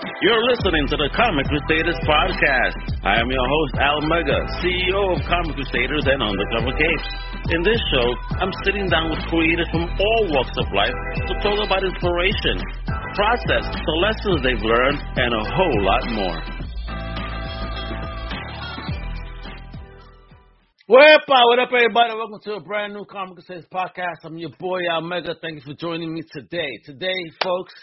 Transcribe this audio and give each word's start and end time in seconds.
You're 0.00 0.40
listening 0.48 0.88
to 0.88 0.96
the 0.96 1.12
Comic 1.12 1.44
Crusaders 1.44 2.00
podcast. 2.08 3.04
I 3.04 3.20
am 3.20 3.28
your 3.28 3.44
host, 3.44 3.74
Al 3.84 4.00
Mega, 4.08 4.40
CEO 4.64 5.12
of 5.12 5.20
Comic 5.28 5.60
Crusaders 5.60 6.08
and 6.08 6.24
Undercover 6.24 6.72
Capes. 6.72 7.08
In 7.52 7.60
this 7.60 7.76
show, 7.92 8.08
I'm 8.40 8.48
sitting 8.64 8.88
down 8.88 9.12
with 9.12 9.20
creators 9.28 9.68
from 9.68 9.84
all 9.84 10.22
walks 10.32 10.56
of 10.56 10.72
life 10.72 10.96
to 11.28 11.32
talk 11.44 11.60
about 11.60 11.84
inspiration, 11.84 12.64
process, 13.12 13.68
the 13.76 13.96
lessons 14.00 14.40
they've 14.40 14.64
learned, 14.64 15.04
and 15.20 15.36
a 15.36 15.44
whole 15.52 15.80
lot 15.84 16.04
more. 16.16 16.60
What 20.90 21.06
up, 21.06 21.68
everybody? 21.68 22.14
Welcome 22.16 22.40
to 22.44 22.54
a 22.54 22.60
brand 22.60 22.94
new 22.94 23.04
Comic 23.04 23.34
Crusaders 23.34 23.66
podcast. 23.72 24.24
I'm 24.24 24.36
your 24.38 24.50
boy, 24.58 24.80
Al 24.90 25.02
Mega. 25.02 25.36
Thank 25.40 25.56
you 25.56 25.62
for 25.62 25.74
joining 25.74 26.12
me 26.12 26.22
today. 26.32 26.66
Today, 26.84 27.14
folks, 27.44 27.74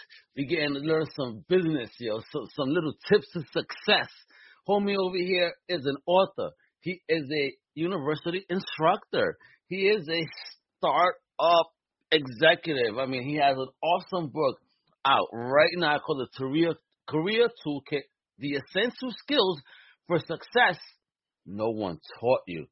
getting 0.46 0.74
to 0.74 0.80
learn 0.80 1.06
some 1.16 1.44
business, 1.48 1.90
yo, 1.98 2.20
so, 2.32 2.46
some 2.54 2.68
little 2.68 2.94
tips 3.08 3.26
to 3.32 3.40
success. 3.52 4.08
Homie 4.68 4.96
over 4.96 5.16
here 5.16 5.52
is 5.68 5.84
an 5.86 5.96
author. 6.06 6.50
He 6.80 7.00
is 7.08 7.24
a 7.32 7.52
university 7.74 8.44
instructor. 8.48 9.36
He 9.68 9.88
is 9.88 10.08
a 10.08 10.26
startup 10.76 11.70
executive. 12.12 12.98
I 12.98 13.06
mean, 13.06 13.28
he 13.28 13.36
has 13.36 13.56
an 13.56 13.68
awesome 13.82 14.28
book 14.28 14.58
out 15.04 15.28
right 15.32 15.72
now 15.76 15.98
called 15.98 16.20
the 16.20 16.38
Career 16.38 16.74
Career 17.08 17.48
Toolkit: 17.66 18.02
The 18.38 18.56
Essential 18.56 19.10
Skills 19.18 19.60
for 20.06 20.18
Success 20.18 20.78
No 21.46 21.70
One 21.70 21.98
Taught 22.20 22.42
You. 22.46 22.66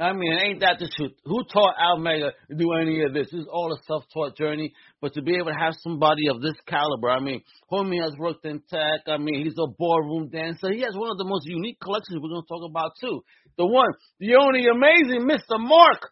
I 0.00 0.12
mean, 0.12 0.32
ain't 0.32 0.60
that 0.60 0.80
the 0.80 0.90
truth? 0.90 1.12
Who 1.24 1.44
taught 1.44 1.76
Al 1.78 1.98
Mega 1.98 2.32
to 2.50 2.56
do 2.56 2.72
any 2.72 3.04
of 3.04 3.14
this? 3.14 3.28
This 3.30 3.42
is 3.42 3.46
all 3.46 3.72
a 3.72 3.78
self-taught 3.86 4.36
journey. 4.36 4.72
But 5.00 5.14
to 5.14 5.22
be 5.22 5.36
able 5.36 5.52
to 5.52 5.58
have 5.58 5.74
somebody 5.82 6.28
of 6.28 6.42
this 6.42 6.56
caliber, 6.66 7.10
I 7.10 7.20
mean, 7.20 7.42
homie 7.70 8.02
has 8.02 8.12
worked 8.18 8.44
in 8.44 8.60
tech. 8.68 9.06
I 9.06 9.18
mean, 9.18 9.44
he's 9.44 9.54
a 9.56 9.70
ballroom 9.78 10.30
dancer. 10.30 10.72
He 10.72 10.80
has 10.80 10.96
one 10.96 11.12
of 11.12 11.18
the 11.18 11.24
most 11.24 11.46
unique 11.46 11.78
collections 11.80 12.18
we're 12.20 12.28
going 12.28 12.42
to 12.42 12.48
talk 12.48 12.68
about 12.68 12.92
too. 13.00 13.22
The 13.56 13.66
one, 13.66 13.92
the 14.18 14.34
only 14.34 14.66
amazing 14.66 15.28
Mr. 15.28 15.60
Mark 15.60 16.02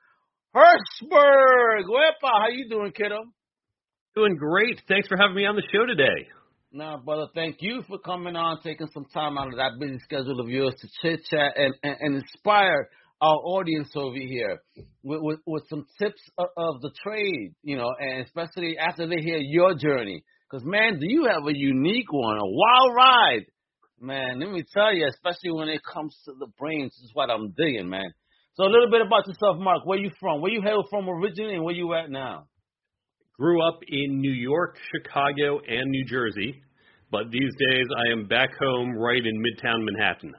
Herschberg. 0.55 1.85
Wepa, 1.91 2.31
how 2.31 2.48
you 2.53 2.69
doing, 2.69 2.92
kiddo? 2.92 3.25
Doing 4.14 4.37
great. 4.37 4.81
Thanks 4.87 5.09
for 5.09 5.17
having 5.17 5.35
me 5.35 5.47
on 5.47 5.57
the 5.57 5.62
show 5.73 5.87
today. 5.87 6.29
Now, 6.70 6.98
brother, 6.98 7.27
thank 7.35 7.57
you 7.61 7.83
for 7.89 7.98
coming 7.98 8.37
on, 8.37 8.61
taking 8.62 8.87
some 8.95 9.07
time 9.12 9.37
out 9.37 9.48
of 9.48 9.57
that 9.57 9.73
busy 9.81 9.98
schedule 10.05 10.41
of 10.41 10.48
yours 10.48 10.75
to 10.81 10.89
chit 11.03 11.20
chat 11.29 11.53
and, 11.57 11.75
and, 11.83 11.97
and 12.01 12.14
inspire 12.17 12.89
our 13.23 13.37
audience 13.37 13.89
over 13.95 14.17
here 14.17 14.61
with, 15.05 15.20
with, 15.23 15.39
with 15.47 15.62
some 15.70 15.87
tips 16.01 16.20
of, 16.37 16.48
of, 16.56 16.81
the 16.83 16.91
trade, 17.05 17.55
you 17.62 17.77
know, 17.77 17.89
and 17.98 18.27
especially 18.27 18.77
after 18.77 19.06
they 19.06 19.23
hear 19.23 19.39
your 19.39 19.75
journey. 19.77 20.25
Because, 20.51 20.67
man, 20.67 20.98
do 20.98 21.06
you 21.09 21.27
have 21.27 21.47
a 21.47 21.56
unique 21.56 22.12
one, 22.12 22.37
a 22.37 22.45
wild 22.45 22.95
ride? 22.97 23.47
Man, 24.01 24.41
let 24.41 24.51
me 24.51 24.64
tell 24.75 24.92
you, 24.92 25.06
especially 25.06 25.53
when 25.53 25.69
it 25.69 25.81
comes 25.84 26.19
to 26.25 26.33
the 26.37 26.48
brains, 26.59 26.92
is 26.95 27.11
what 27.14 27.31
I'm 27.31 27.55
digging, 27.56 27.89
man. 27.89 28.12
So 28.55 28.64
a 28.64 28.67
little 28.67 28.91
bit 28.91 29.01
about 29.01 29.29
yourself, 29.29 29.57
Mark. 29.59 29.86
Where 29.86 29.98
you 29.98 30.11
from? 30.19 30.41
Where 30.41 30.51
you 30.51 30.61
hail 30.61 30.83
from 30.91 31.09
originally 31.09 31.55
and 31.55 31.64
where 31.64 31.75
you 31.75 31.95
at 31.95 32.11
now? 32.11 32.48
Grew 33.39 33.67
up 33.67 33.81
in 33.86 34.20
New 34.20 34.33
York, 34.33 34.77
Chicago, 34.95 35.61
and 35.67 35.91
New 35.91 36.05
Jersey. 36.05 36.61
But 37.11 37.31
these 37.31 37.53
days 37.70 37.86
I 37.97 38.12
am 38.12 38.27
back 38.27 38.51
home 38.61 38.97
right 38.98 39.25
in 39.25 39.41
Midtown 39.41 39.84
Manhattan. 39.84 40.34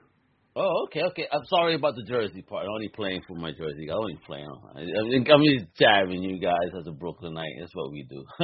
Oh, 0.55 0.85
okay, 0.85 1.01
okay. 1.09 1.27
I'm 1.33 1.45
sorry 1.49 1.73
about 1.73 1.95
the 1.95 2.03
Jersey 2.03 2.43
part. 2.43 2.65
I'm 2.65 2.73
only 2.73 2.89
playing 2.89 3.21
for 3.27 3.35
my 3.35 3.51
Jersey. 3.51 3.89
I'm 3.89 3.97
only 3.97 4.19
playing. 4.23 4.45
I'm 4.45 5.41
just 5.41 5.65
jabbing 5.79 6.21
you 6.21 6.39
guys 6.39 6.69
as 6.77 6.85
a 6.85 6.91
Brooklynite. 6.91 7.57
That's 7.59 7.73
what 7.73 7.91
we 7.91 8.05
do. 8.07 8.23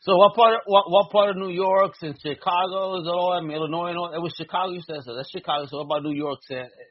so, 0.00 0.16
what 0.16 0.34
part? 0.34 0.54
Of, 0.54 0.60
what, 0.64 0.84
what 0.88 1.10
part 1.10 1.28
of 1.28 1.36
New 1.36 1.50
York? 1.50 1.92
Since 2.00 2.20
Chicago 2.22 3.00
is 3.00 3.06
all. 3.06 3.36
I 3.36 3.42
mean, 3.42 3.52
Illinois. 3.52 3.88
And 3.88 3.98
all, 3.98 4.14
it 4.14 4.22
was 4.22 4.32
Chicago. 4.38 4.72
You 4.72 4.80
said 4.80 5.04
so. 5.04 5.14
That's 5.14 5.30
Chicago. 5.30 5.66
So, 5.68 5.76
what 5.76 5.84
about 5.84 6.04
New 6.04 6.16
York? 6.16 6.38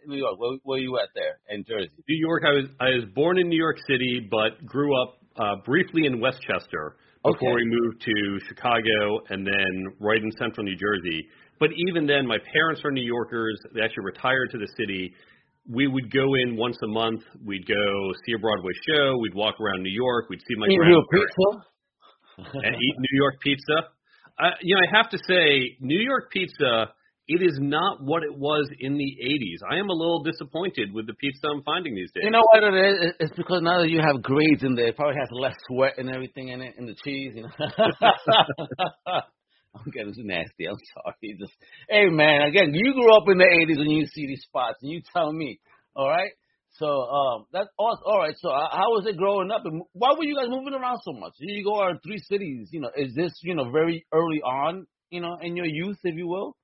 New 0.06 0.18
York. 0.18 0.38
Where, 0.38 0.58
where 0.62 0.80
you 0.80 0.96
at 1.00 1.10
there? 1.16 1.40
In 1.50 1.64
Jersey. 1.68 1.90
New 2.08 2.28
York. 2.28 2.44
I 2.46 2.54
was 2.54 2.66
I 2.80 2.90
was 3.02 3.06
born 3.16 3.40
in 3.40 3.50
New 3.50 3.58
York 3.58 3.78
City, 3.88 4.28
but 4.30 4.64
grew 4.64 4.94
up 5.02 5.18
uh, 5.38 5.56
briefly 5.66 6.06
in 6.06 6.22
Westchester 6.22 6.98
before 7.26 7.54
okay. 7.54 7.56
we 7.56 7.66
moved 7.66 8.02
to 8.02 8.46
Chicago, 8.48 9.26
and 9.30 9.46
then 9.48 9.94
right 10.00 10.22
in 10.22 10.32
Central 10.38 10.66
New 10.66 10.78
Jersey. 10.78 11.26
But 11.60 11.70
even 11.88 12.06
then, 12.06 12.28
my 12.28 12.38
parents 12.52 12.82
are 12.84 12.92
New 12.92 13.06
Yorkers. 13.06 13.60
They 13.74 13.82
actually 13.82 14.06
retired 14.06 14.52
to 14.52 14.58
the 14.58 14.68
city. 14.78 15.14
We 15.68 15.88
would 15.88 16.12
go 16.12 16.36
in 16.36 16.58
once 16.58 16.78
a 16.84 16.88
month. 16.88 17.22
We'd 17.44 17.66
go 17.66 18.14
see 18.26 18.34
a 18.34 18.40
Broadway 18.40 18.74
show. 18.88 19.18
We'd 19.18 19.34
walk 19.34 19.56
around 19.60 19.82
New 19.82 19.94
York. 19.94 20.30
We'd 20.30 20.42
see 20.42 20.56
my 20.58 20.68
eat 20.68 20.80
real 20.80 21.04
pizza 21.12 21.66
and 22.54 22.76
eat 22.76 22.96
New 23.00 23.18
York 23.18 23.36
pizza. 23.42 23.90
Uh, 24.38 24.52
you 24.62 24.76
know, 24.76 24.82
I 24.82 24.98
have 24.98 25.10
to 25.12 25.18
say, 25.28 25.78
New 25.80 26.00
York 26.00 26.32
pizza. 26.32 26.92
It 27.28 27.42
is 27.42 27.58
not 27.60 28.04
what 28.04 28.22
it 28.22 28.38
was 28.38 28.70
in 28.80 28.98
the 28.98 29.18
80s. 29.26 29.58
I 29.68 29.80
am 29.80 29.90
a 29.90 29.94
little 29.94 30.22
disappointed 30.22 30.94
with 30.94 31.08
the 31.08 31.16
pizza 31.16 31.48
I'm 31.48 31.64
finding 31.64 31.96
these 31.96 32.12
days. 32.12 32.22
You 32.24 32.30
know 32.30 32.44
what 32.54 32.64
it 32.64 32.76
is? 32.76 33.14
It's 33.20 33.36
because 33.36 33.62
now 33.64 33.80
that 33.82 33.90
you 33.90 34.00
have 34.00 34.22
grades 34.22 34.62
in 34.62 34.76
there, 34.76 34.90
it 34.90 34.96
probably 34.96 35.16
has 35.20 35.30
less 35.32 35.56
sweat 35.68 35.94
and 35.98 36.08
everything 36.08 36.50
in 36.50 36.62
it, 36.62 36.76
and 36.78 36.88
the 36.88 36.94
cheese, 37.04 37.32
you 37.34 37.42
know. 37.42 37.50
I'm 39.76 39.92
getting 39.92 40.28
nasty. 40.28 40.66
I'm 40.68 40.76
sorry. 40.94 41.38
Just 41.40 41.54
hey 41.90 42.06
man, 42.06 42.42
again, 42.42 42.72
you 42.74 42.94
grew 42.94 43.16
up 43.16 43.24
in 43.28 43.38
the 43.38 43.46
'80s 43.46 43.78
when 43.78 43.90
you 43.90 44.06
see 44.08 44.28
these 44.28 44.44
spots, 44.44 44.78
and 44.82 44.92
you 44.92 45.02
tell 45.14 45.32
me, 45.32 45.60
all 45.96 46.10
right. 46.10 46.32
So 46.78 46.88
um, 46.88 47.46
that's 47.54 47.70
awesome. 47.78 48.04
All 48.06 48.20
right. 48.20 48.36
So 48.38 48.50
uh, 48.50 48.68
how 48.72 48.90
was 48.92 49.06
it 49.08 49.18
growing 49.18 49.52
up, 49.52 49.62
and 49.66 49.82
why 49.94 50.14
were 50.18 50.26
you 50.26 50.36
guys 50.36 50.50
moving 50.50 50.74
around 50.74 51.00
so 51.04 51.14
much? 51.14 51.34
You 51.40 51.64
go 51.64 51.82
out 51.82 52.04
three 52.04 52.20
cities. 52.20 52.70
You 52.72 52.82
know, 52.82 52.92
is 52.96 53.14
this 53.16 53.34
you 53.44 53.56
know 53.56 53.72
very 53.72 54.06
early 54.14 54.42
on, 54.42 54.86
you 55.10 55.22
know, 55.22 55.38
in 55.42 55.56
your 55.56 55.68
youth, 55.68 55.98
if 56.04 56.16
you 56.16 56.28
will? 56.28 56.56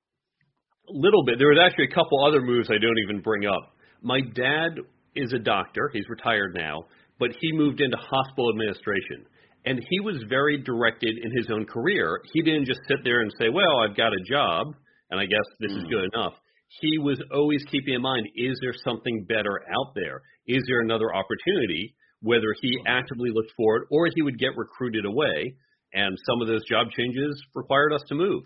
A 0.88 0.92
little 0.92 1.24
bit. 1.24 1.38
There 1.38 1.48
was 1.48 1.60
actually 1.62 1.86
a 1.90 1.94
couple 1.94 2.26
other 2.26 2.42
moves 2.42 2.68
I 2.68 2.74
don't 2.74 2.98
even 3.08 3.22
bring 3.22 3.46
up. 3.46 3.74
My 4.02 4.20
dad 4.20 4.82
is 5.14 5.32
a 5.32 5.38
doctor. 5.38 5.90
He's 5.92 6.08
retired 6.08 6.54
now, 6.54 6.86
but 7.18 7.30
he 7.40 7.52
moved 7.52 7.80
into 7.80 7.96
hospital 7.96 8.50
administration 8.50 9.24
and 9.64 9.80
he 9.88 10.00
was 10.00 10.22
very 10.28 10.58
directed 10.62 11.18
in 11.22 11.30
his 11.36 11.48
own 11.50 11.66
career. 11.66 12.20
He 12.32 12.42
didn't 12.42 12.66
just 12.66 12.80
sit 12.88 12.98
there 13.04 13.20
and 13.20 13.32
say, 13.38 13.48
"Well, 13.48 13.78
I've 13.78 13.96
got 13.96 14.12
a 14.12 14.24
job, 14.28 14.74
and 15.10 15.20
I 15.20 15.26
guess 15.26 15.46
this 15.60 15.72
mm. 15.72 15.78
is 15.78 15.84
good 15.84 16.10
enough." 16.12 16.34
He 16.80 16.98
was 16.98 17.22
always 17.30 17.62
keeping 17.70 17.94
in 17.94 18.02
mind, 18.02 18.28
is 18.34 18.58
there 18.62 18.72
something 18.84 19.26
better 19.28 19.60
out 19.68 19.94
there? 19.94 20.22
Is 20.46 20.62
there 20.66 20.80
another 20.80 21.14
opportunity? 21.14 21.94
Whether 22.22 22.54
he 22.60 22.78
actively 22.86 23.30
looked 23.30 23.52
for 23.56 23.76
it 23.76 23.88
or 23.90 24.08
he 24.14 24.22
would 24.22 24.38
get 24.38 24.56
recruited 24.56 25.04
away, 25.04 25.54
and 25.92 26.16
some 26.26 26.40
of 26.40 26.48
those 26.48 26.64
job 26.64 26.90
changes 26.96 27.42
required 27.54 27.92
us 27.92 28.02
to 28.08 28.14
move. 28.14 28.44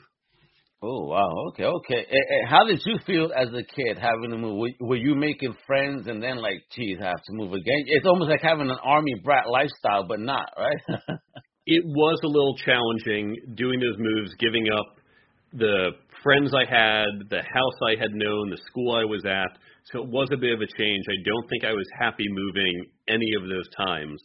Oh 0.82 1.06
wow, 1.06 1.32
okay, 1.48 1.64
okay. 1.64 2.06
How 2.48 2.64
did 2.66 2.82
you 2.84 2.98
feel 3.06 3.30
as 3.34 3.48
a 3.48 3.62
kid 3.62 3.98
having 3.98 4.30
to 4.30 4.36
move? 4.36 4.72
Were 4.80 4.96
you 4.96 5.14
making 5.14 5.54
friends 5.66 6.06
and 6.06 6.22
then 6.22 6.36
like, 6.36 6.64
geez, 6.74 6.98
I 7.00 7.06
have 7.06 7.22
to 7.24 7.32
move 7.32 7.54
again? 7.54 7.84
It's 7.86 8.06
almost 8.06 8.28
like 8.28 8.42
having 8.42 8.68
an 8.68 8.76
army 8.84 9.14
brat 9.24 9.48
lifestyle, 9.48 10.06
but 10.06 10.20
not 10.20 10.52
right. 10.58 11.00
it 11.66 11.82
was 11.86 12.20
a 12.22 12.28
little 12.28 12.56
challenging 12.58 13.36
doing 13.54 13.80
those 13.80 13.96
moves, 13.98 14.34
giving 14.38 14.66
up 14.70 14.96
the 15.54 15.92
friends 16.22 16.52
I 16.52 16.68
had, 16.68 17.06
the 17.30 17.40
house 17.40 17.78
I 17.82 17.98
had 17.98 18.12
known, 18.12 18.50
the 18.50 18.60
school 18.66 18.94
I 18.94 19.04
was 19.04 19.24
at. 19.24 19.56
So 19.92 20.02
it 20.02 20.08
was 20.08 20.28
a 20.30 20.36
bit 20.36 20.52
of 20.52 20.60
a 20.60 20.66
change. 20.78 21.04
I 21.08 21.24
don't 21.24 21.48
think 21.48 21.64
I 21.64 21.72
was 21.72 21.86
happy 21.98 22.26
moving 22.28 22.86
any 23.08 23.32
of 23.40 23.48
those 23.48 23.68
times, 23.76 24.20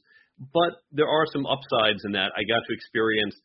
but 0.53 0.83
there 0.91 1.07
are 1.07 1.25
some 1.31 1.45
upsides 1.45 2.03
in 2.03 2.11
that 2.11 2.33
I 2.35 2.43
got 2.43 2.61
to 2.67 2.73
experience 2.73 3.35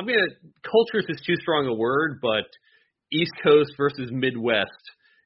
I'm 0.00 0.06
gonna 0.06 0.32
cultures 0.64 1.04
is 1.10 1.20
too 1.26 1.36
strong 1.42 1.66
a 1.66 1.74
word, 1.74 2.20
but 2.22 2.48
East 3.12 3.32
Coast 3.44 3.72
versus 3.76 4.08
Midwest. 4.10 4.70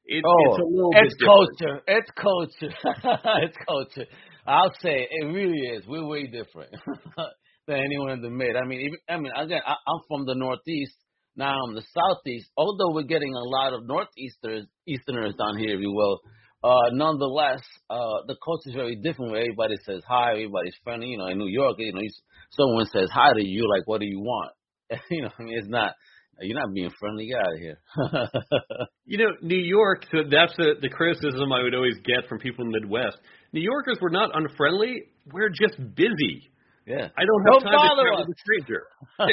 It, 0.05 0.21
oh, 0.27 0.51
it's 0.51 0.59
a 0.59 0.67
little 0.67 0.91
it's 0.95 1.15
bit 1.15 1.25
culture. 1.25 1.81
It's 1.87 2.11
culture. 2.11 2.75
it's 3.43 3.57
culture. 3.65 4.11
I'll 4.45 4.73
say 4.81 5.07
it 5.09 5.25
really 5.27 5.59
is. 5.59 5.87
We're 5.87 6.05
way 6.05 6.27
different 6.27 6.75
than 7.67 7.77
anyone 7.77 8.11
in 8.11 8.21
the 8.21 8.29
mid. 8.29 8.57
I 8.57 8.67
mean, 8.67 8.81
even, 8.81 8.99
I 9.07 9.17
mean, 9.17 9.31
again, 9.37 9.61
I, 9.65 9.75
I'm 9.87 10.01
from 10.09 10.25
the 10.25 10.35
Northeast. 10.35 10.93
Now 11.37 11.55
I'm 11.55 11.73
the 11.73 11.83
Southeast. 11.95 12.49
Although 12.57 12.93
we're 12.93 13.03
getting 13.07 13.33
a 13.33 13.47
lot 13.47 13.73
of 13.73 13.87
Northeasters, 13.87 14.67
Easterners 14.85 15.35
down 15.39 15.57
here, 15.57 15.75
if 15.75 15.81
you 15.81 15.93
will. 15.93 16.19
Uh, 16.61 16.89
nonetheless, 16.91 17.61
uh, 17.89 18.27
the 18.27 18.35
culture 18.43 18.69
is 18.71 18.75
very 18.75 18.97
different. 18.97 19.31
Where 19.31 19.41
everybody 19.41 19.75
says 19.85 20.01
hi, 20.05 20.31
everybody's 20.31 20.75
friendly. 20.83 21.07
You 21.07 21.19
know, 21.19 21.27
in 21.27 21.37
New 21.37 21.47
York, 21.47 21.75
you 21.79 21.93
know, 21.93 22.01
someone 22.49 22.87
says 22.87 23.07
hi 23.13 23.31
to 23.33 23.45
you, 23.45 23.69
like, 23.69 23.87
what 23.87 24.01
do 24.01 24.05
you 24.05 24.19
want? 24.19 24.51
you 25.11 25.21
know, 25.21 25.29
I 25.37 25.43
mean, 25.43 25.57
it's 25.57 25.69
not. 25.69 25.93
You're 26.41 26.59
not 26.59 26.73
being 26.73 26.91
friendly. 26.99 27.27
Get 27.27 27.39
out 27.39 27.53
of 27.53 27.59
here. 27.59 27.79
you 29.05 29.17
know, 29.19 29.31
New 29.41 29.55
York. 29.57 30.05
So 30.11 30.17
that's 30.29 30.53
the 30.57 30.75
the 30.81 30.89
criticism 30.89 31.51
I 31.53 31.63
would 31.63 31.73
always 31.73 31.95
get 32.03 32.27
from 32.27 32.39
people 32.39 32.65
in 32.65 32.71
the 32.71 32.81
Midwest. 32.81 33.17
New 33.53 33.61
Yorkers 33.61 33.97
were 34.01 34.09
not 34.09 34.31
unfriendly. 34.35 35.03
We're 35.31 35.49
just 35.49 35.77
busy. 35.95 36.51
Yeah. 36.85 37.09
I 37.17 37.23
don't 37.25 37.41
have 37.49 37.63
don't 37.63 37.71
time 37.71 37.97
to 37.97 38.03
chat 38.03 38.27
with 38.27 38.35
a 38.35 38.39
stranger. 38.45 38.83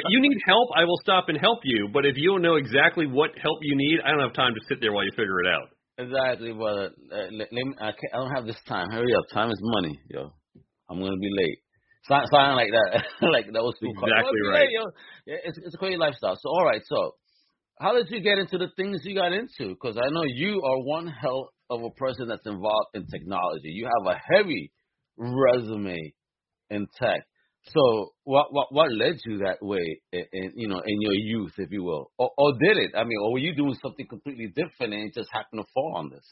you 0.09 0.21
need 0.21 0.39
help, 0.47 0.71
I 0.75 0.85
will 0.85 0.97
stop 1.03 1.29
and 1.29 1.37
help 1.37 1.61
you. 1.65 1.89
But 1.93 2.07
if 2.07 2.17
you 2.17 2.31
don't 2.31 2.41
know 2.41 2.57
exactly 2.57 3.07
what 3.07 3.31
help 3.37 3.59
you 3.61 3.77
need, 3.77 4.01
I 4.05 4.11
don't 4.11 4.21
have 4.21 4.33
time 4.33 4.55
to 4.55 4.61
sit 4.69 4.81
there 4.81 4.93
while 4.93 5.05
you 5.05 5.11
figure 5.13 5.41
it 5.41 5.49
out. 5.49 5.69
Exactly, 5.99 6.53
brother. 6.53 6.91
Uh, 7.13 7.29
let, 7.33 7.53
let 7.53 7.65
me, 7.67 7.75
I, 7.79 7.93
can't, 7.93 8.13
I 8.15 8.17
don't 8.17 8.35
have 8.35 8.47
this 8.47 8.57
time. 8.67 8.89
Hurry 8.91 9.13
up. 9.15 9.25
Time 9.35 9.51
is 9.51 9.61
money, 9.61 10.01
yo. 10.09 10.33
I'm 10.89 10.99
gonna 10.99 11.17
be 11.21 11.31
late. 11.31 11.59
Something 12.09 12.31
like 12.33 12.71
that, 12.73 13.05
like 13.23 13.47
those 13.53 13.75
people. 13.79 14.03
Exactly 14.05 14.41
right. 14.51 14.69
Yeah, 15.27 15.37
it's 15.45 15.59
it's 15.59 15.75
a 15.75 15.79
crazy 15.79 15.97
lifestyle. 15.97 16.37
So 16.41 16.49
all 16.49 16.65
right, 16.65 16.83
so 16.85 17.15
how 17.79 17.93
did 17.95 18.11
you 18.11 18.21
get 18.21 18.39
into 18.39 18.59
the 18.59 18.69
things 18.77 19.03
you 19.05 19.15
got 19.15 19.33
into? 19.33 19.71
Because 19.71 19.97
I 19.97 20.09
know 20.11 20.25
you 20.25 20.63
are 20.63 20.83
one 20.83 21.07
hell 21.07 21.51
of 21.71 21.83
a 21.83 21.91
person 21.91 22.29
that's 22.29 22.47
involved 22.47 22.91
in 22.95 23.07
technology. 23.07 23.71
You 23.71 23.87
have 23.87 24.15
a 24.15 24.19
heavy 24.35 24.73
resume 25.17 26.13
in 26.71 26.87
tech. 26.99 27.21
So 27.69 28.11
what 28.25 28.53
what 28.53 28.69
what 28.73 28.93
led 28.93 29.19
you 29.25 29.39
that 29.39 29.63
way 29.63 30.01
in, 30.13 30.25
in 30.33 30.53
you 30.57 30.69
know 30.69 30.81
in 30.85 31.01
your 31.01 31.15
youth, 31.15 31.53
if 31.59 31.71
you 31.71 31.85
will, 31.85 32.11
or, 32.19 32.31
or 32.37 32.53
did 32.53 32.79
it? 32.79 32.93
I 32.97 33.05
mean, 33.05 33.19
or 33.23 33.33
were 33.33 33.39
you 33.39 33.55
doing 33.55 33.77
something 33.81 34.07
completely 34.09 34.49
different 34.49 34.93
and 34.93 35.09
it 35.09 35.15
just 35.15 35.31
happened 35.33 35.63
to 35.63 35.67
fall 35.73 35.95
on 35.97 36.11
this? 36.11 36.25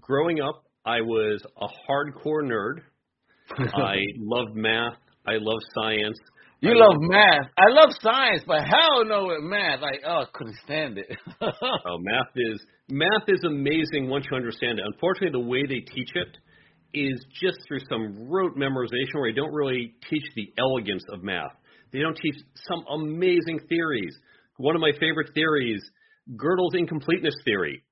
Growing 0.00 0.40
up, 0.40 0.64
I 0.84 1.00
was 1.02 1.44
a 1.56 1.66
hardcore 1.66 2.42
nerd. 2.42 2.80
I 3.58 3.96
love 4.18 4.54
math. 4.54 4.94
I 5.26 5.34
love 5.34 5.60
science. 5.74 6.18
You 6.60 6.70
I 6.70 6.74
love 6.74 6.96
loved- 6.96 7.10
math. 7.10 7.50
I 7.58 7.68
love 7.68 7.90
science, 8.00 8.42
but 8.46 8.64
hell 8.64 9.04
no 9.04 9.26
with 9.26 9.42
math. 9.42 9.80
Like, 9.80 10.00
oh, 10.06 10.22
I 10.22 10.26
couldn't 10.32 10.56
stand 10.64 10.98
it. 10.98 11.06
Oh, 11.42 11.98
math 11.98 12.32
is 12.36 12.64
math 12.88 13.28
is 13.28 13.44
amazing 13.44 14.08
once 14.08 14.24
you 14.30 14.36
understand 14.36 14.78
it. 14.78 14.84
Unfortunately, 14.86 15.30
the 15.32 15.46
way 15.46 15.62
they 15.66 15.80
teach 15.80 16.10
it 16.14 16.36
is 16.94 17.24
just 17.42 17.58
through 17.66 17.80
some 17.88 18.28
rote 18.30 18.56
memorization 18.56 19.14
where 19.14 19.30
they 19.32 19.36
don't 19.36 19.52
really 19.52 19.94
teach 20.08 20.22
the 20.36 20.52
elegance 20.58 21.02
of 21.12 21.22
math. 21.22 21.52
They 21.92 21.98
don't 22.00 22.16
teach 22.16 22.36
some 22.68 22.84
amazing 22.90 23.60
theories. 23.68 24.16
One 24.56 24.74
of 24.74 24.80
my 24.80 24.92
favorite 25.00 25.30
theories, 25.34 25.82
Gödel's 26.36 26.74
incompleteness 26.74 27.34
theory. 27.44 27.82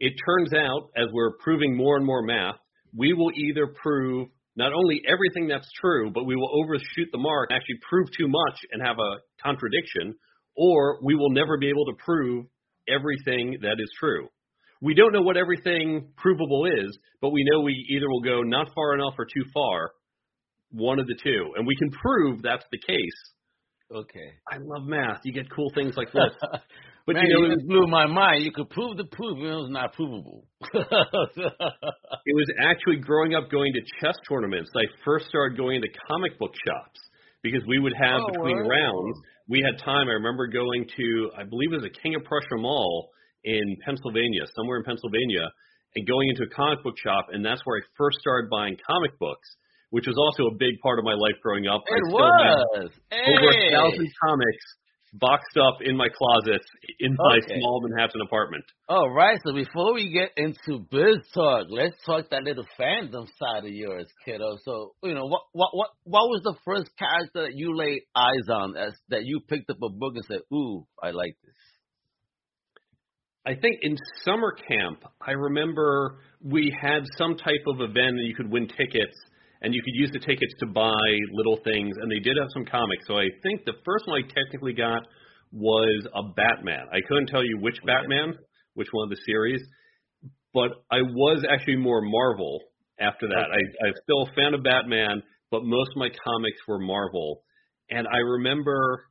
It 0.00 0.12
turns 0.26 0.52
out, 0.54 0.90
as 0.96 1.06
we're 1.12 1.32
proving 1.42 1.76
more 1.76 1.96
and 1.96 2.04
more 2.06 2.22
math, 2.22 2.56
we 2.96 3.14
will 3.14 3.30
either 3.34 3.74
prove 3.82 4.28
not 4.56 4.72
only 4.72 5.00
everything 5.06 5.48
that's 5.48 5.68
true, 5.80 6.10
but 6.10 6.24
we 6.24 6.36
will 6.36 6.50
overshoot 6.62 7.08
the 7.10 7.18
mark, 7.18 7.50
and 7.50 7.56
actually 7.56 7.78
prove 7.88 8.08
too 8.16 8.28
much 8.28 8.58
and 8.70 8.82
have 8.82 8.98
a 8.98 9.16
contradiction, 9.42 10.14
or 10.56 10.98
we 11.02 11.14
will 11.14 11.30
never 11.30 11.56
be 11.58 11.68
able 11.68 11.86
to 11.86 11.94
prove 12.04 12.46
everything 12.88 13.58
that 13.62 13.76
is 13.78 13.90
true. 13.98 14.28
We 14.80 14.94
don't 14.94 15.12
know 15.12 15.22
what 15.22 15.36
everything 15.36 16.08
provable 16.16 16.66
is, 16.66 16.98
but 17.20 17.30
we 17.30 17.46
know 17.50 17.60
we 17.60 17.86
either 17.90 18.08
will 18.08 18.20
go 18.20 18.42
not 18.42 18.68
far 18.74 18.94
enough 18.94 19.14
or 19.16 19.24
too 19.24 19.44
far, 19.54 19.92
one 20.72 20.98
of 20.98 21.06
the 21.06 21.16
two. 21.22 21.52
And 21.56 21.66
we 21.66 21.76
can 21.76 21.90
prove 21.90 22.42
that's 22.42 22.64
the 22.72 22.78
case. 22.78 22.98
okay. 23.94 24.32
I 24.50 24.56
love 24.58 24.86
math. 24.86 25.20
You 25.24 25.32
get 25.32 25.50
cool 25.54 25.70
things 25.74 25.96
like 25.96 26.12
this. 26.12 26.32
But 27.06 27.16
Man, 27.16 27.26
you 27.26 27.34
know, 27.34 27.52
it, 27.52 27.66
blew 27.66 27.86
my 27.88 28.06
mind. 28.06 28.44
You 28.44 28.52
could 28.52 28.70
prove 28.70 28.96
the 28.96 29.04
proof, 29.04 29.38
and 29.38 29.46
it 29.46 29.58
was 29.66 29.70
not 29.70 29.92
provable. 29.92 30.46
it 30.72 32.34
was 32.36 32.48
actually 32.62 32.98
growing 32.98 33.34
up 33.34 33.50
going 33.50 33.72
to 33.74 33.80
chess 34.00 34.14
tournaments. 34.28 34.70
I 34.76 34.86
first 35.04 35.26
started 35.26 35.58
going 35.58 35.82
to 35.82 35.88
comic 36.08 36.38
book 36.38 36.54
shops 36.64 37.00
because 37.42 37.62
we 37.66 37.80
would 37.80 37.94
have 37.98 38.20
Oh, 38.22 38.30
between 38.30 38.56
word. 38.56 38.68
rounds, 38.70 39.18
we 39.48 39.66
had 39.66 39.82
time. 39.82 40.06
I 40.06 40.14
remember 40.22 40.46
going 40.46 40.86
to, 40.96 41.30
I 41.36 41.42
believe 41.42 41.72
it 41.72 41.82
was 41.82 41.90
a 41.90 42.00
King 42.02 42.14
of 42.14 42.22
Prussia 42.22 42.54
Mall 42.56 43.10
in 43.42 43.76
Pennsylvania, 43.84 44.46
somewhere 44.54 44.78
in 44.78 44.84
Pennsylvania, 44.84 45.50
and 45.96 46.06
going 46.06 46.28
into 46.30 46.44
a 46.44 46.54
comic 46.54 46.84
book 46.84 46.94
shop, 47.02 47.26
and 47.32 47.44
that's 47.44 47.60
where 47.64 47.78
I 47.78 47.82
first 47.98 48.18
started 48.20 48.48
buying 48.48 48.76
comic 48.86 49.18
books, 49.18 49.48
which 49.90 50.06
was 50.06 50.14
also 50.16 50.54
a 50.54 50.54
big 50.54 50.78
part 50.80 51.00
of 51.00 51.04
my 51.04 51.14
life 51.14 51.34
growing 51.42 51.66
up. 51.66 51.82
I 51.90 51.98
it 51.98 52.06
still 52.06 52.30
have 52.30 52.58
was. 52.78 52.90
over 53.10 53.48
a 53.50 53.70
thousand 53.74 54.08
comics 54.22 54.64
boxed 55.12 55.56
up 55.56 55.78
in 55.82 55.96
my 55.96 56.08
closets 56.08 56.66
in 57.00 57.16
my 57.22 57.38
Okay. 57.38 57.60
small 57.60 57.80
Manhattan 57.88 58.20
apartment. 58.22 58.64
All 58.88 59.10
right, 59.10 59.38
so 59.44 59.54
before 59.54 59.94
we 59.94 60.12
get 60.12 60.32
into 60.36 60.84
biz 60.90 61.18
talk, 61.34 61.68
let's 61.70 61.96
talk 62.04 62.28
that 62.30 62.44
little 62.44 62.66
fandom 62.78 63.26
side 63.38 63.64
of 63.64 63.70
yours, 63.70 64.06
kiddo. 64.24 64.58
So, 64.64 64.94
you 65.02 65.14
know, 65.14 65.26
what 65.26 65.42
what 65.52 65.70
what 65.74 65.90
what 66.04 66.28
was 66.28 66.42
the 66.44 66.54
first 66.64 66.90
character 66.98 67.44
that 67.44 67.54
you 67.54 67.74
laid 67.76 68.02
eyes 68.14 68.48
on 68.50 68.76
as 68.76 68.92
that 69.08 69.24
you 69.24 69.40
picked 69.40 69.70
up 69.70 69.82
a 69.82 69.88
book 69.88 70.14
and 70.16 70.24
said, 70.26 70.40
"Ooh, 70.52 70.86
I 71.02 71.12
like 71.12 71.36
this." 71.44 71.54
I 73.46 73.54
think 73.54 73.78
in 73.82 73.96
summer 74.24 74.52
camp, 74.52 75.02
I 75.20 75.32
remember 75.32 76.18
we 76.40 76.76
had 76.80 77.04
some 77.18 77.36
type 77.36 77.64
of 77.66 77.80
event 77.80 78.18
and 78.18 78.26
you 78.26 78.34
could 78.36 78.50
win 78.50 78.68
tickets 78.68 79.16
and 79.62 79.74
you 79.74 79.82
could 79.82 79.94
use 79.94 80.10
the 80.12 80.18
tickets 80.18 80.52
to 80.60 80.66
buy 80.66 81.06
little 81.32 81.58
things 81.64 81.96
and 82.00 82.10
they 82.10 82.18
did 82.18 82.36
have 82.36 82.48
some 82.52 82.64
comics. 82.64 83.06
So 83.06 83.16
I 83.16 83.26
think 83.42 83.64
the 83.64 83.74
first 83.84 84.06
one 84.06 84.22
I 84.22 84.26
technically 84.26 84.74
got 84.74 85.02
was 85.52 86.06
a 86.14 86.22
Batman. 86.34 86.86
I 86.92 87.00
couldn't 87.06 87.28
tell 87.28 87.44
you 87.44 87.58
which 87.60 87.76
Batman, 87.86 88.34
which 88.74 88.88
one 88.92 89.04
of 89.06 89.10
the 89.10 89.22
series, 89.26 89.62
but 90.52 90.70
I 90.90 91.02
was 91.02 91.44
actually 91.50 91.76
more 91.76 92.00
Marvel 92.02 92.60
after 93.00 93.28
that. 93.28 93.46
I, 93.50 93.86
I'm 93.86 93.94
still 94.02 94.22
a 94.22 94.34
fan 94.34 94.54
of 94.54 94.62
Batman, 94.62 95.22
but 95.50 95.64
most 95.64 95.90
of 95.94 95.96
my 95.96 96.08
comics 96.24 96.58
were 96.66 96.78
Marvel. 96.78 97.42
And 97.90 98.06
I 98.06 98.18
remember, 98.18 99.04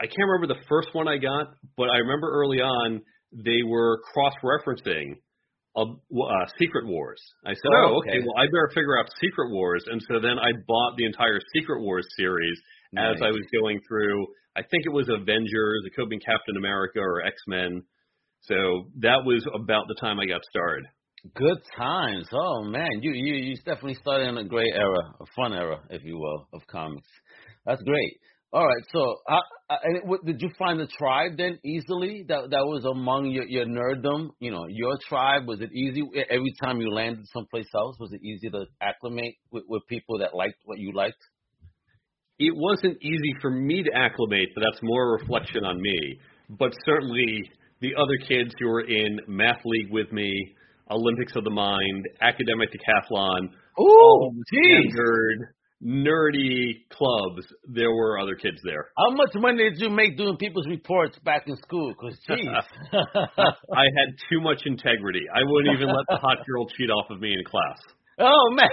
I 0.00 0.06
can't 0.06 0.28
remember 0.28 0.54
the 0.54 0.66
first 0.68 0.88
one 0.92 1.08
I 1.08 1.18
got, 1.18 1.54
but 1.76 1.88
I 1.90 1.98
remember 1.98 2.30
early 2.30 2.58
on 2.58 3.02
they 3.32 3.62
were 3.66 4.00
cross-referencing 4.12 5.12
uh, 5.12 5.16
uh, 5.76 6.46
Secret 6.58 6.86
Wars. 6.86 7.20
I 7.44 7.54
said, 7.54 7.70
Oh, 7.74 7.94
"Oh, 7.94 7.98
okay. 7.98 8.18
Well, 8.20 8.36
I 8.38 8.46
better 8.46 8.70
figure 8.74 8.98
out 8.98 9.06
Secret 9.20 9.50
Wars." 9.50 9.84
And 9.86 10.00
so 10.08 10.20
then 10.20 10.38
I 10.38 10.52
bought 10.66 10.96
the 10.96 11.06
entire 11.06 11.40
Secret 11.54 11.80
Wars 11.82 12.06
series 12.16 12.58
as 12.96 13.20
I 13.22 13.30
was 13.30 13.42
going 13.52 13.80
through. 13.88 14.26
I 14.56 14.62
think 14.62 14.86
it 14.86 14.92
was 14.92 15.08
Avengers, 15.08 15.82
it 15.84 15.94
could 15.94 16.02
have 16.02 16.10
been 16.10 16.20
Captain 16.20 16.56
America 16.56 17.00
or 17.00 17.22
X 17.26 17.34
Men. 17.48 17.82
So 18.42 18.90
that 19.00 19.24
was 19.24 19.44
about 19.54 19.88
the 19.88 19.96
time 20.00 20.20
I 20.20 20.26
got 20.26 20.42
started. 20.44 20.86
Good 21.34 21.58
times. 21.76 22.28
Oh 22.32 22.62
man, 22.62 22.90
you 23.00 23.12
you 23.12 23.34
you 23.34 23.56
definitely 23.56 23.94
started 23.94 24.28
in 24.28 24.36
a 24.38 24.44
great 24.44 24.74
era, 24.74 25.14
a 25.20 25.24
fun 25.34 25.54
era, 25.54 25.80
if 25.90 26.04
you 26.04 26.18
will, 26.18 26.46
of 26.52 26.60
comics. 26.66 27.08
That's 27.64 27.82
great. 27.82 28.18
All 28.54 28.64
right, 28.64 28.84
so 28.92 29.16
uh, 29.28 29.40
uh, 29.68 29.76
and 29.82 29.96
it, 29.96 30.06
what, 30.06 30.24
did 30.24 30.40
you 30.40 30.48
find 30.56 30.78
the 30.78 30.86
tribe 30.86 31.32
then 31.36 31.58
easily? 31.64 32.24
That 32.28 32.50
that 32.50 32.64
was 32.64 32.84
among 32.84 33.32
your 33.32 33.46
your 33.46 33.66
nerddom. 33.66 34.28
You 34.38 34.52
know, 34.52 34.66
your 34.68 34.96
tribe 35.08 35.48
was 35.48 35.60
it 35.60 35.72
easy 35.72 36.04
every 36.30 36.54
time 36.62 36.80
you 36.80 36.88
landed 36.94 37.26
someplace 37.32 37.66
else? 37.74 37.96
Was 37.98 38.12
it 38.12 38.22
easy 38.22 38.50
to 38.50 38.66
acclimate 38.80 39.34
with, 39.50 39.64
with 39.68 39.82
people 39.88 40.20
that 40.20 40.36
liked 40.36 40.58
what 40.66 40.78
you 40.78 40.92
liked? 40.94 41.18
It 42.38 42.54
wasn't 42.54 43.02
easy 43.02 43.34
for 43.42 43.50
me 43.50 43.82
to 43.82 43.90
acclimate, 43.92 44.50
but 44.54 44.62
that's 44.62 44.78
more 44.84 45.02
a 45.02 45.20
reflection 45.20 45.64
on 45.64 45.82
me. 45.82 46.20
But 46.48 46.74
certainly 46.86 47.50
the 47.80 47.96
other 47.96 48.16
kids 48.28 48.54
who 48.60 48.68
were 48.68 48.86
in 48.86 49.18
math 49.26 49.62
league 49.64 49.90
with 49.90 50.12
me, 50.12 50.32
Olympics 50.92 51.34
of 51.34 51.42
the 51.42 51.50
Mind, 51.50 52.06
academic 52.20 52.68
decathlon, 52.70 53.48
jeez. 53.80 54.90
standard 54.92 55.54
nerdy 55.84 56.88
clubs, 56.90 57.46
there 57.68 57.90
were 57.90 58.18
other 58.18 58.34
kids 58.34 58.60
there. 58.64 58.88
How 58.96 59.10
much 59.14 59.30
money 59.34 59.70
did 59.70 59.80
you 59.80 59.90
make 59.90 60.16
doing 60.16 60.36
people's 60.36 60.66
reports 60.66 61.18
back 61.24 61.44
in 61.46 61.56
school? 61.56 61.94
Cause 61.94 62.18
jeez. 62.28 62.62
I 62.92 63.84
had 63.84 64.16
too 64.30 64.40
much 64.40 64.62
integrity. 64.64 65.22
I 65.32 65.40
wouldn't 65.44 65.76
even 65.76 65.88
let 65.88 66.06
the 66.08 66.16
hot 66.16 66.38
girl 66.46 66.66
cheat 66.68 66.90
off 66.90 67.10
of 67.10 67.20
me 67.20 67.32
in 67.32 67.44
class. 67.44 67.78
Oh 68.16 68.54
man, 68.54 68.70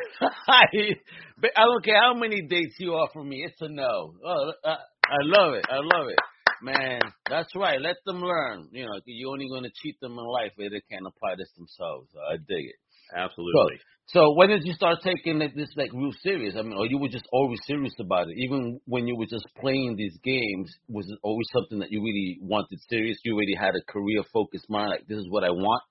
I, 0.47 0.65
but 1.41 1.49
I 1.57 1.61
don't 1.61 1.83
care 1.83 1.99
how 1.99 2.13
many 2.13 2.43
dates 2.43 2.75
you 2.77 2.91
offer 2.91 3.23
me. 3.23 3.43
It's 3.43 3.59
a 3.59 3.69
no. 3.69 4.13
Oh, 4.23 4.51
I, 4.63 4.69
I 4.69 5.17
love 5.23 5.55
it. 5.55 5.65
I 5.67 5.77
love 5.77 6.09
it, 6.09 6.19
man. 6.61 7.01
That's 7.27 7.49
right. 7.55 7.81
Let 7.81 7.95
them 8.05 8.21
learn. 8.21 8.67
You 8.71 8.85
know, 8.85 8.99
you're 9.05 9.31
only 9.31 9.49
going 9.49 9.63
to 9.63 9.71
cheat 9.81 9.99
them 9.99 10.11
in 10.11 10.25
life 10.25 10.51
if 10.59 10.71
they 10.71 10.81
can't 10.91 11.07
apply 11.07 11.37
this 11.39 11.49
themselves. 11.57 12.07
I 12.29 12.37
dig 12.37 12.65
it. 12.69 12.75
Absolutely. 13.17 13.77
So 13.77 13.83
when 14.13 14.49
did 14.49 14.65
you 14.65 14.73
start 14.73 14.99
taking 15.03 15.39
like, 15.39 15.55
this 15.55 15.69
like 15.77 15.91
real 15.93 16.11
serious? 16.21 16.55
I 16.57 16.63
mean, 16.63 16.73
or 16.73 16.85
you 16.85 16.97
were 16.97 17.07
just 17.07 17.25
always 17.31 17.59
serious 17.65 17.93
about 17.99 18.27
it, 18.27 18.35
even 18.37 18.79
when 18.85 19.07
you 19.07 19.15
were 19.15 19.25
just 19.25 19.45
playing 19.59 19.95
these 19.95 20.17
games. 20.23 20.71
Was 20.89 21.05
it 21.09 21.19
always 21.23 21.47
something 21.53 21.79
that 21.79 21.91
you 21.91 22.01
really 22.01 22.39
wanted 22.41 22.79
serious? 22.89 23.17
You 23.23 23.35
already 23.35 23.55
had 23.55 23.75
a 23.75 23.91
career 23.91 24.23
focused 24.33 24.69
mind, 24.69 24.89
like 24.89 25.07
this 25.07 25.17
is 25.17 25.27
what 25.29 25.43
I 25.43 25.51
want. 25.51 25.83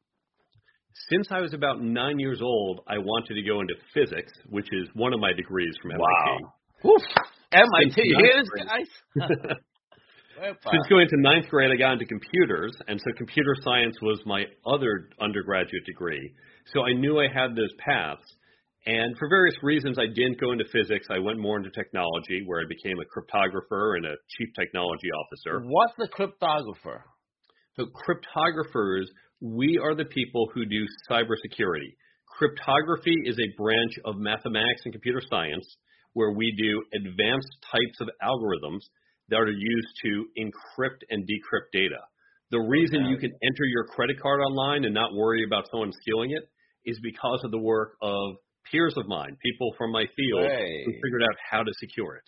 Since 1.09 1.29
I 1.31 1.41
was 1.41 1.55
about 1.55 1.81
nine 1.81 2.19
years 2.19 2.41
old, 2.43 2.81
I 2.87 2.99
wanted 2.99 3.35
to 3.35 3.43
go 3.43 3.61
into 3.61 3.75
physics, 3.95 4.33
which 4.49 4.67
is 4.73 4.89
one 4.95 5.15
of 5.15 5.21
my 5.21 5.33
degrees 5.33 5.73
from 5.81 5.93
MIT. 5.93 6.05
Wow. 6.05 6.93
Oof. 6.93 7.03
MIT, 7.53 7.93
Since 7.95 8.07
you 8.07 8.17
hear 8.19 8.43
this, 8.43 8.49
ninth 8.67 8.89
guys? 9.17 9.57
Since 10.41 10.87
going 10.89 11.07
to 11.09 11.17
ninth 11.21 11.49
grade, 11.49 11.71
I 11.71 11.77
got 11.77 11.93
into 11.93 12.07
computers, 12.07 12.73
and 12.89 12.99
so 12.99 13.13
computer 13.17 13.55
science 13.63 13.97
was 14.01 14.21
my 14.25 14.45
other 14.67 15.11
undergraduate 15.21 15.85
degree. 15.87 16.33
So 16.73 16.83
I 16.83 16.93
knew 16.93 17.19
I 17.19 17.29
had 17.33 17.57
those 17.57 17.73
paths. 17.79 18.25
And 18.87 19.17
for 19.19 19.29
various 19.29 19.57
reasons, 19.63 19.99
I 19.99 20.07
didn't 20.07 20.41
go 20.41 20.53
into 20.53 20.65
physics. 20.73 21.07
I 21.11 21.19
went 21.19 21.39
more 21.39 21.59
into 21.59 21.71
technology, 21.71 22.43
where 22.47 22.61
I 22.61 22.65
became 22.69 22.97
a 22.99 23.05
cryptographer 23.05 23.97
and 23.97 24.07
a 24.07 24.15
chief 24.39 24.49
technology 24.59 25.09
officer. 25.13 25.61
What's 25.67 25.95
a 26.01 26.09
cryptographer? 26.09 27.03
So 27.77 27.85
cryptographers, 27.85 29.05
we 29.41 29.79
are 29.83 29.95
the 29.95 30.07
people 30.07 30.49
who 30.55 30.65
do 30.65 30.87
cybersecurity. 31.11 31.95
Cryptography 32.27 33.15
is 33.27 33.39
a 33.39 33.57
branch 33.57 33.93
of 34.07 34.17
mathematics 34.17 34.83
and 34.85 34.95
computer 34.95 35.21
science 35.29 35.67
where 36.15 36.33
we 36.33 36.55
do 36.57 36.83
advanced 36.99 37.55
types 37.71 38.01
of 38.01 38.09
algorithms 38.23 38.81
that 39.29 39.37
are 39.37 39.51
used 39.51 39.89
to 40.05 40.27
encrypt 40.39 41.03
and 41.11 41.25
decrypt 41.25 41.71
data. 41.73 42.01
The 42.51 42.59
reason 42.59 43.07
you 43.07 43.17
can 43.17 43.31
enter 43.43 43.65
your 43.65 43.85
credit 43.85 44.21
card 44.21 44.41
online 44.41 44.85
and 44.85 44.93
not 44.95 45.15
worry 45.15 45.45
about 45.47 45.65
someone 45.71 45.93
stealing 46.03 46.31
it 46.33 46.49
is 46.85 46.99
because 47.03 47.41
of 47.45 47.51
the 47.53 47.59
work 47.59 47.93
of 48.03 48.35
peers 48.71 48.95
of 48.97 49.07
mine, 49.07 49.37
people 49.43 49.73
from 49.79 49.93
my 49.93 50.05
field 50.17 50.47
Hey. 50.51 50.83
who 50.85 50.93
figured 51.03 51.23
out 51.23 51.37
how 51.51 51.63
to 51.63 51.71
secure 51.79 52.17
it. 52.17 52.25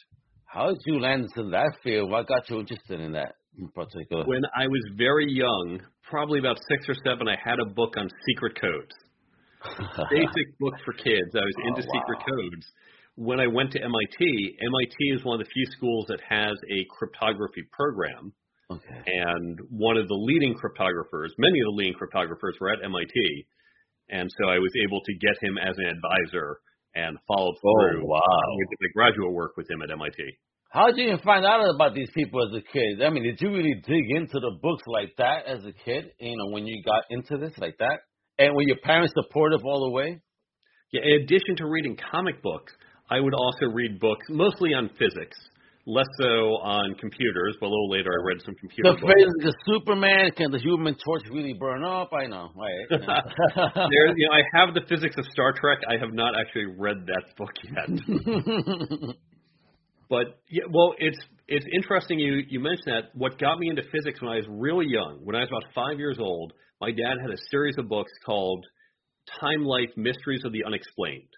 How 0.47 0.69
did 0.69 0.79
you 0.87 1.00
land 1.00 1.25
into 1.35 1.50
that 1.50 1.73
field? 1.83 2.11
What 2.11 2.29
got 2.29 2.49
you 2.50 2.61
interested 2.61 3.00
in 3.00 3.12
that? 3.12 3.35
in 3.59 3.69
particular? 3.69 4.25
When 4.25 4.43
I 4.57 4.67
was 4.67 4.81
very 4.97 5.26
young, 5.31 5.81
probably 6.09 6.38
about 6.38 6.57
six 6.71 6.88
or 6.88 6.95
seven, 7.05 7.29
I 7.29 7.37
had 7.43 7.59
a 7.61 7.67
book 7.67 7.95
on 7.99 8.09
secret 8.26 8.59
codes. 8.59 8.95
Basic 10.11 10.59
book 10.59 10.75
for 10.85 10.93
kids. 10.95 11.31
I 11.35 11.45
was 11.45 11.55
Oh, 11.62 11.69
into 11.69 11.83
wow. 11.87 11.93
secret 12.00 12.19
codes. 12.26 12.67
When 13.17 13.41
I 13.41 13.47
went 13.47 13.71
to 13.73 13.79
MIT, 13.83 14.57
MIT 14.59 14.97
is 15.12 15.25
one 15.25 15.38
of 15.41 15.47
the 15.47 15.50
few 15.52 15.67
schools 15.76 16.07
that 16.09 16.21
has 16.26 16.57
a 16.71 16.87
cryptography 16.97 17.62
program. 17.73 18.33
Okay. 18.71 19.02
and 19.07 19.59
one 19.71 19.97
of 19.97 20.09
the 20.09 20.14
leading 20.14 20.54
cryptographers, 20.54 21.31
many 21.38 21.59
of 21.61 21.66
the 21.66 21.76
leading 21.76 21.95
cryptographers 21.95 22.61
were 22.61 22.71
at 22.71 22.85
MIT, 22.85 23.47
and 24.11 24.31
so 24.38 24.49
I 24.49 24.59
was 24.59 24.73
able 24.85 25.00
to 25.00 25.12
get 25.14 25.37
him 25.42 25.59
as 25.59 25.75
an 25.78 25.87
advisor 25.87 26.59
and 26.95 27.16
followed 27.26 27.57
through. 27.61 28.02
Oh, 28.02 28.07
wow. 28.07 28.21
with 28.21 28.78
the 28.81 28.92
graduate 28.95 29.33
work 29.33 29.57
with 29.57 29.71
him 29.71 29.83
at 29.83 29.90
MIT. 29.90 30.38
How 30.71 30.87
did 30.87 30.97
you 30.97 31.04
even 31.04 31.19
find 31.19 31.45
out 31.45 31.69
about 31.75 31.95
these 31.95 32.11
people 32.14 32.42
as 32.49 32.54
a 32.57 32.62
kid? 32.73 33.02
I 33.02 33.11
mean, 33.11 33.25
did 33.25 33.40
you 33.40 33.50
really 33.50 33.75
dig 33.87 34.04
into 34.16 34.40
the 34.40 34.59
books 34.62 34.83
like 34.87 35.12
that 35.19 35.45
as 35.47 35.64
a 35.64 35.73
kid? 35.73 36.12
You 36.19 36.37
know, 36.37 36.50
when 36.50 36.66
you 36.66 36.83
got 36.83 37.04
into 37.11 37.37
this 37.37 37.52
like 37.59 37.76
that, 37.78 38.00
and 38.38 38.54
were 38.54 38.62
your 38.62 38.78
parents 38.83 39.12
supportive 39.14 39.61
all 39.64 39.85
the 39.85 39.90
way? 39.90 40.21
Yeah, 40.90 41.02
in 41.04 41.23
addition 41.23 41.57
to 41.57 41.66
reading 41.66 41.99
comic 42.11 42.42
books, 42.42 42.73
I 43.11 43.21
would 43.21 43.35
also 43.35 43.66
read 43.66 44.00
books 44.00 44.25
mostly 44.31 44.73
on 44.73 44.88
physics, 44.99 45.37
less 45.86 46.06
so 46.18 46.58
on 46.62 46.94
computers. 46.94 47.56
But 47.60 47.66
a 47.66 47.72
little 47.74 47.90
later, 47.90 48.10
I 48.10 48.24
read 48.26 48.40
some 48.44 48.54
computer 48.54 48.92
The 48.92 49.00
books. 49.00 49.12
phrase 49.12 49.32
"the 49.40 49.54
Superman 49.66 50.30
can 50.36 50.50
the 50.50 50.58
Human 50.58 50.94
Torch 51.04 51.22
really 51.30 51.54
burn 51.54 51.84
up"? 51.84 52.10
I 52.12 52.26
know, 52.26 52.50
right? 52.56 52.86
There, 53.90 54.16
you 54.16 54.28
know, 54.28 54.34
I 54.34 54.42
have 54.54 54.74
the 54.74 54.82
physics 54.88 55.16
of 55.18 55.24
Star 55.26 55.52
Trek. 55.52 55.78
I 55.88 55.98
have 55.98 56.12
not 56.12 56.34
actually 56.38 56.66
read 56.78 57.06
that 57.06 57.24
book 57.36 57.52
yet. 57.64 59.16
But 60.10 60.40
yeah, 60.50 60.64
well, 60.70 60.94
it's 60.98 61.18
it's 61.48 61.64
interesting 61.74 62.18
you 62.18 62.42
you 62.46 62.60
mentioned 62.60 62.84
that. 62.88 63.04
What 63.14 63.38
got 63.38 63.58
me 63.58 63.70
into 63.70 63.80
physics 63.90 64.20
when 64.20 64.30
I 64.30 64.36
was 64.36 64.46
really 64.50 64.84
young, 64.86 65.20
when 65.24 65.34
I 65.34 65.40
was 65.40 65.48
about 65.48 65.72
five 65.74 65.98
years 65.98 66.18
old, 66.20 66.52
my 66.82 66.90
dad 66.90 67.16
had 67.22 67.30
a 67.30 67.38
series 67.50 67.76
of 67.78 67.88
books 67.88 68.12
called 68.26 68.62
Time 69.40 69.64
Life 69.64 69.88
Mysteries 69.96 70.42
of 70.44 70.52
the 70.52 70.64
Unexplained, 70.66 71.30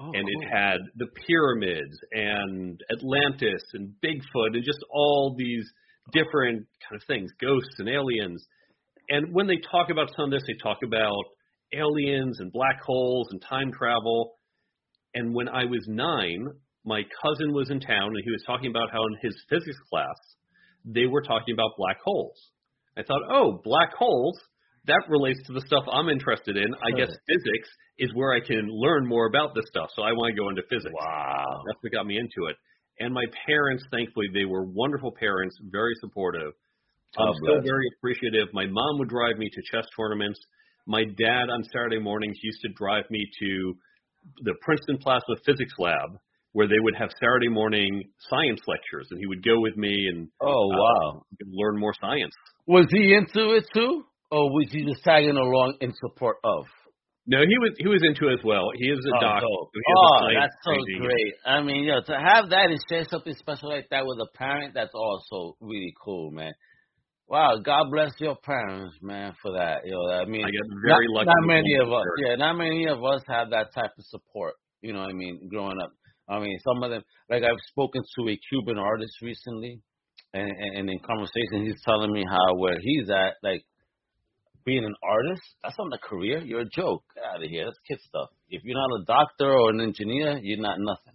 Oh, 0.00 0.10
and 0.12 0.28
it 0.28 0.48
had 0.50 0.78
the 0.96 1.06
pyramids 1.26 1.96
and 2.10 2.80
Atlantis 2.90 3.62
and 3.74 3.94
Bigfoot 4.04 4.54
and 4.54 4.64
just 4.64 4.84
all 4.90 5.36
these 5.38 5.64
different 6.12 6.66
kind 6.88 7.00
of 7.00 7.06
things, 7.06 7.30
ghosts 7.40 7.76
and 7.78 7.88
aliens. 7.88 8.44
And 9.08 9.32
when 9.32 9.46
they 9.46 9.58
talk 9.70 9.90
about 9.90 10.10
some 10.16 10.26
of 10.26 10.30
this, 10.32 10.42
they 10.46 10.56
talk 10.60 10.78
about 10.84 11.22
aliens 11.72 12.40
and 12.40 12.52
black 12.52 12.80
holes 12.84 13.28
and 13.30 13.40
time 13.48 13.70
travel. 13.72 14.34
And 15.14 15.32
when 15.32 15.48
I 15.48 15.64
was 15.64 15.84
nine, 15.86 16.48
my 16.84 17.02
cousin 17.22 17.52
was 17.52 17.70
in 17.70 17.80
town 17.80 18.08
and 18.08 18.22
he 18.24 18.30
was 18.30 18.42
talking 18.46 18.70
about 18.70 18.90
how 18.90 19.00
in 19.06 19.16
his 19.22 19.36
physics 19.48 19.78
class 19.88 20.16
they 20.84 21.06
were 21.06 21.22
talking 21.22 21.54
about 21.54 21.70
black 21.78 21.98
holes. 22.04 22.50
I 22.96 23.02
thought, 23.02 23.22
oh, 23.30 23.60
black 23.64 23.92
holes, 23.94 24.38
that 24.86 25.02
relates 25.08 25.40
to 25.46 25.52
the 25.52 25.62
stuff 25.66 25.84
I'm 25.90 26.08
interested 26.08 26.56
in. 26.56 26.68
I 26.84 26.90
guess 26.96 27.08
physics 27.26 27.68
is 27.98 28.12
where 28.14 28.32
I 28.32 28.40
can 28.40 28.68
learn 28.68 29.06
more 29.06 29.26
about 29.26 29.54
this 29.54 29.64
stuff. 29.68 29.88
So 29.96 30.02
I 30.02 30.12
want 30.12 30.34
to 30.34 30.40
go 30.40 30.48
into 30.48 30.62
physics. 30.68 30.92
wow. 30.92 31.62
That's 31.66 31.78
what 31.80 31.92
got 31.92 32.06
me 32.06 32.18
into 32.18 32.48
it. 32.50 32.56
And 33.00 33.12
my 33.12 33.24
parents, 33.46 33.84
thankfully, 33.90 34.26
they 34.32 34.44
were 34.44 34.64
wonderful 34.64 35.12
parents, 35.18 35.56
very 35.70 35.94
supportive. 36.00 36.52
I'm 37.18 37.28
God 37.28 37.36
still 37.42 37.62
very 37.62 37.86
appreciative. 37.96 38.48
My 38.52 38.66
mom 38.66 38.98
would 38.98 39.08
drive 39.08 39.38
me 39.38 39.48
to 39.48 39.62
chess 39.70 39.86
tournaments. 39.96 40.38
My 40.86 41.04
dad 41.04 41.48
on 41.50 41.64
Saturday 41.72 41.98
mornings 41.98 42.36
used 42.42 42.60
to 42.62 42.68
drive 42.76 43.04
me 43.10 43.24
to 43.40 43.74
the 44.42 44.54
Princeton 44.62 44.98
Plasma 44.98 45.36
Physics 45.46 45.72
Lab, 45.78 46.18
where 46.52 46.68
they 46.68 46.78
would 46.78 46.94
have 46.96 47.10
Saturday 47.20 47.48
morning 47.48 48.04
science 48.30 48.60
lectures, 48.66 49.08
and 49.10 49.18
he 49.18 49.26
would 49.26 49.44
go 49.44 49.60
with 49.60 49.76
me 49.76 50.08
and 50.12 50.28
Oh 50.40 50.70
uh, 50.72 50.76
wow. 50.76 51.22
learn 51.46 51.78
more 51.78 51.94
science. 52.00 52.34
Was 52.66 52.86
he 52.90 53.14
into 53.14 53.54
it 53.54 53.64
too, 53.74 54.04
or 54.34 54.50
was 54.50 54.66
he 54.72 54.82
just 54.84 55.04
tagging 55.04 55.36
along 55.38 55.78
in 55.80 55.92
support 56.02 56.38
of? 56.42 56.66
No, 57.26 57.38
he 57.40 57.56
was 57.62 57.72
he 57.78 57.88
was 57.88 58.02
into 58.04 58.28
it 58.28 58.34
as 58.40 58.44
well. 58.44 58.68
He 58.76 58.90
is 58.90 58.98
a 59.00 59.14
Oh, 59.16 59.20
doctor. 59.22 59.46
dope. 59.48 59.70
so 59.72 59.78
he 59.80 59.88
has 59.88 59.96
a 59.96 60.10
Oh, 60.12 60.28
that's 60.34 60.56
so 60.60 60.72
training. 60.74 61.00
great. 61.06 61.32
I 61.46 61.62
mean, 61.62 61.84
yo, 61.88 62.02
to 62.02 62.16
have 62.20 62.50
that 62.50 62.68
and 62.68 62.80
share 62.90 63.04
something 63.08 63.32
special 63.38 63.70
like 63.70 63.88
that 63.90 64.04
with 64.04 64.18
a 64.20 64.28
parent, 64.36 64.74
that's 64.74 64.92
also 64.94 65.56
really 65.60 65.94
cool, 66.04 66.30
man. 66.32 66.52
Wow, 67.26 67.56
God 67.64 67.88
bless 67.90 68.12
your 68.20 68.36
parents, 68.36 68.98
man, 69.00 69.32
for 69.40 69.52
that. 69.56 69.86
You 69.86 69.96
Yo, 69.96 70.12
I 70.20 70.26
mean, 70.26 70.44
I 70.44 70.50
got 70.52 70.68
very 70.84 71.06
not, 71.08 71.24
lucky. 71.24 71.26
not 71.32 71.46
many 71.48 71.74
of 71.80 71.88
us, 71.90 72.04
yeah, 72.20 72.34
not 72.36 72.56
many 72.58 72.84
of 72.86 73.02
us 73.02 73.22
have 73.28 73.48
that 73.56 73.72
type 73.72 73.92
of 73.96 74.04
support. 74.12 74.54
You 74.82 74.92
know 74.92 75.00
what 75.00 75.08
I 75.08 75.14
mean? 75.16 75.48
Growing 75.48 75.80
up, 75.80 75.92
I 76.28 76.40
mean, 76.40 76.58
some 76.60 76.82
of 76.82 76.90
them, 76.90 77.02
like 77.30 77.42
I've 77.42 77.62
spoken 77.72 78.02
to 78.18 78.28
a 78.28 78.36
Cuban 78.50 78.76
artist 78.76 79.14
recently, 79.22 79.80
and, 80.34 80.44
and, 80.50 80.70
and 80.78 80.90
in 80.90 80.98
conversation, 81.00 81.64
he's 81.64 81.80
telling 81.88 82.12
me 82.12 82.22
how 82.28 82.56
where 82.56 82.76
he's 82.78 83.08
at, 83.08 83.40
like 83.42 83.64
being 84.64 84.84
an 84.84 84.94
artist, 85.02 85.42
that's 85.62 85.76
not 85.78 85.92
a 85.92 85.98
career. 85.98 86.38
You're 86.38 86.60
a 86.60 86.70
joke. 86.74 87.04
Get 87.14 87.24
out 87.24 87.42
of 87.42 87.50
here. 87.50 87.66
That's 87.66 87.78
kid 87.86 87.98
stuff. 88.06 88.30
If 88.48 88.62
you're 88.64 88.76
not 88.76 89.00
a 89.00 89.04
doctor 89.04 89.52
or 89.52 89.70
an 89.70 89.80
engineer, 89.80 90.38
you're 90.42 90.60
not 90.60 90.78
nothing. 90.78 91.14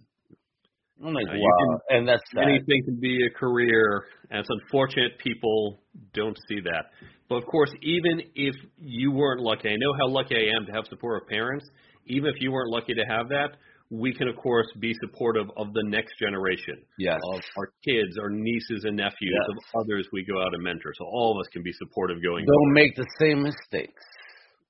I'm 1.02 1.14
like, 1.14 1.28
wow, 1.28 1.80
and 1.88 2.06
that's 2.06 2.22
sad. 2.34 2.44
anything 2.44 2.82
can 2.84 3.00
be 3.00 3.18
a 3.24 3.38
career, 3.38 4.04
and 4.30 4.40
it's 4.40 4.48
unfortunate 4.50 5.18
people 5.18 5.80
don't 6.12 6.36
see 6.46 6.60
that. 6.60 6.86
But 7.28 7.36
of 7.36 7.46
course, 7.46 7.70
even 7.82 8.20
if 8.34 8.54
you 8.76 9.10
weren't 9.10 9.40
lucky, 9.40 9.70
I 9.70 9.76
know 9.76 9.94
how 9.98 10.08
lucky 10.08 10.36
I 10.36 10.56
am 10.58 10.66
to 10.66 10.72
have 10.72 10.84
supportive 10.90 11.26
parents. 11.26 11.64
Even 12.06 12.28
if 12.28 12.40
you 12.40 12.52
weren't 12.52 12.70
lucky 12.70 12.92
to 12.92 13.04
have 13.08 13.28
that, 13.30 13.56
we 13.90 14.14
can 14.14 14.28
of 14.28 14.36
course 14.36 14.66
be 14.78 14.94
supportive 15.04 15.46
of 15.56 15.72
the 15.74 15.82
next 15.86 16.14
generation, 16.18 16.76
Yes. 16.98 17.18
of 17.34 17.40
our 17.58 17.72
kids, 17.84 18.16
our 18.22 18.30
nieces 18.30 18.84
and 18.84 18.96
nephews, 18.96 19.34
Yes. 19.34 19.48
of 19.50 19.82
others 19.82 20.08
we 20.12 20.24
go 20.24 20.40
out 20.40 20.54
and 20.54 20.62
mentor. 20.62 20.92
So 20.96 21.04
all 21.04 21.36
of 21.36 21.40
us 21.40 21.48
can 21.52 21.62
be 21.62 21.72
supportive 21.72 22.22
going. 22.22 22.46
Don't 22.46 22.72
make 22.72 22.94
the 22.94 23.06
same 23.18 23.42
mistakes 23.42 24.02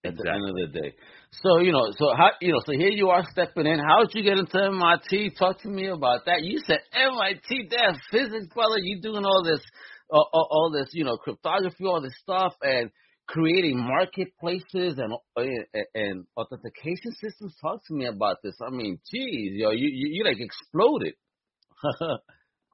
at 0.05 0.17
the 0.17 0.31
end 0.33 0.49
of 0.49 0.55
the 0.55 0.81
day. 0.81 0.95
So 1.33 1.59
you 1.59 1.73
know, 1.73 1.93
so 1.99 2.15
how 2.17 2.31
you 2.41 2.53
know, 2.53 2.61
so 2.65 2.73
here 2.73 2.91
you 2.91 3.11
are 3.11 3.25
stepping 3.31 3.67
in. 3.67 3.79
How 3.79 4.05
did 4.05 4.15
you 4.15 4.23
get 4.23 4.39
into 4.39 4.57
MIT? 4.59 5.31
Talk 5.39 5.61
to 5.63 5.69
me 5.69 5.89
about 5.89 6.25
that. 6.25 6.43
You 6.43 6.59
said 6.67 6.81
MIT, 6.93 7.69
damn 7.71 7.97
physics, 8.11 8.47
brother. 8.55 8.79
You 8.79 9.01
doing 9.03 9.25
all 9.27 9.45
this, 9.45 9.61
uh, 10.11 10.17
all, 10.17 10.49
all 10.51 10.71
this, 10.73 10.89
you 10.93 11.05
know, 11.05 11.17
cryptography, 11.19 11.85
all 11.85 12.01
this 12.01 12.17
stuff, 12.23 12.55
and 12.63 12.91
creating 13.31 13.79
marketplaces 13.79 14.99
and 14.99 15.15
and 15.95 16.25
authentication 16.37 17.13
systems. 17.21 17.55
Talk 17.63 17.81
to 17.87 17.95
me 17.95 18.07
about 18.07 18.39
this. 18.43 18.55
I 18.61 18.71
mean, 18.71 18.99
geez, 19.11 19.53
yo, 19.55 19.71
you 19.71 19.89
you, 19.93 20.09
you 20.13 20.25
like 20.25 20.39
exploded. 20.41 21.15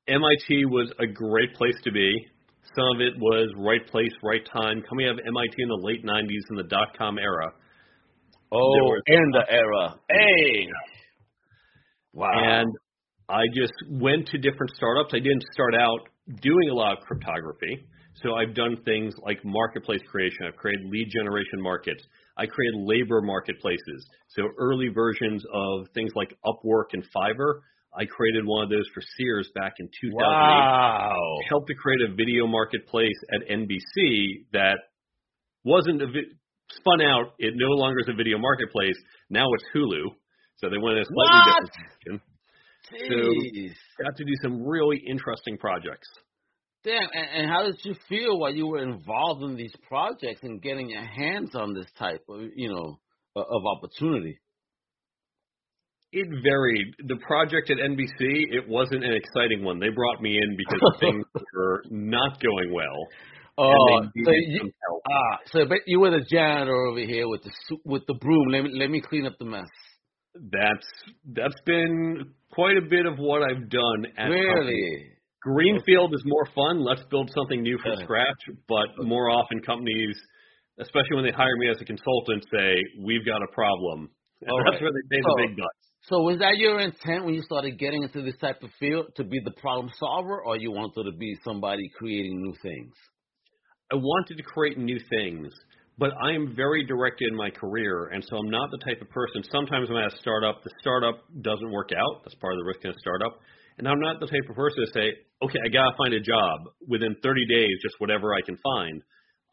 MIT 0.09 0.65
was 0.67 0.91
a 0.99 1.07
great 1.07 1.55
place 1.55 1.77
to 1.85 1.93
be. 1.93 2.27
Some 2.75 2.97
of 2.97 3.01
it 3.01 3.19
was 3.19 3.53
right 3.57 3.87
place, 3.89 4.13
right 4.23 4.43
time. 4.53 4.83
Coming 4.89 5.07
out 5.07 5.13
of 5.13 5.21
MIT 5.27 5.55
in 5.59 5.69
the 5.69 5.81
late 5.81 6.05
'90s 6.05 6.51
in 6.51 6.57
the 6.57 6.65
dot 6.65 6.89
com 6.97 7.19
era. 7.19 7.53
oh, 8.53 8.95
in 9.07 9.31
the 9.33 9.45
era. 9.51 9.95
Hey, 10.09 10.69
wow. 12.13 12.31
And 12.35 12.73
I 13.29 13.43
just 13.55 13.75
went 13.91 14.29
to 14.29 14.39
different 14.39 14.73
startups. 14.77 15.13
I 15.13 15.19
didn't 15.19 15.45
start 15.53 15.75
out 15.75 16.01
doing 16.41 16.71
a 16.71 16.75
lot 16.75 16.99
of 16.99 17.05
cryptography. 17.05 17.87
So 18.23 18.35
I've 18.35 18.55
done 18.55 18.77
things 18.85 19.15
like 19.23 19.45
marketplace 19.45 20.01
creation. 20.11 20.47
I've 20.47 20.57
created 20.57 20.87
lead 20.91 21.09
generation 21.11 21.61
markets. 21.61 22.03
I 22.39 22.47
created 22.47 22.81
labor 22.81 23.21
marketplaces. 23.21 24.07
So 24.29 24.49
early 24.59 24.89
versions 24.89 25.45
of 25.53 25.87
things 25.95 26.13
like 26.15 26.35
Upwork 26.45 26.93
and 26.93 27.05
Fiverr. 27.15 27.61
I 27.99 28.05
created 28.05 28.45
one 28.45 28.65
of 28.65 28.71
those 28.71 28.85
for 28.93 29.03
Sears 29.17 29.51
back 29.55 29.75
in 29.79 29.87
2008. 29.87 30.21
wow. 30.21 31.17
Helped 31.49 31.69
to 31.69 31.75
create 31.75 32.01
a 32.11 32.15
video 32.15 32.47
marketplace 32.47 33.17
at 33.33 33.49
NBC 33.49 34.45
that 34.53 34.77
wasn't 35.65 36.03
a 36.03 36.07
vi- 36.07 36.33
spun 36.73 37.01
out. 37.03 37.33
It 37.39 37.55
no 37.57 37.69
longer 37.73 37.99
is 38.01 38.09
a 38.09 38.15
video 38.17 38.39
marketplace. 38.39 38.97
Now 39.31 39.47
it's 39.55 39.65
Hulu. 39.75 40.09
So 40.57 40.69
they 40.71 40.77
went 40.79 40.97
in 40.97 41.03
a 41.03 41.07
slightly 41.07 41.41
What? 41.41 41.47
different 41.47 41.73
direction. 42.05 42.21
Jeez. 42.93 43.73
got 43.99 44.17
to 44.17 44.25
do 44.25 44.33
some 44.43 44.63
really 44.63 45.03
interesting 45.09 45.59
projects. 45.59 46.07
Damn, 46.87 47.09
and, 47.13 47.43
and 47.43 47.51
how 47.51 47.65
did 47.65 47.81
you 47.83 47.97
feel 48.09 48.39
while 48.39 48.55
you 48.55 48.69
were 48.69 48.79
involved 48.79 49.43
in 49.43 49.57
these 49.57 49.75
projects 49.89 50.45
and 50.45 50.63
getting 50.63 50.89
your 50.89 51.05
hands 51.05 51.51
on 51.57 51.75
this 51.75 51.89
type 51.99 52.23
of, 52.29 52.43
you 52.55 52.69
know, 52.69 53.01
of 53.35 53.63
opportunity? 53.77 54.39
It 56.13 56.29
varied. 56.45 56.87
The 57.09 57.17
project 57.27 57.71
at 57.71 57.79
NBC, 57.79 58.55
it 58.55 58.69
wasn't 58.69 59.05
an 59.05 59.13
exciting 59.13 59.65
one. 59.65 59.81
They 59.81 59.89
brought 59.89 60.23
me 60.23 60.39
in 60.41 60.57
because 60.57 60.97
things 61.01 61.25
were 61.53 61.83
not 61.91 62.41
going 62.41 62.73
well. 62.73 63.09
Oh, 63.59 64.03
so 64.25 64.31
you, 64.31 64.71
ah, 65.11 65.39
so 65.47 65.65
but 65.67 65.79
you 65.87 65.99
were 65.99 66.11
the 66.11 66.25
janitor 66.31 66.87
over 66.87 67.01
here 67.01 67.27
with 67.27 67.43
the 67.43 67.51
with 67.85 68.03
the 68.07 68.15
broom. 68.15 68.49
Let 68.49 68.65
me 68.65 68.71
let 68.79 68.91
me 68.91 69.01
clean 69.01 69.27
up 69.27 69.33
the 69.39 69.47
mess. 69.47 69.67
That's 70.35 70.87
that's 71.25 71.61
been 71.65 72.35
quite 72.53 72.77
a 72.77 72.87
bit 72.89 73.07
of 73.07 73.17
what 73.17 73.43
I've 73.43 73.69
done 73.71 74.07
at. 74.19 74.29
Really? 74.29 75.16
Greenfield 75.47 76.13
is 76.13 76.23
more 76.27 76.47
fun. 76.57 76.83
Let's 76.83 77.05
build 77.09 77.31
something 77.33 77.63
new 77.63 77.79
from 77.79 77.95
scratch. 78.03 78.43
But 78.69 78.89
more 79.07 79.31
often, 79.31 79.61
companies, 79.63 80.19
especially 80.81 81.15
when 81.15 81.25
they 81.25 81.31
hire 81.31 81.57
me 81.57 81.71
as 81.71 81.81
a 81.81 81.85
consultant, 81.85 82.45
say 82.51 82.75
we've 82.99 83.25
got 83.25 83.43
a 83.43 83.47
problem. 83.55 84.11
And 84.43 84.51
All 84.51 84.59
that's 84.67 84.83
right. 84.83 84.83
where 84.83 84.91
they 84.93 85.07
pay 85.17 85.23
So- 85.23 85.37
the 85.37 85.47
big 85.47 85.57
bucks. 85.57 85.83
So 86.11 86.23
was 86.23 86.39
that 86.39 86.57
your 86.59 86.79
intent 86.81 87.25
when 87.25 87.35
you 87.35 87.43
started 87.43 87.79
getting 87.79 88.03
into 88.05 88.23
this 88.23 88.37
type 88.39 88.63
of 88.63 88.71
field 88.79 89.07
to 89.17 89.25
be 89.25 89.41
the 89.45 89.51
problem 89.53 89.91
solver, 89.99 90.41
or 90.45 90.57
you 90.57 90.71
wanted 90.71 91.03
to 91.03 91.17
be 91.17 91.35
somebody 91.43 91.89
creating 91.99 92.43
new 92.43 92.55
things? 92.63 92.95
I 93.93 93.97
wanted 93.97 94.37
to 94.37 94.43
create 94.45 94.79
new 94.79 94.99
things, 95.11 95.53
but 95.99 96.11
I 96.23 96.31
am 96.33 96.55
very 96.55 96.85
directed 96.85 97.29
in 97.29 97.37
my 97.37 97.51
career, 97.51 98.11
and 98.13 98.23
so 98.23 98.37
I'm 98.37 98.51
not 98.51 98.71
the 98.71 98.79
type 98.87 99.01
of 99.03 99.11
person. 99.11 99.43
Sometimes 99.51 99.89
when 99.89 99.99
I'm 99.99 100.07
at 100.07 100.15
a 100.15 100.19
startup, 100.19 100.63
the 100.63 100.71
startup 100.81 101.25
doesn't 101.43 101.71
work 101.73 101.91
out. 101.93 102.23
That's 102.23 102.37
part 102.37 102.53
of 102.53 102.59
the 102.61 102.65
risk 102.67 102.85
in 102.85 102.91
a 102.91 102.99
startup. 103.01 103.41
And 103.79 103.87
I'm 103.87 104.01
not 104.01 104.21
the 104.21 104.27
type 104.27 104.49
of 104.49 104.57
person 104.57 104.87
to 104.87 104.93
say, 104.93 105.13
okay, 105.43 105.59
I 105.65 105.69
gotta 105.69 105.97
find 105.99 106.15
a 106.15 106.21
job 106.21 106.73
within 106.89 107.17
30 107.23 107.47
days, 107.47 107.77
just 107.83 107.97
whatever 107.99 108.35
I 108.35 108.41
can 108.41 108.57
find. 108.57 109.03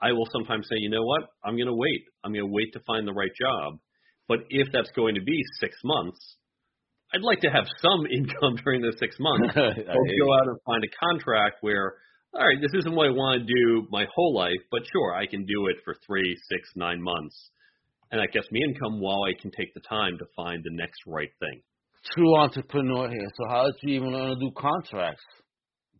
I 0.02 0.12
will 0.12 0.28
sometimes 0.32 0.68
say, 0.68 0.76
you 0.78 0.90
know 0.90 1.04
what, 1.04 1.24
I'm 1.44 1.58
gonna 1.58 1.76
wait. 1.76 2.06
I'm 2.24 2.34
gonna 2.34 2.48
wait 2.48 2.72
to 2.74 2.80
find 2.88 3.08
the 3.08 3.14
right 3.14 3.32
job. 3.40 3.80
But 4.28 4.40
if 4.50 4.68
that's 4.72 4.92
going 4.96 5.16
to 5.16 5.22
be 5.22 5.44
six 5.60 5.76
months, 5.84 6.38
I'd 7.14 7.22
like 7.22 7.42
to 7.42 7.50
have 7.50 7.66
some 7.82 8.06
income 8.12 8.56
during 8.64 8.82
those 8.82 8.98
six 8.98 9.18
months. 9.20 9.54
or 9.56 9.74
go 9.76 10.34
out 10.34 10.48
and 10.48 10.60
find 10.66 10.84
a 10.84 10.92
contract 11.06 11.58
where, 11.62 11.96
all 12.34 12.48
right, 12.48 12.62
this 12.62 12.74
isn't 12.74 12.96
what 12.96 13.08
I 13.08 13.12
want 13.12 13.46
to 13.46 13.54
do 13.54 13.88
my 13.92 14.08
whole 14.16 14.34
life, 14.34 14.64
but 14.72 14.82
sure, 14.92 15.14
I 15.14 15.28
can 15.28 15.46
do 15.46 15.68
it 15.68 15.78
for 15.84 15.96
three, 16.08 16.36
six, 16.50 16.70
nine 16.76 17.02
months. 17.02 17.52
And 18.12 18.22
that 18.22 18.32
gets 18.32 18.50
me 18.52 18.62
income 18.64 19.02
while 19.02 19.24
I 19.24 19.40
can 19.40 19.52
take 19.52 19.74
the 19.74 19.82
time 19.82 20.18
to 20.20 20.26
find 20.36 20.64
the 20.64 20.72
next 20.72 21.02
right 21.06 21.32
thing 21.40 21.62
true 22.14 22.38
entrepreneur 22.38 23.10
here. 23.10 23.28
So 23.38 23.50
how 23.50 23.66
did 23.66 23.76
you 23.82 23.96
even 23.96 24.12
learn 24.12 24.30
to 24.30 24.36
do 24.36 24.52
contracts? 24.58 25.24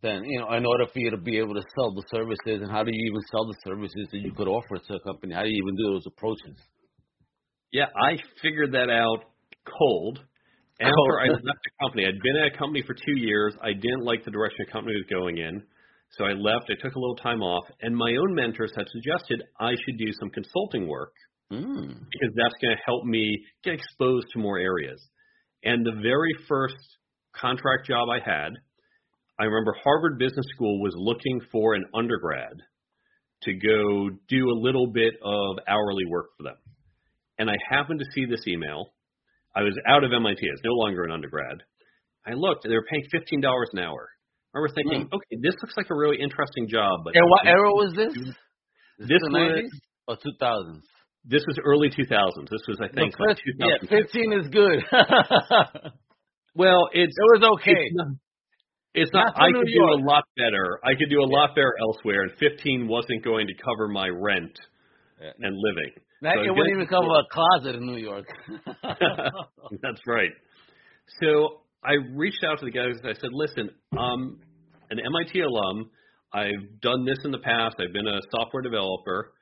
Then 0.02 0.22
you 0.24 0.40
know, 0.40 0.52
in 0.52 0.66
order 0.66 0.84
for 0.92 0.98
you 0.98 1.10
to 1.10 1.16
be 1.16 1.38
able 1.38 1.54
to 1.54 1.62
sell 1.74 1.94
the 1.94 2.04
services, 2.10 2.62
and 2.62 2.70
how 2.70 2.84
do 2.84 2.90
you 2.92 3.10
even 3.10 3.22
sell 3.30 3.46
the 3.46 3.56
services 3.64 4.08
that 4.12 4.18
you 4.18 4.32
could 4.32 4.48
offer 4.48 4.76
to 4.76 4.94
a 4.94 5.00
company? 5.00 5.34
How 5.34 5.42
do 5.42 5.48
you 5.48 5.62
even 5.62 5.76
do 5.76 5.94
those 5.94 6.06
approaches? 6.06 6.56
Yeah, 7.72 7.86
I 7.96 8.18
figured 8.42 8.72
that 8.72 8.90
out 8.90 9.24
cold. 9.66 10.20
After 10.80 11.20
I 11.22 11.28
left 11.28 11.42
the 11.42 11.70
company, 11.80 12.04
I'd 12.04 12.20
been 12.20 12.36
at 12.36 12.52
a 12.52 12.58
company 12.58 12.82
for 12.84 12.94
two 12.94 13.16
years. 13.16 13.54
I 13.62 13.72
didn't 13.72 14.02
like 14.02 14.24
the 14.24 14.32
direction 14.32 14.66
the 14.66 14.72
company 14.72 14.96
was 14.96 15.06
going 15.08 15.38
in, 15.38 15.62
so 16.18 16.24
I 16.24 16.32
left. 16.32 16.66
I 16.68 16.74
took 16.74 16.96
a 16.96 16.98
little 16.98 17.14
time 17.14 17.42
off, 17.42 17.64
and 17.80 17.96
my 17.96 18.10
own 18.16 18.34
mentors 18.34 18.72
had 18.76 18.86
suggested 18.90 19.44
I 19.60 19.70
should 19.70 19.98
do 19.98 20.10
some 20.18 20.30
consulting 20.30 20.88
work 20.88 21.12
mm. 21.52 21.86
because 21.86 22.34
that's 22.34 22.54
going 22.60 22.76
to 22.76 22.82
help 22.84 23.04
me 23.04 23.38
get 23.62 23.74
exposed 23.74 24.26
to 24.32 24.40
more 24.40 24.58
areas. 24.58 25.00
And 25.64 25.84
the 25.84 26.00
very 26.02 26.34
first 26.48 26.76
contract 27.34 27.86
job 27.86 28.08
I 28.08 28.18
had, 28.24 28.52
I 29.38 29.44
remember 29.44 29.74
Harvard 29.82 30.18
Business 30.18 30.46
School 30.54 30.80
was 30.80 30.94
looking 30.96 31.40
for 31.50 31.74
an 31.74 31.84
undergrad 31.94 32.54
to 33.42 33.52
go 33.52 34.10
do 34.28 34.50
a 34.50 34.56
little 34.60 34.86
bit 34.86 35.14
of 35.22 35.56
hourly 35.66 36.04
work 36.08 36.26
for 36.36 36.44
them. 36.44 36.56
And 37.38 37.50
I 37.50 37.54
happened 37.68 37.98
to 37.98 38.06
see 38.14 38.26
this 38.26 38.46
email. 38.46 38.92
I 39.56 39.62
was 39.62 39.76
out 39.88 40.04
of 40.04 40.12
MIT. 40.12 40.38
I 40.40 40.52
was 40.52 40.60
no 40.64 40.74
longer 40.74 41.04
an 41.04 41.10
undergrad. 41.10 41.62
I 42.26 42.32
looked, 42.34 42.64
they 42.64 42.74
were 42.74 42.86
paying 42.90 43.04
$15 43.12 43.42
an 43.72 43.78
hour. 43.80 44.08
I 44.54 44.58
remember 44.58 44.74
thinking, 44.74 45.08
mm. 45.08 45.12
okay, 45.12 45.36
this 45.42 45.54
looks 45.60 45.74
like 45.76 45.90
a 45.90 45.96
really 45.96 46.16
interesting 46.20 46.68
job. 46.68 47.00
But 47.04 47.16
and 47.16 47.28
what 47.28 47.46
era 47.46 47.70
was 47.74 47.92
this? 47.96 48.14
This, 48.14 49.08
this 49.08 49.20
was 49.20 49.32
90s 49.34 49.68
or 50.06 50.16
2000s? 50.16 50.80
This 51.24 51.42
was 51.46 51.58
early 51.64 51.88
2000s. 51.88 52.50
This 52.50 52.60
was, 52.68 52.78
I 52.80 52.88
think, 52.88 53.14
no, 53.18 53.34
15, 53.34 53.54
yeah, 53.58 53.88
15 53.88 54.32
is 54.32 54.48
good. 54.48 54.84
well, 56.54 56.88
it's 56.92 57.16
it 57.16 57.40
was 57.40 57.58
okay. 57.60 57.72
It's 57.72 57.94
not. 57.94 58.06
It's 58.96 59.12
not, 59.12 59.34
not 59.36 59.42
I 59.42 59.50
could 59.50 59.66
do 59.66 59.84
a 59.84 59.98
lot 60.04 60.24
better. 60.36 60.78
I 60.84 60.94
could 60.94 61.10
do 61.10 61.18
a 61.18 61.28
yeah. 61.28 61.36
lot 61.36 61.54
better 61.56 61.74
elsewhere, 61.80 62.22
and 62.22 62.32
15 62.38 62.86
wasn't 62.86 63.24
going 63.24 63.48
to 63.48 63.54
cover 63.54 63.88
my 63.88 64.08
rent 64.08 64.56
yeah. 65.20 65.30
and 65.40 65.56
living. 65.56 65.92
That, 66.22 66.34
so 66.36 66.42
it 66.42 66.50
wouldn't 66.50 66.74
even 66.74 66.86
cover 66.86 67.08
a 67.08 67.24
closet 67.30 67.74
in 67.74 67.86
New 67.86 67.98
York. 67.98 68.26
That's 69.82 70.00
right. 70.06 70.30
So 71.20 71.62
I 71.84 71.94
reached 72.14 72.44
out 72.44 72.60
to 72.60 72.64
the 72.64 72.70
guys. 72.70 72.94
and 73.02 73.10
I 73.10 73.14
said, 73.14 73.30
"Listen, 73.32 73.70
I'm 73.98 74.38
an 74.90 75.00
MIT 75.00 75.40
alum. 75.40 75.90
I've 76.32 76.80
done 76.80 77.04
this 77.04 77.18
in 77.24 77.30
the 77.30 77.38
past. 77.38 77.76
I've 77.78 77.92
been 77.92 78.06
a 78.06 78.20
software 78.36 78.62
developer. 78.62 79.32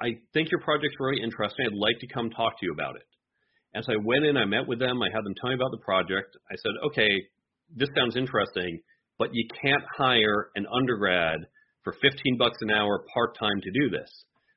I 0.00 0.18
think 0.34 0.50
your 0.50 0.60
project's 0.60 0.96
really 1.00 1.22
interesting. 1.22 1.66
I'd 1.66 1.74
like 1.74 1.98
to 2.00 2.06
come 2.06 2.30
talk 2.30 2.58
to 2.60 2.66
you 2.66 2.72
about 2.72 2.96
it. 2.96 3.06
And 3.74 3.84
so 3.84 3.92
I 3.92 3.96
went 4.02 4.24
in, 4.24 4.36
I 4.36 4.44
met 4.44 4.66
with 4.66 4.78
them, 4.78 5.02
I 5.02 5.08
had 5.12 5.24
them 5.24 5.34
tell 5.40 5.50
me 5.50 5.54
about 5.54 5.70
the 5.70 5.84
project. 5.84 6.36
I 6.50 6.56
said, 6.56 6.72
okay, 6.88 7.10
this 7.74 7.88
sounds 7.96 8.16
interesting, 8.16 8.80
but 9.18 9.30
you 9.32 9.46
can't 9.60 9.82
hire 9.96 10.48
an 10.54 10.66
undergrad 10.72 11.40
for 11.84 11.94
15 12.00 12.38
bucks 12.38 12.56
an 12.62 12.70
hour 12.70 13.04
part 13.12 13.38
time 13.38 13.60
to 13.62 13.70
do 13.70 13.90
this. 13.90 14.10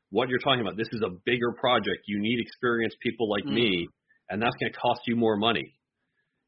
What 0.09 0.29
you're 0.29 0.39
talking 0.39 0.61
about, 0.61 0.77
this 0.77 0.89
is 0.91 1.01
a 1.05 1.15
bigger 1.25 1.51
project. 1.59 2.07
You 2.07 2.19
need 2.19 2.39
experienced 2.39 2.97
people 3.01 3.29
like 3.29 3.43
mm. 3.43 3.53
me, 3.53 3.87
and 4.29 4.41
that's 4.41 4.55
going 4.59 4.71
to 4.71 4.79
cost 4.79 5.01
you 5.05 5.15
more 5.15 5.37
money. 5.37 5.73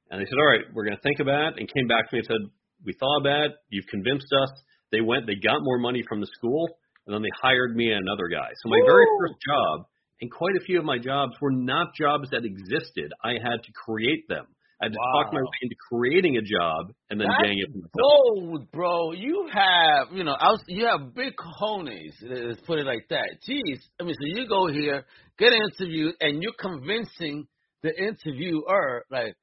And 0.09 0.19
they 0.19 0.25
said, 0.25 0.39
all 0.39 0.51
right, 0.51 0.65
we're 0.73 0.85
going 0.85 0.97
to 0.97 1.03
think 1.03 1.19
about 1.19 1.53
it, 1.53 1.59
and 1.59 1.71
came 1.71 1.87
back 1.87 2.09
to 2.09 2.15
me 2.15 2.19
and 2.19 2.27
said, 2.27 2.43
we 2.83 2.93
thought 2.99 3.21
about 3.21 3.45
it. 3.45 3.51
You've 3.69 3.87
convinced 3.87 4.27
us. 4.41 4.49
They 4.91 5.01
went, 5.01 5.27
they 5.27 5.35
got 5.35 5.61
more 5.61 5.77
money 5.77 6.03
from 6.07 6.19
the 6.19 6.27
school, 6.27 6.67
and 7.05 7.13
then 7.13 7.21
they 7.21 7.33
hired 7.41 7.75
me 7.75 7.91
and 7.91 8.01
another 8.07 8.27
guy. 8.27 8.49
So 8.61 8.69
my 8.69 8.77
Woo! 8.79 8.85
very 8.85 9.05
first 9.19 9.35
job, 9.45 9.85
and 10.21 10.31
quite 10.31 10.55
a 10.55 10.63
few 10.63 10.79
of 10.79 10.85
my 10.85 10.99
jobs 10.99 11.33
were 11.41 11.51
not 11.51 11.95
jobs 11.95 12.29
that 12.31 12.45
existed. 12.45 13.11
I 13.23 13.33
had 13.33 13.63
to 13.63 13.71
create 13.85 14.27
them. 14.29 14.45
I 14.81 14.85
had 14.85 14.93
to 14.93 14.97
wow. 14.99 15.23
talk 15.23 15.33
my 15.33 15.39
way 15.39 15.57
into 15.61 15.75
creating 15.91 16.37
a 16.37 16.41
job 16.41 16.91
and 17.11 17.19
then 17.19 17.27
That's 17.27 17.43
getting 17.43 17.59
it 17.59 17.69
myself. 17.69 17.91
bold, 17.93 18.71
bro. 18.71 19.11
You 19.11 19.47
have, 19.53 20.07
you 20.11 20.23
know, 20.23 20.33
I 20.33 20.49
was, 20.49 20.63
you 20.67 20.85
have 20.87 21.13
big 21.13 21.33
cojones. 21.35 22.13
Uh, 22.23 22.47
let's 22.47 22.61
put 22.61 22.79
it 22.79 22.85
like 22.87 23.05
that. 23.09 23.29
Jeez, 23.47 23.77
I 23.99 24.03
mean, 24.03 24.15
so 24.15 24.39
you 24.39 24.47
go 24.47 24.67
here, 24.67 25.05
get 25.37 25.53
interviewed, 25.53 26.15
and 26.19 26.41
you're 26.41 26.53
convincing 26.59 27.45
the 27.83 27.91
interviewer 27.95 29.05
like, 29.11 29.35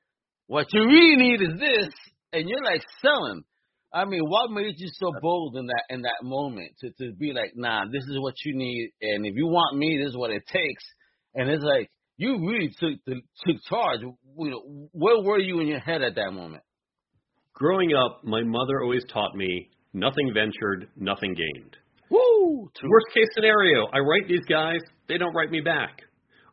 what 0.48 0.66
you 0.72 0.84
really 0.86 1.16
need 1.16 1.42
is 1.42 1.58
this, 1.58 1.94
and 2.32 2.48
you're 2.48 2.64
like 2.64 2.82
selling. 3.00 3.44
I 3.92 4.04
mean, 4.04 4.20
what 4.24 4.50
made 4.50 4.74
you 4.76 4.88
so 4.92 5.12
bold 5.22 5.56
in 5.56 5.66
that 5.66 5.82
in 5.88 6.02
that 6.02 6.22
moment 6.22 6.72
to 6.80 6.90
to 6.90 7.12
be 7.12 7.32
like, 7.32 7.52
nah, 7.54 7.84
this 7.90 8.04
is 8.04 8.18
what 8.20 8.34
you 8.44 8.54
need, 8.54 8.92
and 9.00 9.24
if 9.24 9.34
you 9.34 9.46
want 9.46 9.78
me, 9.78 9.98
this 9.98 10.10
is 10.10 10.16
what 10.16 10.30
it 10.30 10.42
takes. 10.46 10.84
And 11.34 11.48
it's 11.48 11.64
like 11.64 11.90
you 12.16 12.38
really 12.46 12.68
took 12.68 12.98
the, 13.06 13.22
took 13.46 13.56
charge. 13.68 14.00
You 14.00 14.16
know, 14.50 14.88
where 14.92 15.22
were 15.22 15.38
you 15.38 15.60
in 15.60 15.68
your 15.68 15.80
head 15.80 16.02
at 16.02 16.16
that 16.16 16.32
moment? 16.32 16.62
Growing 17.54 17.94
up, 17.94 18.22
my 18.24 18.42
mother 18.42 18.82
always 18.82 19.04
taught 19.12 19.34
me 19.34 19.70
nothing 19.92 20.32
ventured, 20.34 20.88
nothing 20.96 21.34
gained. 21.34 21.76
Woo! 22.10 22.70
Worst 22.84 23.06
case 23.14 23.26
scenario, 23.34 23.86
I 23.86 23.98
write 23.98 24.28
these 24.28 24.44
guys, 24.48 24.80
they 25.08 25.18
don't 25.18 25.34
write 25.34 25.50
me 25.50 25.60
back. 25.60 26.02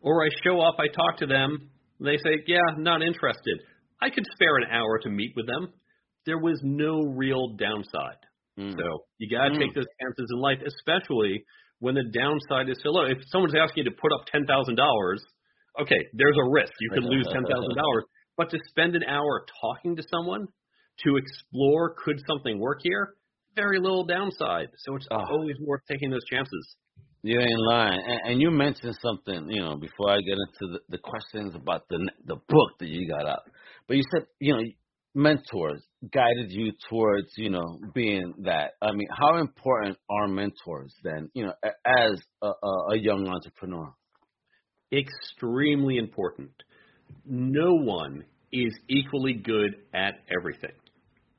Or 0.01 0.23
I 0.23 0.29
show 0.43 0.61
up, 0.61 0.75
I 0.79 0.87
talk 0.87 1.17
to 1.19 1.25
them, 1.25 1.69
they 1.99 2.17
say, 2.17 2.43
yeah, 2.47 2.59
not 2.77 3.01
interested. 3.01 3.61
I 4.01 4.09
could 4.09 4.25
spare 4.33 4.57
an 4.57 4.69
hour 4.71 4.99
to 5.03 5.09
meet 5.09 5.33
with 5.35 5.47
them 5.47 5.73
there 6.25 6.37
was 6.37 6.59
no 6.63 7.01
real 7.01 7.55
downside. 7.55 8.21
Mm. 8.59 8.71
So 8.71 9.05
you 9.17 9.29
got 9.29 9.49
to 9.49 9.55
mm. 9.55 9.59
take 9.59 9.75
those 9.75 9.89
chances 10.01 10.27
in 10.31 10.39
life, 10.39 10.59
especially 10.65 11.43
when 11.79 11.95
the 11.95 12.03
downside 12.03 12.69
is 12.69 12.77
so 12.81 12.89
low. 12.89 13.05
If 13.05 13.19
someone's 13.27 13.55
asking 13.55 13.85
you 13.85 13.91
to 13.91 13.97
put 13.99 14.11
up 14.13 14.25
ten 14.31 14.45
thousand 14.45 14.75
dollars, 14.75 15.23
okay, 15.81 15.99
there's 16.13 16.37
a 16.37 16.49
risk 16.49 16.71
you 16.79 16.89
could 16.91 17.03
lose 17.03 17.27
ten 17.31 17.43
thousand 17.43 17.75
dollars. 17.75 18.03
But 18.37 18.49
to 18.49 18.59
spend 18.67 18.97
an 18.97 19.03
hour 19.07 19.45
talking 19.61 19.95
to 19.95 20.03
someone 20.11 20.47
to 21.05 21.15
explore 21.15 21.95
could 22.03 22.19
something 22.27 22.59
work 22.59 22.79
here, 22.83 23.13
very 23.55 23.79
little 23.79 24.03
downside. 24.03 24.67
So 24.79 24.97
it's 24.97 25.07
oh. 25.09 25.23
always 25.31 25.55
worth 25.61 25.79
taking 25.89 26.09
those 26.09 26.25
chances. 26.29 26.75
You 27.23 27.39
ain't 27.39 27.59
lying. 27.69 27.99
And, 28.05 28.19
and 28.25 28.41
you 28.41 28.51
mentioned 28.51 28.97
something, 29.01 29.49
you 29.49 29.61
know, 29.61 29.77
before 29.77 30.11
I 30.11 30.17
get 30.17 30.37
into 30.37 30.73
the, 30.73 30.79
the 30.89 30.97
questions 30.97 31.55
about 31.55 31.87
the 31.89 32.11
the 32.25 32.35
book 32.35 32.71
that 32.79 32.89
you 32.89 33.09
got 33.09 33.25
out. 33.25 33.43
But 33.87 33.97
you 33.97 34.03
said, 34.11 34.27
you 34.39 34.53
know, 34.53 34.63
mentors 35.15 35.81
guided 36.13 36.51
you 36.51 36.71
towards 36.89 37.29
you 37.37 37.49
know 37.49 37.79
being 37.93 38.33
that? 38.43 38.73
I 38.81 38.91
mean 38.91 39.07
how 39.09 39.37
important 39.37 39.97
are 40.09 40.27
mentors 40.27 40.93
then 41.03 41.29
you 41.33 41.45
know 41.45 41.53
as 41.85 42.21
a, 42.41 42.47
a, 42.91 42.97
young 42.97 43.27
entrepreneur? 43.27 43.93
Extremely 44.93 45.97
important. 45.97 46.51
No 47.25 47.73
one 47.73 48.25
is 48.51 48.73
equally 48.87 49.33
good 49.33 49.75
at 49.93 50.15
everything. 50.37 50.75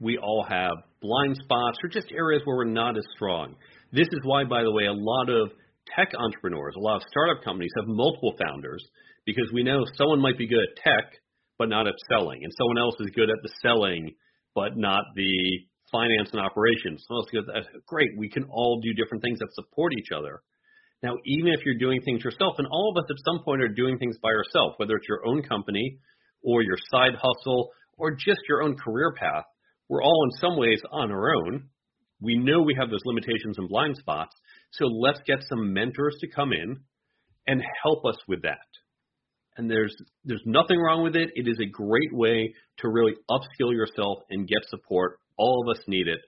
We 0.01 0.19
all 0.19 0.45
have 0.49 0.73
blind 1.01 1.37
spots 1.37 1.79
or 1.85 1.89
just 1.89 2.11
areas 2.13 2.43
where 2.45 2.57
we're 2.57 2.65
not 2.65 2.97
as 2.99 3.05
strong. 3.15 3.55
This 3.93 4.09
is 4.09 4.21
why 4.25 4.45
by 4.45 4.63
the 4.63 4.73
way 4.73 4.87
a 4.87 4.93
lot 4.93 5.29
of 5.29 5.51
tech 5.95 6.09
entrepreneurs 6.19 6.75
a 6.77 6.81
lot 6.81 6.97
of 6.97 7.03
startup 7.09 7.45
companies 7.45 7.71
have 7.77 7.87
multiple 7.87 8.35
founders 8.39 8.85
because 9.25 9.51
we 9.53 9.63
know 9.63 9.85
someone 9.95 10.21
might 10.21 10.39
be 10.39 10.49
good 10.49 10.59
at 10.59 10.83
tech 10.83 11.21
but 11.59 11.69
not 11.69 11.87
at 11.87 11.95
selling, 12.11 12.45
and 12.45 12.53
someone 12.57 12.79
else 12.79 12.95
is 13.01 13.11
good 13.15 13.31
at 13.31 13.43
the 13.43 13.51
selling, 13.63 14.15
but 14.55 14.77
not 14.77 15.05
the 15.15 15.61
finance 15.91 16.31
and 16.33 16.41
operations. 16.41 17.05
Someone 17.07 17.25
else 17.25 17.31
goes, 17.33 17.83
great, 17.87 18.11
we 18.19 18.29
can 18.29 18.45
all 18.45 18.81
do 18.81 18.93
different 18.95 19.23
things 19.23 19.39
that 19.39 19.49
support 19.55 19.93
each 19.99 20.11
other. 20.17 20.43
Now, 21.03 21.15
even 21.25 21.53
if 21.53 21.61
you're 21.65 21.79
doing 21.79 22.01
things 22.03 22.25
yourself, 22.25 22.55
and 22.59 22.67
all 22.71 22.93
of 22.95 23.03
us 23.03 23.11
at 23.11 23.25
some 23.25 23.45
point 23.45 23.63
are 23.63 23.69
doing 23.69 23.99
things 23.99 24.17
by 24.23 24.31
ourselves, 24.31 24.75
whether 24.79 24.97
it's 24.97 25.09
your 25.09 25.27
own 25.27 25.43
company 25.43 25.99
or 26.43 26.63
your 26.63 26.79
side 26.91 27.15
hustle 27.15 27.71
or 27.99 28.13
just 28.13 28.41
your 28.49 28.63
own 28.63 28.77
career 28.77 29.15
path, 29.17 29.45
we're 29.89 30.03
all 30.03 30.25
in 30.25 30.39
some 30.39 30.57
ways 30.57 30.81
on 30.91 31.11
our 31.11 31.35
own. 31.35 31.69
We 32.21 32.37
know 32.37 32.63
we 32.63 32.77
have 32.79 32.91
those 32.91 33.05
limitations 33.05 33.59
and 33.59 33.69
blind 33.69 33.97
spots, 33.97 34.35
so 34.73 34.87
let's 34.87 35.21
get 35.27 35.45
some 35.49 35.73
mentors 35.73 36.17
to 36.21 36.29
come 36.29 36.53
in 36.53 36.81
and 37.47 37.63
help 37.83 38.05
us 38.07 38.17
with 38.27 38.43
that 38.43 38.67
and 39.57 39.71
there's 39.71 39.95
there's 40.25 40.43
nothing 40.45 40.79
wrong 40.79 41.03
with 41.03 41.17
it. 41.17 41.31
It 41.35 41.49
is 41.49 41.59
a 41.61 41.71
great 41.71 42.13
way 42.13 42.55
to 42.79 42.89
really 42.89 43.15
upskill 43.31 43.73
yourself 43.73 44.19
and 44.31 44.49
get 44.49 44.69
support. 44.69 45.19
All 45.37 45.65
of 45.67 45.77
us 45.77 45.83
need 45.87 46.09
it. 46.09 46.21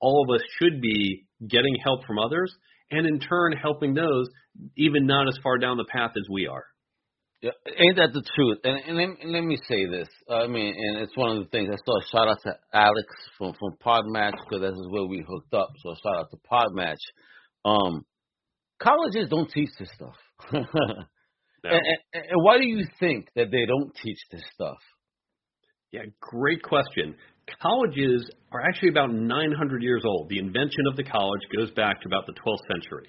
All 0.00 0.24
of 0.28 0.34
us 0.34 0.42
should 0.58 0.80
be 0.80 1.26
getting 1.48 1.76
help 1.82 2.04
from 2.06 2.18
others, 2.18 2.54
and 2.90 3.06
in 3.06 3.18
turn 3.18 3.52
helping 3.52 3.94
those 3.94 4.26
even 4.76 5.06
not 5.06 5.28
as 5.28 5.38
far 5.42 5.58
down 5.58 5.76
the 5.76 5.84
path 5.84 6.12
as 6.16 6.28
we 6.30 6.46
are. 6.46 6.64
Yeah, 7.42 7.50
ain't 7.66 7.96
that 7.96 8.12
the 8.14 8.22
truth? 8.34 8.58
And, 8.64 8.80
and, 8.88 8.96
let, 8.96 9.30
let 9.30 9.44
me 9.44 9.58
say 9.68 9.84
this. 9.86 10.08
I 10.28 10.46
mean, 10.46 10.74
and 10.74 11.02
it's 11.02 11.16
one 11.16 11.36
of 11.36 11.44
the 11.44 11.50
things. 11.50 11.68
I 11.70 11.76
saw 11.84 11.98
a 11.98 12.06
shout 12.10 12.28
out 12.28 12.42
to 12.44 12.56
Alex 12.72 13.06
from 13.36 13.52
from 13.52 13.76
Podmatch 13.84 14.32
because 14.48 14.62
this 14.62 14.72
is 14.72 14.86
where 14.90 15.04
we 15.04 15.24
hooked 15.26 15.52
up. 15.52 15.68
So 15.82 15.94
shout 16.02 16.16
out 16.16 16.30
to 16.30 16.38
Podmatch. 16.50 16.96
Um, 17.64 18.06
colleges 18.82 19.28
don't 19.28 19.50
teach 19.50 19.70
this 19.78 19.90
stuff. 19.94 20.16
and, 21.70 21.86
and, 22.14 22.24
and 22.30 22.42
why 22.42 22.58
do 22.58 22.66
you 22.66 22.84
think 23.00 23.28
that 23.36 23.50
they 23.50 23.66
don't 23.66 23.94
teach 24.02 24.18
this 24.30 24.42
stuff? 24.54 24.78
Yeah, 25.92 26.02
great 26.20 26.62
question. 26.62 27.14
Colleges 27.62 28.28
are 28.52 28.60
actually 28.60 28.90
about 28.90 29.12
900 29.12 29.82
years 29.82 30.02
old. 30.04 30.28
The 30.28 30.38
invention 30.38 30.86
of 30.90 30.96
the 30.96 31.04
college 31.04 31.40
goes 31.56 31.70
back 31.72 32.00
to 32.02 32.08
about 32.08 32.26
the 32.26 32.34
12th 32.34 32.66
century. 32.72 33.06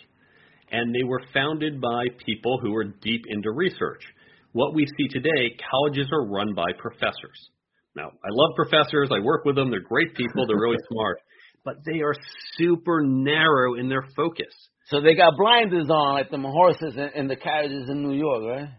And 0.72 0.94
they 0.94 1.04
were 1.04 1.22
founded 1.34 1.82
by 1.82 2.06
people 2.26 2.60
who 2.62 2.72
were 2.72 2.84
deep 2.84 3.24
into 3.30 3.52
research. 3.52 4.04
What 4.52 4.74
we 4.76 4.86
see 4.98 5.08
today, 5.08 5.56
colleges 5.72 6.08
are 6.12 6.26
run 6.28 6.54
by 6.54 6.68
professors. 6.78 7.50
Now, 7.96 8.08
I 8.08 8.30
love 8.30 8.52
professors. 8.56 9.10
I 9.12 9.20
work 9.20 9.44
with 9.44 9.56
them. 9.56 9.72
They're 9.72 9.82
great 9.82 10.14
people. 10.16 10.46
They're 10.46 10.60
really 10.60 10.78
smart. 10.92 11.20
But 11.68 11.84
they 11.86 12.00
are 12.00 12.14
super 12.56 13.02
narrow 13.04 13.74
in 13.74 13.90
their 13.90 14.06
focus. 14.16 14.56
So 14.86 15.02
they 15.02 15.16
got 15.16 15.36
blinders 15.36 15.90
on, 15.90 16.14
like 16.14 16.32
the 16.32 16.38
horses 16.38 16.98
in 17.14 17.28
the 17.28 17.36
carriages 17.36 17.90
in 17.90 18.04
New 18.04 18.16
York, 18.16 18.42
right? 18.48 18.70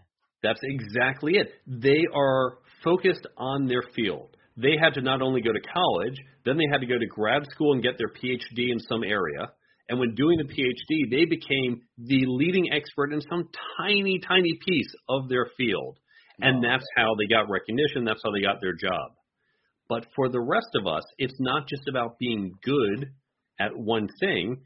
That's 0.42 0.61
exactly 0.62 1.35
it. 1.35 1.48
They 1.66 2.01
are 2.14 2.57
focused 2.83 3.27
on 3.37 3.66
their 3.66 3.83
field. 3.94 4.35
They 4.57 4.79
had 4.81 4.94
to 4.94 5.03
not 5.03 5.20
only 5.20 5.42
go 5.42 5.53
to 5.53 5.61
college, 5.61 6.16
then 6.46 6.57
they 6.57 6.64
had 6.72 6.81
to 6.81 6.87
go 6.87 6.98
to 6.98 7.05
grad 7.05 7.42
school 7.51 7.74
and 7.74 7.83
get 7.83 7.98
their 7.98 8.09
PhD 8.09 8.72
in 8.72 8.79
some 8.88 9.05
area. 9.05 9.51
And 9.90 10.01
when 10.01 10.14
doing 10.14 10.38
the 10.38 10.48
PhD, 10.48 11.11
they 11.11 11.27
became 11.27 11.83
the 11.98 12.24
leading 12.24 12.72
expert 12.72 13.12
in 13.12 13.20
some 13.20 13.51
tiny, 13.79 14.18
tiny 14.27 14.59
piece 14.66 14.94
of 15.11 15.29
their 15.29 15.48
field. 15.59 15.98
And 16.40 16.64
that's 16.64 16.87
how 16.96 17.16
they 17.18 17.27
got 17.27 17.51
recognition. 17.51 18.07
That's 18.07 18.22
how 18.24 18.31
they 18.31 18.40
got 18.40 18.62
their 18.62 18.72
job. 18.72 19.12
But 19.88 20.07
for 20.14 20.29
the 20.29 20.40
rest 20.40 20.68
of 20.74 20.87
us, 20.87 21.05
it's 21.16 21.38
not 21.38 21.68
just 21.68 21.88
about 21.88 22.18
being 22.18 22.53
good 22.62 23.11
at 23.59 23.77
one 23.77 24.09
thing. 24.20 24.59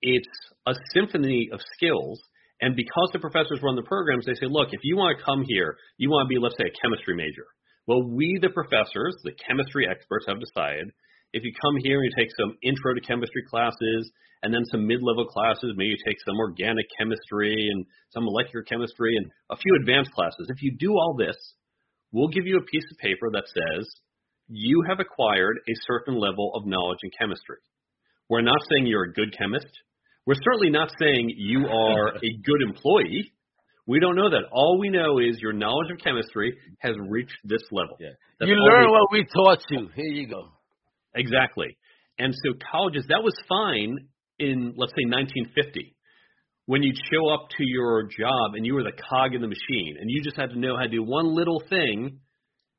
It's 0.00 0.28
a 0.66 0.74
symphony 0.94 1.50
of 1.52 1.60
skills. 1.76 2.20
And 2.62 2.76
because 2.76 3.10
the 3.12 3.18
professors 3.18 3.60
run 3.62 3.76
the 3.76 3.82
programs, 3.82 4.26
they 4.26 4.34
say, 4.34 4.46
look, 4.48 4.68
if 4.72 4.80
you 4.82 4.96
want 4.96 5.18
to 5.18 5.24
come 5.24 5.44
here, 5.46 5.76
you 5.98 6.10
want 6.10 6.26
to 6.26 6.34
be, 6.34 6.40
let's 6.40 6.56
say, 6.56 6.68
a 6.68 6.80
chemistry 6.82 7.14
major. 7.14 7.46
Well, 7.86 8.02
we, 8.02 8.38
the 8.40 8.50
professors, 8.50 9.16
the 9.24 9.32
chemistry 9.46 9.86
experts, 9.88 10.26
have 10.28 10.40
decided 10.40 10.90
if 11.32 11.44
you 11.44 11.52
come 11.60 11.76
here 11.82 11.96
and 11.96 12.04
you 12.04 12.12
take 12.16 12.32
some 12.38 12.56
intro 12.62 12.94
to 12.94 13.00
chemistry 13.00 13.42
classes 13.48 14.10
and 14.42 14.52
then 14.52 14.64
some 14.64 14.86
mid-level 14.86 15.26
classes, 15.26 15.74
maybe 15.76 15.90
you 15.90 15.96
take 16.04 16.20
some 16.24 16.36
organic 16.38 16.86
chemistry 16.98 17.68
and 17.72 17.84
some 18.12 18.24
molecular 18.24 18.64
chemistry 18.64 19.16
and 19.16 19.30
a 19.50 19.56
few 19.56 19.76
advanced 19.80 20.12
classes. 20.12 20.48
If 20.48 20.62
you 20.62 20.76
do 20.78 20.92
all 20.92 21.14
this, 21.16 21.36
we'll 22.12 22.28
give 22.28 22.46
you 22.46 22.56
a 22.56 22.70
piece 22.70 22.84
of 22.90 22.98
paper 22.98 23.30
that 23.32 23.44
says 23.46 23.86
you 24.50 24.84
have 24.88 24.98
acquired 24.98 25.58
a 25.68 25.72
certain 25.86 26.18
level 26.18 26.52
of 26.54 26.66
knowledge 26.66 26.98
in 27.02 27.10
chemistry. 27.18 27.56
We're 28.28 28.42
not 28.42 28.58
saying 28.68 28.86
you're 28.86 29.04
a 29.04 29.12
good 29.12 29.36
chemist. 29.36 29.70
We're 30.26 30.34
certainly 30.44 30.70
not 30.70 30.90
saying 30.98 31.32
you 31.36 31.66
are 31.66 32.08
a 32.16 32.30
good 32.44 32.62
employee. 32.66 33.32
We 33.86 34.00
don't 34.00 34.16
know 34.16 34.30
that. 34.30 34.42
All 34.52 34.78
we 34.78 34.88
know 34.88 35.18
is 35.18 35.38
your 35.40 35.52
knowledge 35.52 35.90
of 35.90 35.98
chemistry 35.98 36.56
has 36.78 36.94
reached 37.08 37.38
this 37.44 37.62
level. 37.70 37.96
Yeah. 37.98 38.10
you 38.40 38.54
learn 38.54 38.90
what 38.90 39.10
we 39.12 39.24
taught 39.24 39.62
you. 39.70 39.88
Here 39.94 40.04
you 40.04 40.28
go. 40.28 40.48
Exactly. 41.14 41.76
And 42.18 42.34
so 42.44 42.52
colleges, 42.70 43.06
that 43.08 43.22
was 43.22 43.34
fine 43.48 44.08
in, 44.38 44.74
let's 44.76 44.92
say, 44.92 45.06
1950, 45.08 45.96
when 46.66 46.82
you'd 46.82 46.98
show 47.10 47.28
up 47.34 47.48
to 47.56 47.64
your 47.64 48.04
job 48.04 48.54
and 48.54 48.66
you 48.66 48.74
were 48.74 48.84
the 48.84 48.92
cog 48.92 49.34
in 49.34 49.40
the 49.40 49.48
machine 49.48 49.96
and 50.00 50.10
you 50.10 50.22
just 50.22 50.36
had 50.36 50.50
to 50.50 50.58
know 50.58 50.76
how 50.76 50.84
to 50.84 50.88
do 50.88 51.02
one 51.02 51.34
little 51.34 51.62
thing 51.68 52.20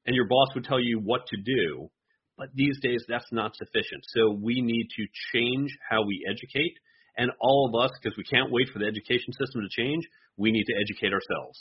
and 0.05 0.15
your 0.15 0.27
boss 0.27 0.49
would 0.55 0.65
tell 0.65 0.79
you 0.79 0.99
what 0.99 1.25
to 1.27 1.37
do. 1.37 1.89
But 2.37 2.49
these 2.55 2.79
days, 2.81 3.03
that's 3.07 3.31
not 3.31 3.55
sufficient. 3.55 4.03
So 4.15 4.31
we 4.31 4.61
need 4.61 4.87
to 4.97 5.05
change 5.33 5.77
how 5.89 6.03
we 6.03 6.25
educate. 6.29 6.73
And 7.17 7.29
all 7.39 7.69
of 7.69 7.85
us, 7.85 7.91
because 8.01 8.17
we 8.17 8.23
can't 8.23 8.51
wait 8.51 8.69
for 8.71 8.79
the 8.79 8.85
education 8.85 9.33
system 9.33 9.61
to 9.61 9.69
change, 9.69 10.03
we 10.37 10.51
need 10.51 10.63
to 10.63 10.75
educate 10.75 11.13
ourselves. 11.13 11.59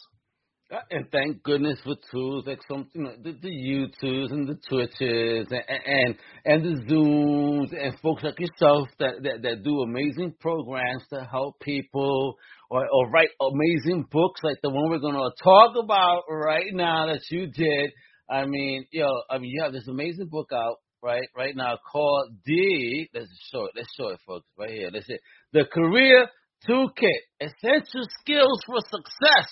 Uh, 0.73 0.79
and 0.93 1.11
thank 1.11 1.43
goodness 1.43 1.81
for 1.83 1.97
tools 2.13 2.45
like 2.47 2.61
you 2.71 3.03
know, 3.03 3.13
the, 3.25 3.33
the 3.43 3.49
YouTubes 3.49 4.31
and 4.31 4.47
the 4.47 4.57
Twitches 4.69 5.49
and, 5.51 5.65
and 5.85 6.15
and 6.45 6.65
the 6.65 6.85
Zooms 6.87 7.77
and 7.77 7.99
folks 7.99 8.23
like 8.23 8.39
yourself 8.39 8.87
that, 9.01 9.15
that, 9.25 9.43
that 9.43 9.65
do 9.65 9.81
amazing 9.81 10.33
programs 10.39 11.03
to 11.11 11.27
help 11.29 11.59
people 11.59 12.37
or, 12.71 12.87
or 12.87 13.11
write 13.11 13.31
amazing 13.41 14.07
books 14.13 14.43
like 14.45 14.59
the 14.63 14.71
one 14.71 14.89
we're 14.89 15.01
going 15.01 15.15
to 15.15 15.43
talk 15.43 15.75
about 15.83 16.23
right 16.31 16.73
now 16.73 17.07
that 17.07 17.23
you 17.31 17.49
did. 17.49 17.91
I 18.31 18.47
mean, 18.47 18.87
yo, 18.93 19.09
I 19.29 19.39
mean, 19.39 19.51
you 19.51 19.63
have 19.63 19.73
this 19.73 19.89
amazing 19.89 20.29
book 20.29 20.51
out 20.55 20.77
right 21.03 21.29
right 21.37 21.57
now 21.57 21.79
called 21.91 22.31
D. 22.45 23.09
Let's 23.13 23.29
show 23.53 23.65
it. 23.65 23.73
Let's 23.75 23.93
show 23.97 24.09
it, 24.09 24.21
folks, 24.27 24.47
right 24.59 24.71
here. 24.71 24.91
Let's 24.93 25.07
see 25.07 25.17
the 25.53 25.65
Career 25.65 26.29
Toolkit: 26.69 27.23
Essential 27.41 28.07
Skills 28.21 28.61
for 28.67 28.81
Success 28.81 29.51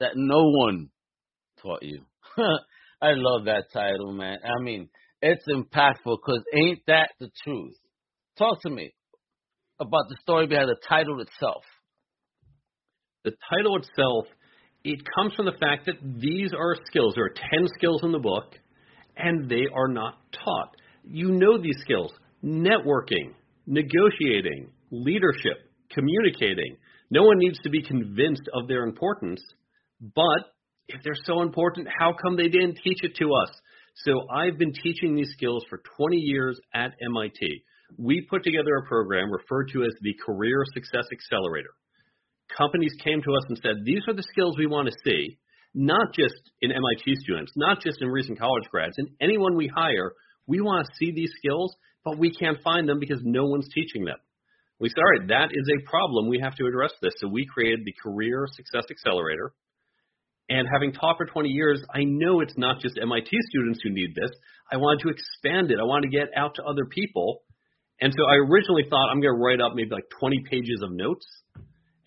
that 0.00 0.12
no 0.14 0.50
one 0.50 0.88
taught 1.62 1.82
you. 1.82 2.02
I 3.00 3.12
love 3.14 3.44
that 3.44 3.72
title, 3.72 4.12
man. 4.12 4.38
I 4.44 4.62
mean, 4.62 4.88
it's 5.22 5.44
impactful 5.48 6.18
because 6.24 6.42
ain't 6.54 6.80
that 6.86 7.10
the 7.20 7.30
truth? 7.44 7.76
Talk 8.38 8.60
to 8.62 8.70
me 8.70 8.94
about 9.80 10.08
the 10.08 10.16
story 10.20 10.46
behind 10.46 10.68
the 10.68 10.76
title 10.88 11.20
itself. 11.20 11.62
The 13.24 13.32
title 13.50 13.76
itself, 13.76 14.26
it 14.86 15.00
comes 15.16 15.34
from 15.34 15.46
the 15.46 15.58
fact 15.58 15.86
that 15.86 15.96
these 16.20 16.52
are 16.56 16.76
skills. 16.86 17.14
There 17.16 17.24
are 17.24 17.34
10 17.58 17.66
skills 17.76 18.04
in 18.04 18.12
the 18.12 18.20
book, 18.20 18.54
and 19.16 19.50
they 19.50 19.64
are 19.74 19.88
not 19.88 20.14
taught. 20.32 20.76
You 21.04 21.32
know 21.32 21.60
these 21.60 21.78
skills 21.80 22.12
networking, 22.44 23.34
negotiating, 23.66 24.70
leadership, 24.92 25.72
communicating. 25.90 26.76
No 27.10 27.24
one 27.24 27.38
needs 27.38 27.58
to 27.64 27.70
be 27.70 27.82
convinced 27.82 28.48
of 28.54 28.68
their 28.68 28.84
importance. 28.84 29.40
But 30.00 30.54
if 30.86 31.02
they're 31.02 31.24
so 31.24 31.42
important, 31.42 31.88
how 31.98 32.12
come 32.22 32.36
they 32.36 32.48
didn't 32.48 32.78
teach 32.84 33.02
it 33.02 33.16
to 33.16 33.32
us? 33.32 33.50
So 34.04 34.12
I've 34.30 34.56
been 34.56 34.72
teaching 34.72 35.16
these 35.16 35.30
skills 35.32 35.64
for 35.68 35.80
20 35.96 36.16
years 36.16 36.60
at 36.74 36.92
MIT. 37.04 37.64
We 37.98 38.24
put 38.30 38.44
together 38.44 38.76
a 38.76 38.86
program 38.86 39.32
referred 39.32 39.70
to 39.72 39.82
as 39.82 39.94
the 40.00 40.14
Career 40.24 40.62
Success 40.74 41.06
Accelerator. 41.10 41.70
Companies 42.56 42.94
came 43.02 43.22
to 43.22 43.34
us 43.34 43.44
and 43.48 43.58
said, 43.62 43.84
these 43.84 44.02
are 44.08 44.14
the 44.14 44.22
skills 44.22 44.56
we 44.58 44.66
want 44.66 44.88
to 44.88 44.94
see, 45.04 45.38
not 45.74 46.14
just 46.14 46.34
in 46.60 46.70
MIT 46.72 47.16
students, 47.16 47.52
not 47.56 47.80
just 47.82 48.00
in 48.00 48.08
recent 48.08 48.38
college 48.38 48.64
grads, 48.70 48.94
in 48.98 49.08
anyone 49.20 49.56
we 49.56 49.66
hire, 49.68 50.12
we 50.46 50.60
want 50.60 50.86
to 50.86 50.92
see 50.96 51.12
these 51.12 51.32
skills, 51.36 51.74
but 52.04 52.18
we 52.18 52.30
can't 52.30 52.62
find 52.62 52.88
them 52.88 53.00
because 53.00 53.20
no 53.24 53.46
one's 53.46 53.68
teaching 53.74 54.04
them. 54.04 54.16
We 54.78 54.88
said, 54.90 54.98
all 54.98 55.18
right, 55.18 55.28
that 55.28 55.48
is 55.52 55.68
a 55.68 55.88
problem. 55.88 56.28
We 56.28 56.40
have 56.40 56.54
to 56.56 56.66
address 56.66 56.92
this. 57.02 57.14
So 57.18 57.28
we 57.28 57.46
created 57.46 57.80
the 57.84 57.94
Career 58.02 58.46
Success 58.52 58.84
Accelerator. 58.90 59.52
And 60.48 60.68
having 60.70 60.92
taught 60.92 61.16
for 61.16 61.26
20 61.26 61.48
years, 61.48 61.82
I 61.92 62.04
know 62.04 62.40
it's 62.40 62.56
not 62.56 62.80
just 62.80 62.98
MIT 63.00 63.30
students 63.50 63.80
who 63.82 63.90
need 63.90 64.14
this. 64.14 64.30
I 64.70 64.76
wanted 64.76 65.02
to 65.02 65.08
expand 65.08 65.70
it. 65.70 65.78
I 65.80 65.84
wanted 65.84 66.10
to 66.10 66.16
get 66.16 66.28
out 66.36 66.54
to 66.56 66.62
other 66.62 66.84
people. 66.84 67.42
And 68.00 68.12
so 68.16 68.24
I 68.24 68.36
originally 68.36 68.84
thought 68.88 69.08
I'm 69.10 69.20
going 69.20 69.34
to 69.34 69.42
write 69.42 69.60
up 69.60 69.72
maybe 69.74 69.90
like 69.90 70.08
20 70.20 70.44
pages 70.48 70.82
of 70.82 70.92
notes 70.92 71.26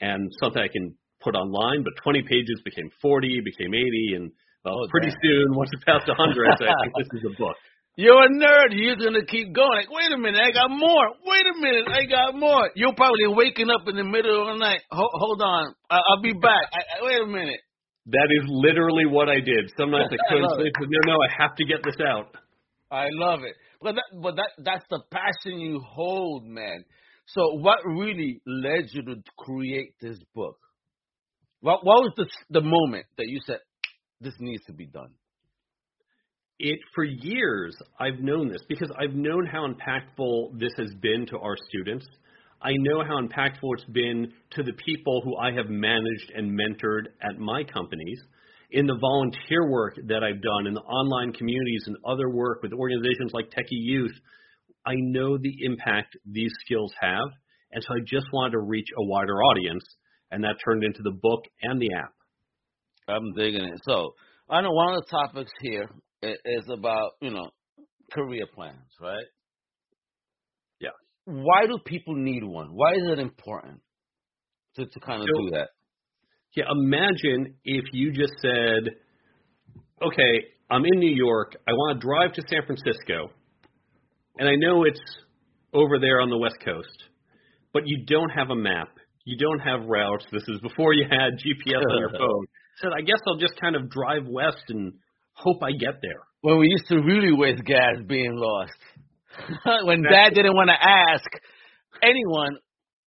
and 0.02 0.32
something 0.42 0.62
I 0.62 0.68
can 0.68 0.96
put 1.22 1.36
online, 1.36 1.84
but 1.84 1.94
20 2.04 2.24
pages 2.24 2.62
became 2.64 2.90
40, 3.02 3.42
became 3.44 3.74
80, 3.74 4.14
and 4.16 4.32
well, 4.64 4.76
oh, 4.76 4.88
pretty 4.92 5.10
damn. 5.10 5.24
soon, 5.24 5.56
once 5.56 5.70
it 5.72 5.82
passed 5.86 6.08
100, 6.08 6.20
I 6.20 6.56
said, 6.60 6.68
think 6.68 6.94
this 6.96 7.24
is 7.24 7.32
a 7.32 7.36
book. 7.40 7.56
You're 7.96 8.16
a 8.16 8.32
nerd. 8.32 8.72
You're 8.72 8.96
gonna 8.96 9.26
keep 9.26 9.52
going. 9.52 9.76
Like, 9.76 9.92
wait 9.92 10.12
a 10.14 10.18
minute, 10.18 10.40
I 10.40 10.52
got 10.52 10.72
more. 10.72 11.12
Wait 11.26 11.44
a 11.44 11.56
minute, 11.60 11.84
I 11.92 12.06
got 12.08 12.32
more. 12.34 12.72
You're 12.74 12.96
probably 12.96 13.28
waking 13.28 13.68
up 13.70 13.88
in 13.88 13.98
the 13.98 14.06
middle 14.06 14.40
of 14.40 14.56
the 14.56 14.60
night. 14.60 14.80
Hold, 14.90 15.12
hold 15.16 15.42
on, 15.42 15.76
I, 15.90 16.00
will 16.16 16.24
be 16.24 16.32
back. 16.32 16.72
I, 16.72 16.80
I, 16.80 17.04
wait 17.04 17.22
a 17.22 17.28
minute. 17.28 17.60
That 18.06 18.32
is 18.32 18.48
literally 18.48 19.06
what 19.06 19.28
I 19.28 19.44
did. 19.44 19.68
Sometimes 19.78 20.08
I 20.12 20.18
couldn't 20.32 20.50
sleep. 20.56 20.74
No, 20.80 21.14
no, 21.14 21.20
I 21.20 21.44
have 21.44 21.56
to 21.58 21.66
get 21.66 21.84
this 21.84 22.00
out. 22.00 22.36
I 22.90 23.08
love 23.12 23.42
it. 23.44 23.56
But 23.82 23.96
that, 23.96 24.06
but 24.22 24.36
that 24.38 24.52
that's 24.64 24.86
the 24.90 25.02
passion 25.12 25.60
you 25.60 25.82
hold, 25.86 26.46
man. 26.46 26.86
So 27.34 27.42
what 27.56 27.80
really 27.86 28.42
led 28.46 28.90
you 28.92 29.04
to 29.04 29.16
create 29.38 29.94
this 30.02 30.18
book? 30.34 30.58
What 31.62 31.86
what 31.86 32.02
was 32.04 32.14
the 32.18 32.28
the 32.50 32.62
moment 32.62 33.06
that 33.18 33.28
you 33.28 33.40
said 33.46 33.60
this 34.22 34.34
needs 34.40 34.64
to 34.66 34.74
be 34.74 34.86
done? 34.86 35.12
It 36.58 36.80
for 36.96 37.04
years 37.04 37.76
I've 38.00 38.20
known 38.20 38.50
this 38.50 38.64
because 38.68 38.92
I've 39.00 39.16
known 39.16 39.46
how 39.46 39.68
impactful 39.68 40.60
this 40.60 40.74
has 40.78 40.94
been 41.02 41.26
to 41.28 41.38
our 41.40 41.56
students. 41.70 42.06
I 42.62 42.72
know 42.78 43.04
how 43.06 43.22
impactful 43.22 43.70
it's 43.74 43.86
been 43.86 44.34
to 44.52 44.64
the 44.64 44.74
people 44.74 45.22
who 45.24 45.38
I 45.38 45.54
have 45.54 45.70
managed 45.70 46.32
and 46.36 46.52
mentored 46.52 47.08
at 47.22 47.40
my 47.40 47.64
companies. 47.64 48.20
in 48.72 48.86
the 48.86 48.98
volunteer 49.00 49.70
work 49.70 49.96
that 50.08 50.24
I've 50.24 50.42
done, 50.42 50.68
in 50.68 50.74
the 50.74 50.82
online 50.82 51.34
communities 51.34 51.84
and 51.88 51.98
other 52.06 52.30
work 52.30 52.62
with 52.62 52.72
organizations 52.74 53.32
like 53.34 53.50
Techie 53.50 53.66
Youth, 53.72 54.14
I 54.90 54.96
know 54.98 55.38
the 55.38 55.56
impact 55.62 56.18
these 56.26 56.52
skills 56.66 56.92
have. 57.00 57.30
And 57.72 57.84
so 57.84 57.94
I 57.94 58.00
just 58.06 58.26
wanted 58.34 58.54
to 58.54 58.60
reach 58.60 58.88
a 58.98 59.06
wider 59.06 59.44
audience, 59.44 59.84
and 60.32 60.44
that 60.44 60.56
turned 60.66 60.84
into 60.84 61.02
the 61.04 61.12
book 61.12 61.44
and 61.62 61.80
the 61.80 61.94
app. 61.94 62.14
I'm 63.08 63.34
digging 63.34 63.64
it. 63.64 63.80
So 63.84 64.16
I 64.50 64.62
know 64.62 64.72
one 64.72 64.96
of 64.96 65.04
the 65.04 65.10
topics 65.12 65.52
here 65.62 65.88
is 66.24 66.66
about, 66.72 67.12
you 67.22 67.30
know, 67.30 67.50
career 68.12 68.46
plans, 68.54 68.90
right? 69.00 69.26
Yeah. 70.80 70.90
Why 71.26 71.68
do 71.68 71.78
people 71.86 72.16
need 72.16 72.44
one? 72.44 72.70
Why 72.74 72.94
is 72.94 73.04
it 73.06 73.20
important 73.20 73.82
to, 74.76 74.86
to 74.88 75.00
kind 75.00 75.22
of 75.22 75.28
so, 75.28 75.44
do 75.44 75.50
that? 75.52 75.70
Yeah, 76.56 76.66
imagine 76.72 77.56
if 77.64 77.86
you 77.94 78.12
just 78.12 78.34
said, 78.42 78.96
okay, 80.02 80.46
I'm 80.72 80.84
in 80.86 81.00
New 81.00 81.16
York. 81.16 81.56
I 81.68 81.74
want 81.74 82.02
to 82.02 82.08
drive 82.08 82.34
to 82.34 82.42
San 82.50 82.66
Francisco, 82.66 83.30
and 84.40 84.48
I 84.48 84.56
know 84.56 84.86
it's 84.86 85.02
over 85.74 86.00
there 86.00 86.22
on 86.22 86.30
the 86.30 86.38
West 86.38 86.56
Coast, 86.64 87.04
but 87.74 87.84
you 87.86 88.06
don't 88.06 88.30
have 88.30 88.50
a 88.50 88.56
map. 88.56 88.88
You 89.26 89.38
don't 89.38 89.60
have 89.60 89.86
routes. 89.86 90.26
This 90.32 90.44
is 90.48 90.60
before 90.62 90.94
you 90.94 91.04
had 91.04 91.34
GPS 91.34 91.84
on 91.92 92.00
your 92.00 92.10
phone. 92.18 92.46
Said, 92.78 92.92
I 92.98 93.02
guess 93.02 93.20
I'll 93.28 93.38
just 93.38 93.60
kind 93.60 93.76
of 93.76 93.90
drive 93.90 94.26
west 94.26 94.64
and 94.70 94.94
hope 95.34 95.62
I 95.62 95.72
get 95.72 96.02
there. 96.02 96.22
When 96.42 96.58
we 96.58 96.68
used 96.70 96.88
to 96.88 96.96
really 96.96 97.34
waste 97.34 97.64
gas 97.66 97.98
being 98.08 98.34
lost. 98.34 98.72
when 99.86 100.02
Dad 100.02 100.34
didn't 100.34 100.56
want 100.56 100.70
to 100.70 100.90
ask 100.90 101.30
anyone 102.02 102.58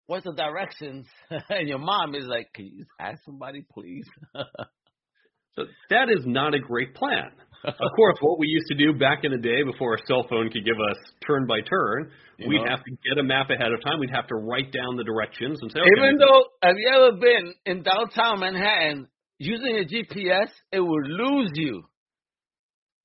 what's 0.07 0.25
the 0.25 0.35
directions, 0.35 1.07
and 1.49 1.67
your 1.67 1.79
mom 1.79 2.15
is 2.15 2.27
like, 2.27 2.53
"Can 2.55 2.67
you 2.67 2.85
ask 3.01 3.25
somebody, 3.25 3.65
please?" 3.73 4.07
so 4.35 5.65
that 5.91 6.11
is 6.11 6.25
not 6.27 6.55
a 6.55 6.61
great 6.61 6.95
plan. 6.95 7.33
Of 7.65 7.91
course, 7.97 8.17
what 8.21 8.39
we 8.39 8.47
used 8.49 8.67
to 8.69 8.75
do 8.75 8.99
back 8.99 9.21
in 9.23 9.33
the 9.33 9.39
day 9.39 9.63
before 9.63 9.95
a 9.95 9.99
cell 10.07 10.27
phone 10.29 10.51
could 10.51 10.65
give 10.65 10.77
us 10.91 10.97
turn 11.27 11.47
by 11.47 11.61
turn, 11.61 12.11
you 12.39 12.49
we'd 12.49 12.59
know? 12.59 12.71
have 12.71 12.83
to 12.85 12.91
get 13.09 13.19
a 13.19 13.23
map 13.23 13.51
ahead 13.51 13.73
of 13.73 13.83
time. 13.85 14.01
We'd 14.01 14.11
have 14.11 14.27
to 14.29 14.35
write 14.35 14.73
down 14.73 14.97
the 14.97 15.05
directions 15.05 15.59
and 15.63 15.71
say. 15.71 15.81
Okay, 15.81 15.91
Even 15.97 16.19
though, 16.19 16.45
have 16.63 16.77
you 16.77 16.89
ever 16.89 17.17
been 17.19 17.55
in 17.67 17.83
downtown 17.83 18.41
Manhattan 18.41 19.09
using 19.39 19.79
a 19.79 19.85
GPS? 19.85 20.49
It 20.73 20.81
would 20.81 21.07
lose 21.07 21.51
you. 21.55 21.83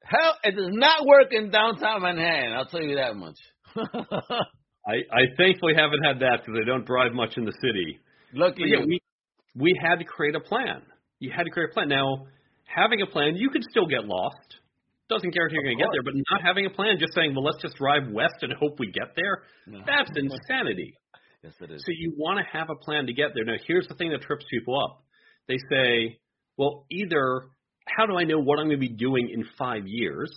Hell, 0.04 0.38
it 0.44 0.56
does 0.56 0.72
not 0.72 1.06
work 1.06 1.28
in 1.32 1.52
downtown 1.52 2.02
Manhattan. 2.02 2.54
I'll 2.54 2.66
tell 2.66 2.82
you 2.82 2.96
that 2.96 3.16
much. 3.16 3.38
I, 4.88 5.04
I 5.12 5.22
thankfully 5.38 5.74
haven't 5.76 6.02
had 6.04 6.20
that 6.22 6.46
because 6.46 6.60
I 6.62 6.66
don't 6.66 6.86
drive 6.86 7.12
much 7.14 7.36
in 7.36 7.44
the 7.44 7.54
city. 7.62 8.00
Lucky 8.34 8.64
yeah, 8.66 8.86
we 8.86 9.00
we 9.56 9.78
had 9.82 9.98
to 9.98 10.06
create 10.06 10.36
a 10.36 10.40
plan. 10.40 10.82
You 11.20 11.32
had 11.36 11.44
to 11.44 11.50
create 11.50 11.72
a 11.72 11.74
plan. 11.74 11.90
Now, 11.90 12.28
having 12.78 13.02
a 13.02 13.08
plan, 13.08 13.36
you 13.36 13.50
could 13.50 13.64
still 13.70 13.88
get 13.88 14.06
lost. 14.06 14.62
Doesn't 15.10 15.34
guarantee 15.34 15.56
you're 15.56 15.64
going 15.64 15.78
to 15.78 15.84
get 15.84 15.90
there, 15.92 16.04
but 16.04 16.14
not 16.16 16.42
having 16.46 16.66
a 16.66 16.70
plan, 16.70 16.98
just 17.00 17.14
saying, 17.14 17.34
well, 17.34 17.44
let's 17.44 17.62
just 17.62 17.76
drive 17.78 18.12
west 18.12 18.36
and 18.42 18.54
hope 18.54 18.78
we 18.78 18.92
get 18.92 19.16
there, 19.16 19.44
no. 19.66 19.80
that's 19.86 20.12
insanity. 20.16 20.94
yes, 21.44 21.54
it 21.62 21.72
is. 21.72 21.82
So 21.86 21.92
you 21.96 22.14
want 22.18 22.40
to 22.40 22.46
have 22.58 22.70
a 22.70 22.76
plan 22.76 23.08
to 23.08 23.14
get 23.14 23.32
there. 23.34 23.46
Now, 23.46 23.56
here's 23.66 23.88
the 23.88 23.96
thing 23.96 24.12
that 24.12 24.22
trips 24.22 24.46
people 24.52 24.78
up. 24.80 25.04
They 25.48 25.58
say, 25.72 26.20
well, 26.58 26.86
either 26.92 27.48
how 27.88 28.06
do 28.06 28.18
I 28.18 28.26
know 28.26 28.40
what 28.40 28.60
I'm 28.60 28.68
going 28.68 28.82
to 28.82 28.88
be 28.88 28.94
doing 28.94 29.30
in 29.34 29.46
five 29.58 29.84
years? 29.86 30.30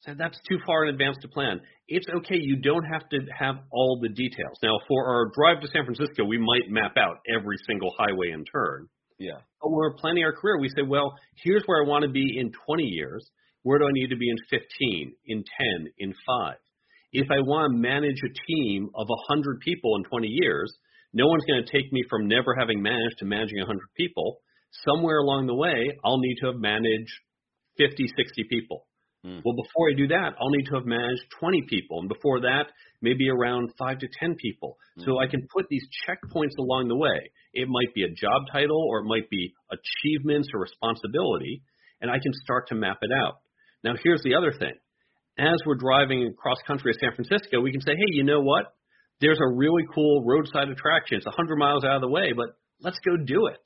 So 0.00 0.14
that's 0.16 0.38
too 0.48 0.56
far 0.66 0.86
in 0.86 0.94
advance 0.94 1.18
to 1.20 1.28
plan. 1.28 1.60
It's 1.86 2.06
okay. 2.08 2.36
You 2.40 2.56
don't 2.56 2.84
have 2.84 3.06
to 3.10 3.18
have 3.38 3.56
all 3.70 4.00
the 4.00 4.08
details. 4.08 4.56
Now, 4.62 4.78
for 4.88 5.06
our 5.06 5.26
drive 5.34 5.60
to 5.60 5.68
San 5.68 5.84
Francisco, 5.84 6.24
we 6.24 6.38
might 6.38 6.70
map 6.70 6.92
out 6.96 7.18
every 7.28 7.58
single 7.66 7.92
highway 7.98 8.30
and 8.30 8.46
turn. 8.50 8.88
Yeah. 9.20 9.44
But 9.60 9.68
when 9.68 9.76
we're 9.76 9.94
planning 10.00 10.24
our 10.24 10.32
career, 10.32 10.58
we 10.58 10.70
say, 10.70 10.82
well, 10.82 11.12
here's 11.44 11.62
where 11.66 11.84
I 11.84 11.86
want 11.86 12.04
to 12.04 12.10
be 12.10 12.38
in 12.38 12.50
20 12.66 12.82
years. 12.84 13.30
Where 13.62 13.78
do 13.78 13.84
I 13.84 13.92
need 13.92 14.08
to 14.08 14.16
be 14.16 14.30
in 14.30 14.36
15, 14.48 15.12
in 15.26 15.44
10, 15.84 15.92
in 15.98 16.14
5? 16.26 16.54
If 17.12 17.28
I 17.30 17.40
want 17.40 17.70
to 17.70 17.78
manage 17.78 18.16
a 18.24 18.32
team 18.48 18.88
of 18.94 19.06
100 19.08 19.60
people 19.60 19.96
in 19.96 20.04
20 20.04 20.26
years, 20.26 20.72
no 21.12 21.26
one's 21.26 21.44
going 21.44 21.62
to 21.62 21.70
take 21.70 21.92
me 21.92 22.02
from 22.08 22.28
never 22.28 22.54
having 22.58 22.80
managed 22.80 23.18
to 23.18 23.26
managing 23.26 23.58
100 23.58 23.78
people. 23.94 24.38
Somewhere 24.88 25.18
along 25.18 25.46
the 25.46 25.54
way, 25.54 25.98
I'll 26.02 26.18
need 26.18 26.36
to 26.40 26.46
have 26.46 26.56
managed 26.56 27.12
50, 27.76 28.06
60 28.16 28.44
people. 28.48 28.86
Mm. 29.24 29.42
Well, 29.44 29.54
before 29.54 29.90
I 29.90 29.94
do 29.96 30.08
that, 30.08 30.32
I'll 30.40 30.50
need 30.50 30.64
to 30.66 30.76
have 30.76 30.86
managed 30.86 31.22
20 31.38 31.62
people. 31.68 32.00
And 32.00 32.08
before 32.08 32.40
that, 32.40 32.72
maybe 33.02 33.28
around 33.28 33.70
5 33.78 33.98
to 33.98 34.08
10 34.18 34.36
people. 34.40 34.76
Mm. 34.98 35.04
So 35.04 35.18
I 35.18 35.26
can 35.26 35.46
put 35.52 35.66
these 35.68 35.86
checkpoints 36.08 36.56
along 36.58 36.88
the 36.88 36.96
way. 36.96 37.30
It 37.52 37.68
might 37.68 37.92
be 37.94 38.04
a 38.04 38.08
job 38.08 38.42
title 38.50 38.82
or 38.88 39.00
it 39.00 39.04
might 39.04 39.28
be 39.28 39.52
achievements 39.70 40.48
or 40.54 40.60
responsibility. 40.60 41.62
And 42.00 42.10
I 42.10 42.18
can 42.18 42.32
start 42.32 42.68
to 42.68 42.74
map 42.74 42.98
it 43.02 43.10
out. 43.12 43.40
Now, 43.84 43.94
here's 44.02 44.22
the 44.22 44.34
other 44.34 44.52
thing. 44.52 44.72
As 45.38 45.56
we're 45.66 45.76
driving 45.76 46.26
across 46.26 46.58
country 46.66 46.92
to 46.92 46.98
San 46.98 47.14
Francisco, 47.14 47.60
we 47.60 47.72
can 47.72 47.80
say, 47.80 47.92
hey, 47.92 48.12
you 48.12 48.24
know 48.24 48.40
what? 48.40 48.74
There's 49.20 49.38
a 49.38 49.54
really 49.54 49.84
cool 49.94 50.24
roadside 50.24 50.68
attraction. 50.68 51.18
It's 51.18 51.26
100 51.26 51.56
miles 51.56 51.84
out 51.84 51.96
of 51.96 52.00
the 52.00 52.08
way, 52.08 52.32
but 52.34 52.56
let's 52.80 52.98
go 53.04 53.16
do 53.16 53.46
it. 53.46 53.60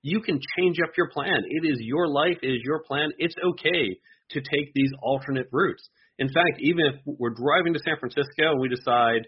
You 0.00 0.20
can 0.20 0.38
change 0.56 0.78
up 0.82 0.92
your 0.96 1.08
plan. 1.10 1.36
It 1.48 1.66
is 1.66 1.78
your 1.80 2.08
life. 2.08 2.38
It 2.42 2.48
is 2.48 2.60
your 2.62 2.82
plan. 2.86 3.10
It's 3.18 3.34
okay 3.52 3.98
to 4.30 4.40
take 4.40 4.72
these 4.74 4.90
alternate 5.02 5.46
routes. 5.52 5.88
In 6.18 6.28
fact, 6.28 6.60
even 6.60 6.86
if 6.86 6.94
we're 7.04 7.34
driving 7.34 7.74
to 7.74 7.80
San 7.84 7.96
Francisco 7.98 8.52
and 8.52 8.60
we 8.60 8.68
decide, 8.68 9.26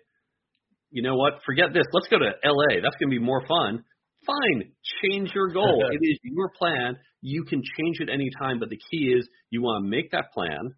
you 0.90 1.02
know 1.02 1.16
what, 1.16 1.40
forget 1.44 1.72
this, 1.72 1.85
let's 1.92 2.09
go 2.09 2.18
to 2.18 2.32
LA. 2.44 2.80
That's 2.82 2.96
going 2.96 3.11
to 3.11 3.18
be 3.18 3.18
more 3.18 3.44
fun. 3.46 3.85
Fine, 4.26 4.70
change 5.02 5.32
your 5.35 5.52
goal. 5.52 5.85
it 5.92 6.00
is 6.02 6.18
your 6.22 6.50
plan. 6.56 6.96
You 7.20 7.44
can 7.44 7.62
change 7.76 8.00
it 8.00 8.09
anytime, 8.09 8.59
but 8.61 8.70
the 8.70 8.78
key 8.90 9.14
is 9.16 9.28
you 9.50 9.62
want 9.62 9.85
to 9.85 9.90
make 9.90 10.11
that 10.12 10.32
plan 10.32 10.74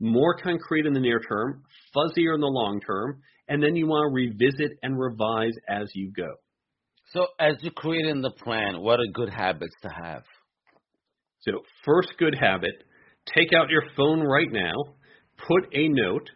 more 0.00 0.36
concrete 0.36 0.84
in 0.84 0.92
the 0.92 1.00
near 1.00 1.20
term, 1.20 1.62
fuzzier 1.94 2.34
in 2.34 2.40
the 2.40 2.46
long 2.46 2.80
term, 2.80 3.20
and 3.48 3.62
then 3.62 3.76
you 3.76 3.86
want 3.86 4.10
to 4.10 4.14
revisit 4.14 4.78
and 4.82 4.98
revise 4.98 5.54
as 5.68 5.90
you 5.94 6.12
go. 6.14 6.28
So, 7.12 7.26
as 7.38 7.56
you're 7.60 7.72
creating 7.72 8.22
the 8.22 8.30
plan, 8.30 8.80
what 8.80 8.98
are 8.98 9.06
good 9.12 9.28
habits 9.28 9.74
to 9.82 9.88
have? 9.88 10.22
So, 11.42 11.60
first 11.84 12.14
good 12.18 12.34
habit 12.38 12.72
take 13.34 13.52
out 13.52 13.70
your 13.70 13.84
phone 13.96 14.20
right 14.20 14.50
now, 14.50 14.74
put 15.46 15.68
a 15.72 15.88
note 15.88 16.28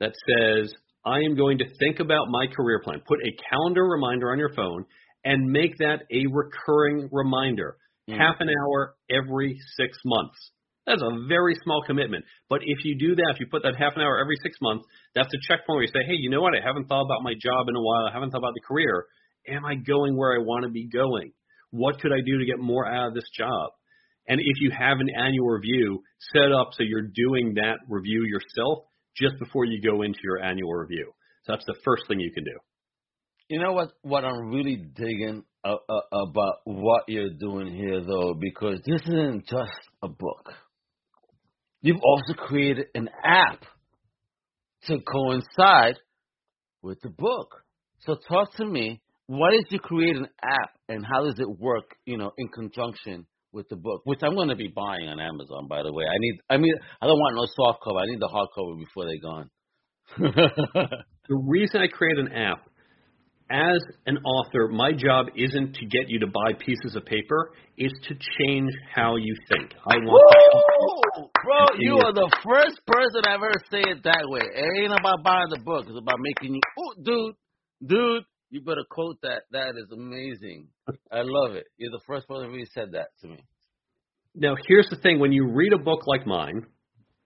that 0.00 0.12
says, 0.26 0.72
I 1.04 1.18
am 1.18 1.36
going 1.36 1.58
to 1.58 1.64
think 1.78 2.00
about 2.00 2.28
my 2.28 2.46
career 2.46 2.80
plan. 2.84 3.00
Put 3.06 3.20
a 3.20 3.36
calendar 3.50 3.84
reminder 3.84 4.32
on 4.32 4.38
your 4.38 4.52
phone 4.54 4.84
and 5.24 5.50
make 5.50 5.78
that 5.78 6.02
a 6.12 6.24
recurring 6.30 7.08
reminder. 7.12 7.76
Mm. 8.08 8.18
Half 8.18 8.36
an 8.40 8.48
hour 8.48 8.94
every 9.10 9.58
six 9.76 9.98
months. 10.04 10.36
That's 10.86 11.02
a 11.02 11.26
very 11.28 11.54
small 11.62 11.82
commitment. 11.86 12.24
But 12.48 12.60
if 12.64 12.84
you 12.84 12.98
do 12.98 13.14
that, 13.14 13.32
if 13.34 13.40
you 13.40 13.46
put 13.50 13.62
that 13.62 13.76
half 13.78 13.92
an 13.96 14.02
hour 14.02 14.18
every 14.18 14.36
six 14.42 14.56
months, 14.60 14.84
that's 15.14 15.32
a 15.32 15.38
checkpoint 15.46 15.76
where 15.76 15.82
you 15.82 15.88
say, 15.88 16.04
hey, 16.06 16.16
you 16.18 16.30
know 16.30 16.40
what? 16.40 16.54
I 16.54 16.66
haven't 16.66 16.88
thought 16.88 17.04
about 17.04 17.22
my 17.22 17.34
job 17.34 17.68
in 17.68 17.76
a 17.76 17.80
while. 17.80 18.06
I 18.08 18.12
haven't 18.12 18.30
thought 18.30 18.38
about 18.38 18.54
the 18.54 18.66
career. 18.66 19.06
Am 19.48 19.64
I 19.64 19.74
going 19.74 20.16
where 20.16 20.34
I 20.34 20.42
want 20.42 20.64
to 20.64 20.70
be 20.70 20.88
going? 20.88 21.32
What 21.70 22.00
could 22.00 22.12
I 22.12 22.20
do 22.24 22.38
to 22.38 22.44
get 22.44 22.58
more 22.58 22.86
out 22.86 23.08
of 23.08 23.14
this 23.14 23.28
job? 23.36 23.70
And 24.30 24.40
if 24.40 24.60
you 24.60 24.70
have 24.70 25.00
an 25.00 25.08
annual 25.10 25.48
review, 25.48 26.04
set 26.32 26.52
up 26.52 26.68
so 26.74 26.84
you're 26.84 27.08
doing 27.12 27.54
that 27.56 27.78
review 27.88 28.24
yourself 28.24 28.84
just 29.16 29.36
before 29.40 29.64
you 29.64 29.82
go 29.82 30.02
into 30.02 30.20
your 30.22 30.40
annual 30.40 30.72
review. 30.72 31.10
So 31.42 31.52
that's 31.52 31.64
the 31.66 31.74
first 31.84 32.04
thing 32.06 32.20
you 32.20 32.30
can 32.32 32.44
do. 32.44 32.56
You 33.48 33.60
know 33.60 33.72
what? 33.72 33.88
What 34.02 34.24
I'm 34.24 34.50
really 34.50 34.76
digging 34.76 35.42
uh, 35.64 35.74
uh, 35.88 36.00
about 36.12 36.58
what 36.62 37.08
you're 37.08 37.34
doing 37.40 37.74
here, 37.74 38.02
though, 38.02 38.34
because 38.40 38.78
this 38.86 39.00
isn't 39.02 39.48
just 39.48 39.80
a 40.00 40.06
book. 40.06 40.52
You've 41.82 42.00
also 42.00 42.34
created 42.34 42.86
an 42.94 43.08
app 43.24 43.64
to 44.86 44.98
coincide 45.00 45.96
with 46.82 47.00
the 47.00 47.08
book. 47.08 47.64
So 48.06 48.16
talk 48.28 48.54
to 48.58 48.64
me. 48.64 49.00
Why 49.26 49.50
did 49.50 49.66
you 49.70 49.80
create 49.80 50.14
an 50.14 50.28
app, 50.40 50.70
and 50.88 51.04
how 51.04 51.24
does 51.24 51.40
it 51.40 51.48
work? 51.58 51.96
You 52.04 52.16
know, 52.16 52.30
in 52.38 52.46
conjunction 52.46 53.26
with 53.52 53.68
the 53.68 53.76
book, 53.76 54.02
which 54.04 54.20
I'm 54.22 54.34
going 54.34 54.48
to 54.48 54.56
be 54.56 54.68
buying 54.68 55.08
on 55.08 55.20
Amazon, 55.20 55.66
by 55.68 55.82
the 55.82 55.92
way. 55.92 56.04
I 56.04 56.18
need, 56.18 56.38
I 56.48 56.56
mean, 56.56 56.74
I 57.00 57.06
don't 57.06 57.18
want 57.18 57.36
no 57.36 57.46
soft 57.46 57.80
cover. 57.82 57.98
I 57.98 58.06
need 58.06 58.20
the 58.20 58.28
hard 58.28 58.48
cover 58.54 58.76
before 58.76 59.06
they're 59.06 59.20
gone. 59.20 59.50
the 61.28 61.36
reason 61.46 61.80
I 61.80 61.86
create 61.86 62.18
an 62.18 62.32
app, 62.32 62.66
as 63.50 63.82
an 64.06 64.18
author, 64.18 64.68
my 64.68 64.92
job 64.92 65.26
isn't 65.34 65.74
to 65.74 65.86
get 65.86 66.08
you 66.08 66.20
to 66.20 66.28
buy 66.28 66.52
pieces 66.58 66.94
of 66.94 67.04
paper. 67.04 67.50
It's 67.76 67.94
to 68.06 68.14
change 68.38 68.70
how 68.94 69.16
you 69.16 69.34
think. 69.48 69.72
I 69.84 69.96
want. 69.96 71.16
Woo! 71.16 71.28
Bro, 71.42 71.66
you 71.80 71.96
are 71.96 72.12
the 72.12 72.30
first 72.44 72.80
person 72.86 73.22
I've 73.26 73.42
ever 73.42 73.60
say 73.70 73.82
it 73.90 74.04
that 74.04 74.24
way. 74.28 74.42
It 74.42 74.82
ain't 74.84 74.92
about 74.92 75.24
buying 75.24 75.48
the 75.50 75.58
book. 75.64 75.86
It's 75.88 75.98
about 75.98 76.18
making 76.20 76.54
you. 76.54 76.60
Oh, 76.78 76.94
dude, 77.02 77.34
dude, 77.84 78.24
you 78.50 78.60
better 78.60 78.84
quote 78.88 79.16
that. 79.22 79.42
That 79.52 79.76
is 79.76 79.90
amazing. 79.92 80.68
I 81.10 81.22
love 81.22 81.52
it. 81.54 81.66
You're 81.78 81.92
the 81.92 82.00
first 82.06 82.28
person 82.28 82.50
who 82.50 82.64
said 82.74 82.92
that 82.92 83.08
to 83.22 83.28
me. 83.28 83.38
Now, 84.34 84.54
here's 84.68 84.88
the 84.90 84.96
thing 84.96 85.18
when 85.18 85.32
you 85.32 85.48
read 85.50 85.72
a 85.72 85.78
book 85.78 86.06
like 86.06 86.26
mine, 86.26 86.66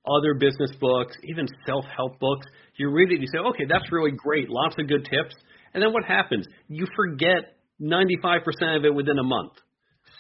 other 0.07 0.35
business 0.35 0.71
books, 0.81 1.17
even 1.25 1.47
self 1.67 1.85
help 1.97 2.19
books, 2.19 2.47
you 2.77 2.91
read 2.91 3.11
it, 3.11 3.21
you 3.21 3.27
say, 3.33 3.39
okay, 3.39 3.65
that's 3.69 3.91
really 3.91 4.13
great, 4.13 4.49
lots 4.49 4.77
of 4.79 4.89
good 4.89 5.05
tips. 5.05 5.35
And 5.73 5.83
then 5.83 5.93
what 5.93 6.05
happens? 6.05 6.47
You 6.69 6.87
forget 6.95 7.57
95% 7.81 8.77
of 8.77 8.85
it 8.85 8.95
within 8.95 9.19
a 9.19 9.25
month. 9.25 9.53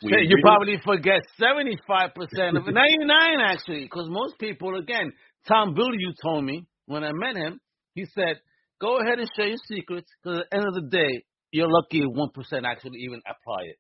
We 0.03 0.11
Shit, 0.11 0.29
you 0.29 0.39
probably 0.43 0.79
forget 0.85 1.21
75% 1.41 2.57
of 2.57 2.69
it. 2.69 2.75
99 2.75 3.11
actually, 3.41 3.85
because 3.85 4.07
most 4.09 4.39
people, 4.39 4.77
again, 4.79 5.13
Tom 5.47 5.75
Bilyeu 5.75 6.13
told 6.23 6.45
me 6.45 6.67
when 6.87 7.05
I 7.05 7.13
met 7.13 7.37
him, 7.37 7.61
he 7.95 8.07
said, 8.15 8.41
go 8.81 8.99
ahead 9.01 9.19
and 9.19 9.29
share 9.37 9.49
your 9.49 9.59
secrets 9.69 10.09
because 10.23 10.41
at 10.41 10.51
the 10.51 10.57
end 10.57 10.67
of 10.67 10.75
the 10.75 10.89
day, 10.91 11.25
you're 11.51 11.71
lucky 11.71 12.01
if 12.01 12.07
1% 12.07 12.63
actually 12.67 12.99
even 13.01 13.21
apply 13.27 13.63
it. 13.63 13.77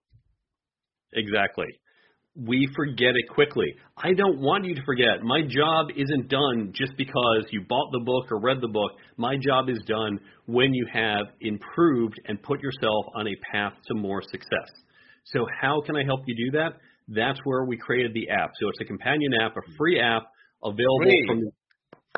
Exactly. 1.13 1.67
We 2.37 2.69
forget 2.75 3.15
it 3.15 3.33
quickly. 3.33 3.75
I 3.97 4.13
don't 4.13 4.41
want 4.41 4.65
you 4.65 4.75
to 4.75 4.83
forget. 4.85 5.23
My 5.23 5.43
job 5.43 5.87
isn't 5.97 6.29
done 6.29 6.73
just 6.75 6.97
because 6.97 7.47
you 7.51 7.63
bought 7.69 7.91
the 7.93 8.01
book 8.01 8.31
or 8.33 8.41
read 8.41 8.61
the 8.61 8.69
book. 8.69 8.91
My 9.17 9.37
job 9.37 9.69
is 9.69 9.79
done 9.87 10.19
when 10.47 10.75
you 10.75 10.87
have 10.93 11.27
improved 11.41 12.21
and 12.27 12.43
put 12.43 12.61
yourself 12.61 13.07
on 13.15 13.29
a 13.29 13.37
path 13.53 13.75
to 13.87 13.95
more 13.95 14.21
success. 14.21 14.71
So, 15.27 15.47
how 15.61 15.81
can 15.87 15.97
I 15.97 16.05
help 16.05 16.23
you 16.27 16.51
do 16.51 16.59
that? 16.59 16.73
That's 17.07 17.39
where 17.45 17.65
we 17.67 17.77
created 17.77 18.13
the 18.15 18.29
app. 18.31 18.51
So, 18.61 18.69
it's 18.69 18.81
a 18.81 18.85
companion 18.85 19.33
app, 19.41 19.57
a 19.57 19.77
free 19.79 20.01
app 20.01 20.25
available 20.63 21.05
Free. 21.05 21.25
from 21.29 21.43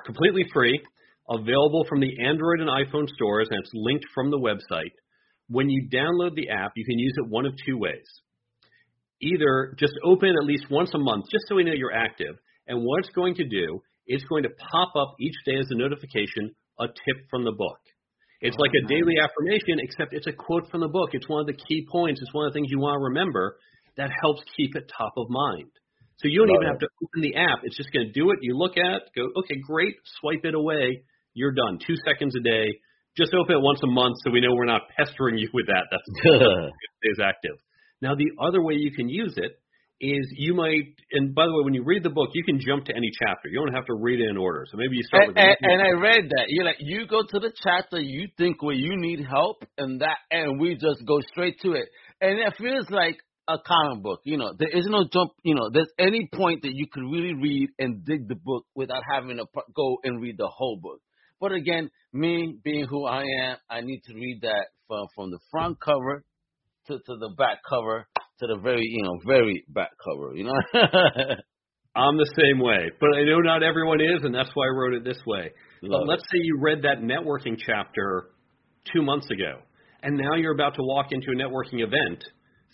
completely 0.06 0.44
free, 0.52 0.80
available 1.28 1.84
from 1.88 2.00
the 2.00 2.24
Android 2.24 2.60
and 2.60 2.70
iPhone 2.70 3.08
stores, 3.08 3.48
and 3.50 3.60
it's 3.60 3.70
linked 3.74 4.06
from 4.14 4.30
the 4.30 4.38
website. 4.38 4.92
When 5.48 5.70
you 5.70 5.88
download 5.92 6.34
the 6.34 6.50
app, 6.50 6.72
you 6.76 6.84
can 6.84 6.98
use 6.98 7.14
it 7.16 7.28
one 7.28 7.46
of 7.46 7.54
two 7.66 7.78
ways 7.78 8.06
either 9.22 9.74
just 9.78 9.94
open 10.04 10.30
at 10.30 10.44
least 10.44 10.66
once 10.70 10.90
a 10.94 10.98
month, 10.98 11.24
just 11.30 11.44
so 11.48 11.54
we 11.54 11.64
know 11.64 11.72
you're 11.72 11.92
active. 11.92 12.36
And 12.68 12.82
what 12.82 13.00
it's 13.00 13.14
going 13.14 13.34
to 13.36 13.48
do, 13.48 13.82
it's 14.06 14.24
going 14.24 14.42
to 14.42 14.50
pop 14.50 14.92
up 14.96 15.14
each 15.20 15.36
day 15.44 15.56
as 15.58 15.66
a 15.70 15.74
notification 15.74 16.54
a 16.78 16.86
tip 16.86 17.24
from 17.30 17.44
the 17.44 17.52
book. 17.52 17.78
It's 18.42 18.56
like 18.58 18.72
a 18.76 18.86
daily 18.86 19.14
affirmation, 19.22 19.80
except 19.80 20.12
it's 20.12 20.26
a 20.26 20.32
quote 20.32 20.70
from 20.70 20.82
the 20.82 20.88
book. 20.88 21.10
It's 21.12 21.28
one 21.28 21.40
of 21.40 21.46
the 21.46 21.56
key 21.56 21.86
points. 21.90 22.20
It's 22.20 22.34
one 22.34 22.46
of 22.46 22.52
the 22.52 22.58
things 22.58 22.68
you 22.70 22.78
want 22.78 23.00
to 23.00 23.04
remember 23.04 23.56
that 23.96 24.10
helps 24.20 24.42
keep 24.56 24.76
it 24.76 24.92
top 24.94 25.14
of 25.16 25.30
mind. 25.30 25.70
So 26.18 26.28
you 26.28 26.40
don't 26.40 26.48
Love 26.48 26.56
even 26.62 26.68
it. 26.68 26.72
have 26.72 26.80
to 26.80 26.88
open 27.02 27.20
the 27.22 27.34
app. 27.36 27.60
It's 27.64 27.76
just 27.76 27.90
going 27.92 28.06
to 28.06 28.12
do 28.12 28.30
it. 28.30 28.38
You 28.42 28.56
look 28.56 28.76
at 28.76 28.92
it, 28.92 29.02
go, 29.16 29.28
okay, 29.40 29.56
great, 29.66 29.94
swipe 30.20 30.44
it 30.44 30.54
away. 30.54 31.02
You're 31.36 31.52
done. 31.52 31.78
Two 31.86 31.96
seconds 32.04 32.34
a 32.34 32.40
day. 32.40 32.80
Just 33.14 33.32
open 33.34 33.56
it 33.56 33.60
once 33.60 33.80
a 33.84 33.86
month 33.86 34.16
so 34.24 34.32
we 34.32 34.40
know 34.40 34.54
we're 34.54 34.64
not 34.64 34.88
pestering 34.96 35.36
you 35.36 35.48
with 35.52 35.66
that. 35.66 35.84
That's 35.90 36.08
stays 37.04 37.20
active. 37.22 37.60
Now, 38.00 38.14
the 38.14 38.32
other 38.40 38.62
way 38.62 38.74
you 38.74 38.90
can 38.90 39.08
use 39.08 39.34
it 39.36 39.52
is 40.00 40.26
you 40.36 40.54
might, 40.54 40.96
and 41.12 41.34
by 41.34 41.44
the 41.44 41.52
way, 41.52 41.64
when 41.64 41.74
you 41.74 41.84
read 41.84 42.02
the 42.02 42.10
book, 42.10 42.30
you 42.32 42.44
can 42.44 42.58
jump 42.60 42.86
to 42.86 42.96
any 42.96 43.10
chapter. 43.18 43.48
You 43.48 43.60
don't 43.64 43.74
have 43.74 43.86
to 43.86 43.94
read 43.94 44.20
it 44.20 44.28
in 44.28 44.36
order. 44.36 44.66
So 44.70 44.76
maybe 44.76 44.96
you 44.96 45.02
start 45.02 45.28
and, 45.28 45.34
with. 45.34 45.38
and, 45.38 45.72
and 45.72 45.82
I 45.82 46.00
read 46.00 46.28
that. 46.28 46.44
You're 46.48 46.64
like, 46.64 46.76
you 46.80 47.06
go 47.06 47.22
to 47.22 47.38
the 47.38 47.52
chapter 47.62 47.98
you 48.00 48.28
think 48.36 48.62
where 48.62 48.74
you 48.74 48.96
need 48.96 49.24
help, 49.24 49.64
and 49.76 50.00
that, 50.00 50.18
and 50.30 50.60
we 50.60 50.74
just 50.74 51.04
go 51.06 51.20
straight 51.32 51.60
to 51.62 51.72
it. 51.72 51.88
And 52.20 52.38
it 52.38 52.54
feels 52.58 52.88
like 52.90 53.16
a 53.48 53.56
comic 53.58 54.02
book. 54.02 54.20
You 54.24 54.36
know, 54.38 54.52
there 54.58 54.68
is 54.68 54.86
no 54.86 55.04
jump. 55.10 55.32
You 55.42 55.54
know, 55.54 55.70
there's 55.72 55.92
any 55.98 56.28
point 56.32 56.62
that 56.62 56.72
you 56.74 56.86
could 56.90 57.04
really 57.04 57.34
read 57.34 57.70
and 57.78 58.04
dig 58.04 58.28
the 58.28 58.36
book 58.36 58.64
without 58.74 59.02
having 59.10 59.36
to 59.36 59.46
go 59.74 59.98
and 60.04 60.20
read 60.20 60.36
the 60.38 60.48
whole 60.48 60.78
book. 60.80 61.00
But 61.40 61.52
again, 61.52 61.90
me 62.12 62.58
being 62.64 62.86
who 62.88 63.06
I 63.06 63.22
am, 63.42 63.56
I 63.68 63.80
need 63.82 64.02
to 64.06 64.14
read 64.14 64.40
that 64.42 64.66
from 64.88 65.06
from 65.14 65.30
the 65.30 65.38
front 65.50 65.78
cover 65.80 66.24
to 66.86 66.94
to 66.94 67.16
the 67.18 67.34
back 67.36 67.58
cover 67.68 68.06
to 68.40 68.46
the 68.46 68.58
very 68.62 68.82
you 68.82 69.02
know 69.02 69.18
very 69.26 69.64
back 69.68 69.90
cover. 70.04 70.34
You 70.34 70.44
know. 70.44 70.60
I'm 71.96 72.18
the 72.18 72.30
same 72.36 72.60
way, 72.60 72.92
but 73.00 73.16
I 73.16 73.24
know 73.24 73.40
not 73.40 73.62
everyone 73.62 74.02
is, 74.02 74.22
and 74.22 74.34
that's 74.34 74.50
why 74.52 74.66
I 74.66 74.68
wrote 74.68 74.92
it 74.92 75.02
this 75.04 75.18
way. 75.26 75.50
Love 75.80 76.02
but 76.02 76.08
let's 76.08 76.22
say 76.24 76.38
you 76.42 76.58
read 76.60 76.82
that 76.82 76.98
networking 77.00 77.56
chapter 77.56 78.32
two 78.92 79.00
months 79.00 79.30
ago, 79.30 79.60
and 80.02 80.18
now 80.18 80.34
you're 80.36 80.52
about 80.52 80.74
to 80.74 80.82
walk 80.82 81.06
into 81.12 81.28
a 81.32 81.34
networking 81.34 81.82
event, 81.82 82.22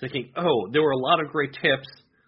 thinking, 0.00 0.32
"Oh, 0.36 0.68
there 0.72 0.82
were 0.82 0.90
a 0.90 0.98
lot 0.98 1.20
of 1.20 1.28
great 1.28 1.52
tips. 1.52 1.86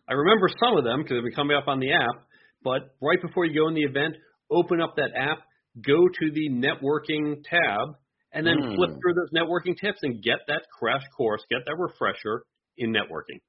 I 0.08 0.12
remember 0.12 0.48
some 0.62 0.76
of 0.78 0.84
them 0.84 1.02
because 1.02 1.16
they've 1.16 1.24
been 1.24 1.34
coming 1.34 1.56
up 1.56 1.66
on 1.66 1.80
the 1.80 1.92
app." 1.92 2.22
But 2.62 2.94
right 3.02 3.20
before 3.20 3.44
you 3.44 3.60
go 3.60 3.66
in 3.66 3.74
the 3.74 3.82
event, 3.82 4.14
open 4.48 4.80
up 4.80 4.94
that 4.96 5.10
app, 5.16 5.38
go 5.82 6.08
to 6.08 6.30
the 6.32 6.50
networking 6.50 7.42
tab, 7.44 7.96
and 8.32 8.46
then 8.46 8.56
Mm. 8.56 8.74
flip 8.74 8.90
through 9.00 9.14
those 9.14 9.30
networking 9.34 9.76
tips 9.78 10.00
and 10.02 10.22
get 10.22 10.40
that 10.48 10.62
crash 10.78 11.02
course, 11.16 11.42
get 11.50 11.60
that 11.66 11.76
refresher 11.78 12.44
in 12.76 12.92
networking. 12.92 13.40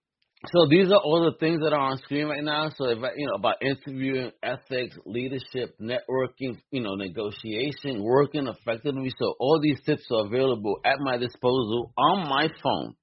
So 0.53 0.67
these 0.69 0.91
are 0.91 0.99
all 0.99 1.23
the 1.31 1.37
things 1.39 1.61
that 1.61 1.73
are 1.73 1.79
on 1.79 1.97
screen 1.99 2.27
right 2.27 2.43
now. 2.43 2.69
So 2.75 2.85
if 2.89 2.99
I, 3.03 3.09
you 3.15 3.27
know 3.27 3.35
about 3.35 3.57
interviewing, 3.61 4.31
ethics, 4.43 4.97
leadership, 5.05 5.75
networking, 5.81 6.59
you 6.71 6.81
know, 6.81 6.95
negotiation, 6.95 8.03
working 8.03 8.47
effectively. 8.47 9.11
So 9.19 9.35
all 9.39 9.59
these 9.61 9.81
tips 9.85 10.05
are 10.11 10.25
available 10.27 10.77
at 10.85 10.97
my 10.99 11.17
disposal 11.17 11.93
on 11.97 12.29
my 12.29 12.49
phone. 12.63 12.95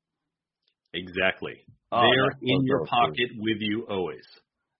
Exactly. 0.94 1.54
Oh, 1.92 2.00
They're 2.00 2.30
in 2.42 2.64
so 2.68 2.76
your 2.76 2.84
pocket 2.84 3.30
with 3.38 3.58
you 3.60 3.86
always. 3.88 4.24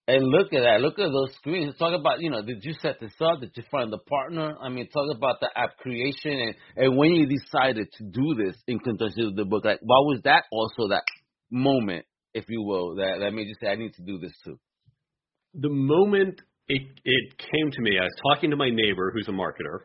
And 0.05 0.27
look 0.27 0.51
at 0.53 0.61
that. 0.63 0.81
Look 0.81 0.99
at 0.99 1.11
those 1.11 1.33
screens. 1.37 1.75
Talk 1.77 1.97
about, 1.97 2.19
you 2.19 2.29
know, 2.29 2.41
did 2.41 2.59
you 2.61 2.73
set 2.81 2.99
this 2.99 3.13
up? 3.21 3.39
Did 3.39 3.51
you 3.55 3.63
find 3.71 3.91
the 3.91 3.99
partner? 3.99 4.55
I 4.61 4.67
mean, 4.67 4.89
talk 4.89 5.15
about 5.15 5.39
the 5.39 5.49
app 5.55 5.77
creation 5.77 6.31
and, 6.31 6.55
and 6.75 6.97
when 6.97 7.11
you 7.11 7.25
decided 7.25 7.87
to 7.93 8.03
do 8.03 8.35
this 8.43 8.55
in 8.67 8.79
conjunction 8.79 9.27
with 9.27 9.37
the 9.37 9.45
book. 9.45 9.63
Like, 9.63 9.79
what 9.81 10.03
was 10.03 10.19
that 10.25 10.43
also 10.51 10.89
that 10.89 11.03
moment, 11.49 12.05
if 12.33 12.45
you 12.49 12.63
will, 12.63 12.95
that, 12.95 13.19
that 13.21 13.31
made 13.31 13.47
you 13.47 13.55
say, 13.61 13.67
I 13.67 13.75
need 13.75 13.93
to 13.93 14.01
do 14.01 14.19
this 14.19 14.33
too? 14.43 14.59
the 15.53 15.69
moment 15.69 16.41
it 16.67 16.81
it 17.03 17.37
came 17.37 17.71
to 17.71 17.81
me, 17.81 17.97
I 17.99 18.03
was 18.03 18.15
talking 18.31 18.51
to 18.51 18.55
my 18.55 18.69
neighbor 18.69 19.11
who's 19.13 19.27
a 19.27 19.31
marketer, 19.31 19.79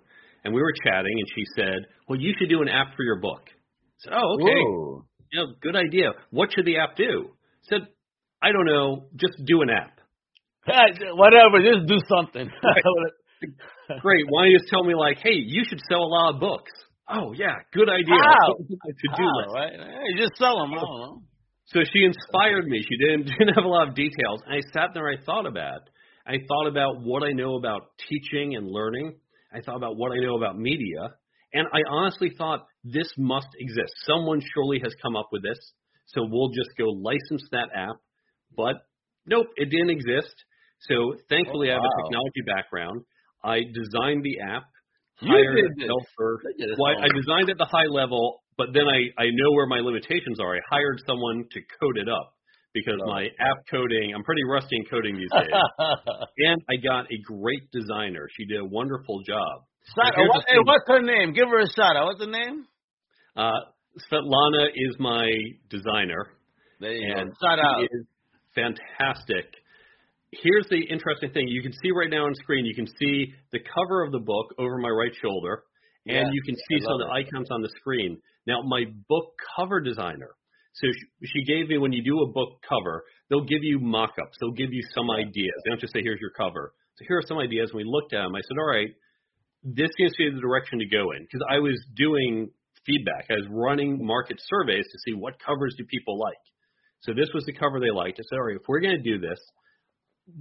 and 0.44 0.54
we 0.54 0.60
were 0.60 0.72
chatting, 0.84 1.12
and 1.12 1.26
she 1.34 1.44
said, 1.56 1.86
"Well, 2.08 2.18
you 2.20 2.34
should 2.38 2.48
do 2.48 2.62
an 2.62 2.68
app 2.68 2.94
for 2.96 3.02
your 3.02 3.20
book." 3.20 3.42
I 3.48 3.98
said, 3.98 4.12
"Oh, 4.14 4.34
okay, 4.34 4.54
Whoa. 4.54 5.04
you 5.32 5.40
know, 5.40 5.46
good 5.60 5.76
idea. 5.76 6.12
What 6.30 6.50
should 6.54 6.66
the 6.66 6.78
app 6.78 6.96
do?" 6.96 7.30
I 7.30 7.66
said, 7.68 7.88
"I 8.40 8.52
don't 8.52 8.66
know, 8.66 9.08
just 9.16 9.34
do 9.44 9.62
an 9.62 9.70
app." 9.70 9.97
Whatever, 11.14 11.62
just 11.62 11.86
do 11.86 11.98
something. 12.08 12.50
Great. 14.00 14.24
Why 14.28 14.42
don't 14.44 14.50
you 14.50 14.58
just 14.58 14.70
tell 14.70 14.84
me 14.84 14.94
like, 14.94 15.18
"Hey, 15.22 15.38
you 15.38 15.64
should 15.68 15.80
sell 15.88 16.02
a 16.02 16.10
lot 16.10 16.34
of 16.34 16.40
books." 16.40 16.72
Oh 17.08 17.32
yeah, 17.32 17.54
good 17.72 17.88
idea. 17.88 18.20
How? 18.20 18.54
To 18.54 19.08
do 19.16 19.24
list. 19.24 19.54
right? 19.54 19.72
Just 20.18 20.36
sell 20.36 20.58
them. 20.58 20.72
I 20.72 20.80
don't 20.80 21.00
know. 21.00 21.22
So 21.66 21.80
she 21.92 22.04
inspired 22.04 22.66
me. 22.66 22.82
She 22.82 22.96
didn't 22.96 23.26
didn't 23.38 23.54
have 23.54 23.64
a 23.64 23.68
lot 23.68 23.88
of 23.88 23.94
details. 23.94 24.40
And 24.46 24.54
I 24.54 24.60
sat 24.72 24.90
there 24.94 25.08
I 25.08 25.16
thought 25.24 25.46
about. 25.46 25.88
I 26.26 26.36
thought 26.46 26.66
about 26.68 27.00
what 27.02 27.22
I 27.22 27.32
know 27.32 27.56
about 27.56 27.82
teaching 28.08 28.56
and 28.56 28.66
learning. 28.68 29.16
I 29.52 29.60
thought 29.62 29.76
about 29.76 29.96
what 29.96 30.12
I 30.12 30.20
know 30.20 30.36
about 30.36 30.58
media. 30.58 31.08
And 31.54 31.66
I 31.72 31.80
honestly 31.88 32.32
thought 32.36 32.66
this 32.84 33.10
must 33.16 33.48
exist. 33.58 33.92
Someone 34.04 34.42
surely 34.54 34.80
has 34.82 34.92
come 35.00 35.16
up 35.16 35.28
with 35.32 35.42
this. 35.42 35.58
So 36.08 36.26
we'll 36.28 36.50
just 36.50 36.68
go 36.76 36.84
license 36.84 37.48
that 37.52 37.68
app. 37.74 37.96
But 38.54 38.76
nope, 39.26 39.46
it 39.56 39.70
didn't 39.70 39.90
exist. 39.90 40.34
So 40.86 41.14
thankfully 41.28 41.70
I 41.70 41.74
have 41.74 41.82
a 41.82 42.02
technology 42.04 42.42
background. 42.46 43.02
I 43.44 43.60
designed 43.74 44.22
the 44.22 44.38
app, 44.46 44.64
You 45.20 45.30
hired 45.32 45.56
did 45.56 45.74
developer. 45.78 46.38
Look 46.44 46.54
at 46.60 46.68
this 46.68 46.76
Well, 46.78 46.94
I 46.98 47.08
designed 47.14 47.50
at 47.50 47.58
the 47.58 47.66
high 47.70 47.86
level, 47.90 48.42
but 48.56 48.68
then 48.72 48.86
I, 48.86 49.10
I 49.22 49.26
know 49.30 49.50
where 49.54 49.66
my 49.66 49.78
limitations 49.78 50.38
are. 50.40 50.54
I 50.56 50.60
hired 50.70 51.00
someone 51.06 51.44
to 51.50 51.60
code 51.80 51.98
it 51.98 52.08
up 52.08 52.34
because 52.74 52.98
Oh. 53.02 53.06
my 53.10 53.24
app 53.40 53.58
coding, 53.70 54.12
I'm 54.14 54.22
pretty 54.24 54.44
rusty 54.44 54.76
in 54.76 54.84
coding 54.86 55.16
these 55.16 55.30
days. 55.32 55.50
and 56.38 56.62
I 56.70 56.76
got 56.82 57.06
a 57.10 57.18
great 57.24 57.70
designer. 57.72 58.28
She 58.36 58.44
did 58.46 58.60
a 58.60 58.64
wonderful 58.64 59.22
job. 59.26 59.62
What, 59.96 60.14
hey, 60.14 60.58
what's 60.64 60.84
her 60.88 61.00
name? 61.02 61.32
Give 61.32 61.48
her 61.48 61.60
a 61.60 61.68
shout 61.70 61.96
out. 61.96 62.06
What's 62.06 62.20
her 62.20 62.30
name? 62.30 62.66
Uh, 63.36 63.52
Svetlana 64.12 64.68
is 64.74 64.96
my 64.98 65.30
designer, 65.70 66.28
There 66.80 66.92
you 66.92 67.14
and 67.16 67.30
go. 67.30 67.36
Shout 67.48 67.58
out. 67.58 67.80
she 67.80 67.86
is 67.96 68.06
fantastic. 68.54 69.46
Here's 70.32 70.66
the 70.68 70.80
interesting 70.90 71.30
thing. 71.32 71.48
You 71.48 71.62
can 71.62 71.72
see 71.72 71.90
right 71.90 72.10
now 72.10 72.26
on 72.26 72.34
screen, 72.34 72.66
you 72.66 72.74
can 72.74 72.86
see 72.98 73.32
the 73.52 73.60
cover 73.60 74.04
of 74.04 74.12
the 74.12 74.18
book 74.18 74.54
over 74.58 74.78
my 74.78 74.90
right 74.90 75.14
shoulder, 75.22 75.62
and 76.06 76.16
Yeah, 76.16 76.30
you 76.32 76.42
can 76.42 76.54
see 76.54 76.84
some 76.84 77.00
of 77.00 77.00
the 77.00 77.12
icons 77.12 77.48
on 77.50 77.62
the 77.62 77.70
screen. 77.80 78.18
Now, 78.46 78.62
my 78.62 78.84
book 79.08 79.32
cover 79.56 79.80
designer, 79.80 80.30
so 80.74 80.86
she, 80.92 81.26
she 81.26 81.44
gave 81.44 81.68
me, 81.68 81.78
when 81.78 81.92
you 81.92 82.04
do 82.04 82.20
a 82.20 82.32
book 82.32 82.60
cover, 82.68 83.04
they'll 83.28 83.44
give 83.44 83.62
you 83.62 83.78
mock-ups. 83.78 84.36
They'll 84.40 84.52
give 84.52 84.72
you 84.72 84.82
some 84.94 85.10
ideas. 85.10 85.54
They 85.64 85.70
don't 85.70 85.80
just 85.80 85.92
say, 85.92 86.02
here's 86.02 86.20
your 86.20 86.30
cover. 86.30 86.72
So 86.96 87.04
here 87.08 87.18
are 87.18 87.26
some 87.26 87.38
ideas. 87.38 87.72
When 87.72 87.84
we 87.84 87.90
looked 87.90 88.12
at 88.12 88.22
them, 88.22 88.34
I 88.34 88.40
said, 88.40 88.58
all 88.58 88.68
right, 88.68 88.90
this 89.64 89.90
seems 89.96 90.12
to 90.12 90.30
be 90.30 90.34
the 90.34 90.40
direction 90.40 90.78
to 90.78 90.86
go 90.86 91.12
in. 91.12 91.22
Because 91.22 91.44
I 91.50 91.58
was 91.58 91.80
doing 91.96 92.50
feedback. 92.86 93.26
I 93.30 93.34
was 93.34 93.46
running 93.50 94.04
market 94.04 94.40
surveys 94.44 94.84
to 94.84 94.98
see 95.04 95.14
what 95.14 95.34
covers 95.44 95.74
do 95.76 95.84
people 95.84 96.18
like. 96.18 96.44
So 97.00 97.12
this 97.12 97.28
was 97.34 97.44
the 97.44 97.52
cover 97.52 97.80
they 97.80 97.90
liked. 97.90 98.18
I 98.20 98.24
said, 98.28 98.36
all 98.36 98.46
right, 98.46 98.56
if 98.56 98.62
we're 98.68 98.80
going 98.80 98.96
to 98.96 99.02
do 99.02 99.18
this, 99.18 99.38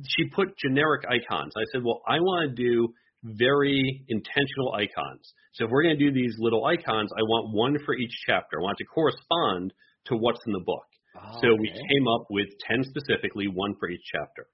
she 0.08 0.30
put 0.30 0.58
generic 0.58 1.04
icons. 1.06 1.54
I 1.56 1.64
said, 1.72 1.84
well, 1.84 2.02
I 2.08 2.20
want 2.20 2.56
to 2.56 2.64
do 2.64 2.94
very 3.24 4.06
intentional 4.08 4.74
icons. 4.74 5.34
So 5.54 5.66
if 5.66 5.72
we're 5.72 5.84
going 5.84 5.98
to 5.98 6.04
do 6.06 6.12
these 6.12 6.36
little 6.38 6.66
icons, 6.66 7.12
I 7.18 7.22
want 7.24 7.54
one 7.54 7.78
for 7.86 7.96
each 7.96 8.14
chapter. 8.28 8.60
I 8.60 8.64
want 8.64 8.78
it 8.80 8.84
to 8.84 8.90
correspond 8.90 9.74
to 10.06 10.16
what's 10.16 10.40
in 10.46 10.54
the 10.54 10.64
book. 10.66 10.86
Ah, 11.16 11.38
so 11.42 11.56
we 11.60 11.68
came 11.70 12.08
up 12.08 12.28
with 12.30 12.48
10 12.70 12.84
specifically, 12.84 13.48
one 13.48 13.76
for 13.80 13.90
each 13.90 14.04
chapter. 14.12 14.48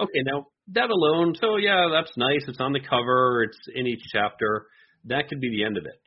Okay, 0.00 0.22
now 0.24 0.46
that 0.74 0.90
alone, 0.90 1.34
so 1.40 1.56
yeah, 1.56 1.88
that's 1.90 2.12
nice. 2.16 2.44
It's 2.48 2.60
on 2.60 2.72
the 2.72 2.80
cover, 2.80 3.44
it's 3.44 3.58
in 3.74 3.86
each 3.86 4.02
chapter. 4.12 4.66
That 5.04 5.28
could 5.28 5.40
be 5.40 5.50
the 5.50 5.64
end 5.64 5.76
of 5.76 5.84
it. 5.86 6.00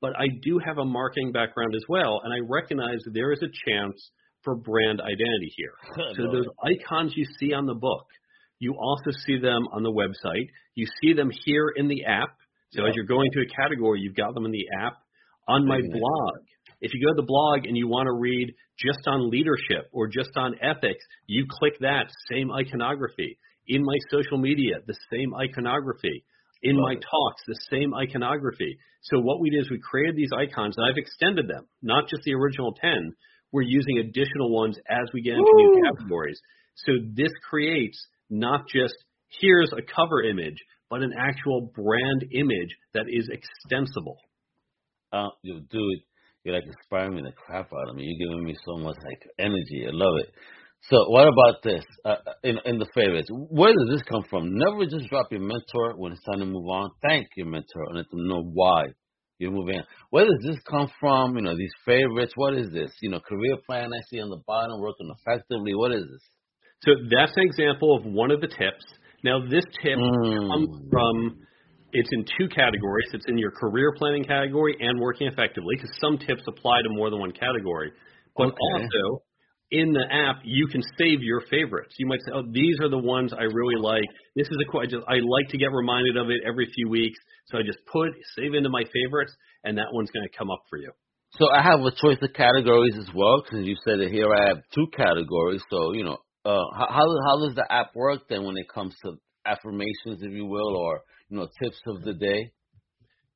But 0.00 0.12
I 0.18 0.26
do 0.42 0.58
have 0.58 0.78
a 0.78 0.84
marketing 0.84 1.32
background 1.32 1.74
as 1.74 1.84
well, 1.88 2.20
and 2.24 2.32
I 2.32 2.38
recognize 2.48 3.00
that 3.04 3.14
there 3.14 3.32
is 3.32 3.42
a 3.42 3.52
chance 3.70 4.10
for 4.44 4.54
brand 4.56 5.00
identity 5.00 5.52
here. 5.56 5.74
so 6.16 6.22
those 6.32 6.46
icons 6.62 7.12
you 7.16 7.26
see 7.38 7.52
on 7.52 7.66
the 7.66 7.74
book, 7.74 8.06
you 8.58 8.74
also 8.78 9.10
see 9.26 9.38
them 9.38 9.66
on 9.72 9.82
the 9.82 9.90
website. 9.90 10.48
You 10.74 10.86
see 11.02 11.14
them 11.14 11.30
here 11.44 11.72
in 11.76 11.88
the 11.88 12.04
app. 12.04 12.36
So 12.70 12.86
as 12.86 12.94
you're 12.94 13.04
going 13.04 13.30
to 13.32 13.40
a 13.40 13.46
category, 13.46 14.00
you've 14.00 14.16
got 14.16 14.34
them 14.34 14.46
in 14.46 14.52
the 14.52 14.64
app. 14.80 14.94
On 15.48 15.66
my 15.66 15.80
blog, 15.80 16.34
if 16.80 16.94
you 16.94 17.04
go 17.04 17.12
to 17.12 17.20
the 17.20 17.26
blog 17.26 17.66
and 17.66 17.76
you 17.76 17.88
want 17.88 18.06
to 18.06 18.12
read 18.12 18.54
just 18.78 19.00
on 19.06 19.30
leadership 19.30 19.90
or 19.92 20.06
just 20.06 20.30
on 20.36 20.54
ethics, 20.62 21.04
you 21.26 21.46
click 21.48 21.74
that 21.80 22.06
same 22.30 22.50
iconography. 22.50 23.38
In 23.68 23.84
my 23.84 23.96
social 24.10 24.38
media, 24.38 24.76
the 24.86 24.96
same 25.12 25.34
iconography. 25.34 26.24
In 26.62 26.76
my 26.76 26.94
talks, 26.94 27.42
the 27.46 27.58
same 27.70 27.92
iconography. 27.94 28.78
So 29.02 29.18
what 29.18 29.40
we 29.40 29.50
did 29.50 29.62
is 29.62 29.70
we 29.70 29.80
created 29.80 30.16
these 30.16 30.30
icons 30.32 30.74
and 30.76 30.86
I've 30.88 30.98
extended 30.98 31.48
them, 31.48 31.66
not 31.82 32.08
just 32.08 32.22
the 32.22 32.34
original 32.34 32.72
10. 32.80 33.12
We're 33.52 33.62
using 33.62 33.98
additional 33.98 34.50
ones 34.50 34.76
as 34.88 35.08
we 35.12 35.22
get 35.22 35.34
into 35.34 35.50
Woo! 35.52 35.74
new 35.74 35.82
categories. 35.84 36.40
So 36.86 36.92
this 37.14 37.32
creates 37.48 38.04
not 38.30 38.62
just 38.66 38.94
here's 39.40 39.72
a 39.72 39.82
cover 39.94 40.22
image, 40.22 40.56
but 40.90 41.02
an 41.02 41.12
actual 41.16 41.70
brand 41.74 42.24
image 42.32 42.74
that 42.94 43.06
is 43.08 43.28
extensible. 43.30 44.16
Uh, 45.12 45.28
you 45.42 45.60
dude, 45.70 46.00
you're 46.44 46.54
like 46.54 46.64
inspiring 46.66 47.14
me 47.16 47.22
the 47.22 47.32
crap 47.32 47.70
out 47.72 47.90
of 47.90 47.96
me. 47.96 48.04
You're 48.04 48.28
giving 48.28 48.44
me 48.44 48.56
so 48.64 48.76
much 48.78 48.96
like 49.04 49.28
energy. 49.38 49.84
I 49.86 49.90
love 49.92 50.14
it. 50.20 50.32
So 50.90 50.96
what 51.10 51.28
about 51.28 51.62
this 51.62 51.84
uh, 52.04 52.16
uh, 52.26 52.32
in 52.42 52.58
in 52.64 52.78
the 52.78 52.88
favorites? 52.94 53.28
Where 53.30 53.72
does 53.72 53.88
this 53.90 54.02
come 54.02 54.24
from? 54.28 54.56
Never 54.56 54.86
just 54.86 55.08
drop 55.10 55.30
your 55.30 55.40
mentor 55.40 55.94
when 55.96 56.12
it's 56.12 56.24
time 56.24 56.40
to 56.40 56.46
move 56.46 56.66
on. 56.66 56.90
Thank 57.06 57.28
your 57.36 57.46
mentor 57.46 57.84
and 57.88 57.98
let 57.98 58.10
them 58.10 58.26
know 58.26 58.42
why 58.42 58.86
you're 59.42 59.50
moving 59.50 59.76
on. 59.76 59.84
Where 60.10 60.24
does 60.24 60.40
this 60.44 60.56
come 60.70 60.88
from? 61.00 61.36
You 61.36 61.42
know 61.42 61.56
these 61.56 61.74
favorites. 61.84 62.32
What 62.36 62.54
is 62.54 62.70
this? 62.70 62.92
You 63.00 63.10
know 63.10 63.20
career 63.20 63.56
plan 63.66 63.90
I 63.92 64.00
see 64.08 64.20
on 64.20 64.30
the 64.30 64.40
bottom 64.46 64.80
working 64.80 65.10
effectively. 65.18 65.74
What 65.74 65.92
is 65.92 66.04
this? 66.04 66.22
So 66.84 66.90
that's 67.10 67.32
an 67.36 67.42
example 67.42 67.96
of 67.96 68.04
one 68.04 68.30
of 68.30 68.40
the 68.40 68.48
tips. 68.48 68.86
Now 69.24 69.40
this 69.44 69.64
tip 69.82 69.98
mm. 69.98 70.48
comes 70.48 70.68
from 70.90 71.38
it's 71.92 72.08
in 72.12 72.24
two 72.38 72.48
categories. 72.48 73.08
It's 73.12 73.26
in 73.28 73.36
your 73.36 73.50
career 73.50 73.92
planning 73.98 74.24
category 74.24 74.76
and 74.80 74.98
working 74.98 75.26
effectively 75.26 75.76
because 75.76 75.90
some 76.00 76.18
tips 76.18 76.42
apply 76.48 76.82
to 76.82 76.88
more 76.88 77.10
than 77.10 77.20
one 77.20 77.32
category. 77.32 77.92
But 78.36 78.48
okay. 78.48 78.56
also 78.56 79.22
in 79.70 79.92
the 79.92 80.04
app, 80.10 80.40
you 80.44 80.66
can 80.68 80.82
save 80.98 81.22
your 81.22 81.42
favorites. 81.50 81.94
You 81.98 82.06
might 82.06 82.20
say, 82.20 82.32
"Oh, 82.34 82.44
these 82.50 82.76
are 82.80 82.88
the 82.88 82.98
ones 82.98 83.32
I 83.32 83.44
really 83.44 83.76
like. 83.76 84.04
This 84.36 84.46
is 84.48 84.56
a 84.56 84.78
I 84.78 84.86
just 84.86 85.04
I 85.08 85.16
like 85.24 85.48
to 85.50 85.58
get 85.58 85.72
reminded 85.72 86.16
of 86.16 86.30
it 86.30 86.40
every 86.46 86.70
few 86.74 86.88
weeks, 86.88 87.18
so 87.46 87.58
I 87.58 87.62
just 87.62 87.78
put 87.90 88.10
save 88.36 88.54
into 88.54 88.70
my 88.70 88.84
favorites, 88.84 89.34
and 89.64 89.78
that 89.78 89.92
one's 89.92 90.10
going 90.10 90.26
to 90.28 90.36
come 90.36 90.50
up 90.50 90.62
for 90.70 90.78
you." 90.78 90.92
So 91.38 91.50
I 91.50 91.62
have 91.62 91.80
a 91.80 91.90
choice 91.90 92.18
of 92.20 92.32
categories 92.34 92.96
as 92.98 93.08
well, 93.14 93.42
because 93.42 93.66
you 93.66 93.76
said 93.84 94.00
that 94.00 94.10
here 94.10 94.32
I 94.34 94.48
have 94.48 94.58
two 94.74 94.86
categories. 94.94 95.62
So 95.70 95.92
you 95.92 96.04
know, 96.04 96.18
uh, 96.44 96.64
how 96.76 97.06
how 97.26 97.46
does 97.46 97.54
the 97.54 97.66
app 97.70 97.94
work 97.94 98.28
then 98.28 98.44
when 98.44 98.56
it 98.56 98.68
comes 98.68 98.94
to 99.04 99.14
affirmations, 99.46 100.22
if 100.22 100.32
you 100.32 100.46
will, 100.46 100.76
or 100.76 101.02
you 101.28 101.38
know, 101.38 101.48
tips 101.62 101.80
of 101.86 102.02
the 102.02 102.14
day? 102.14 102.52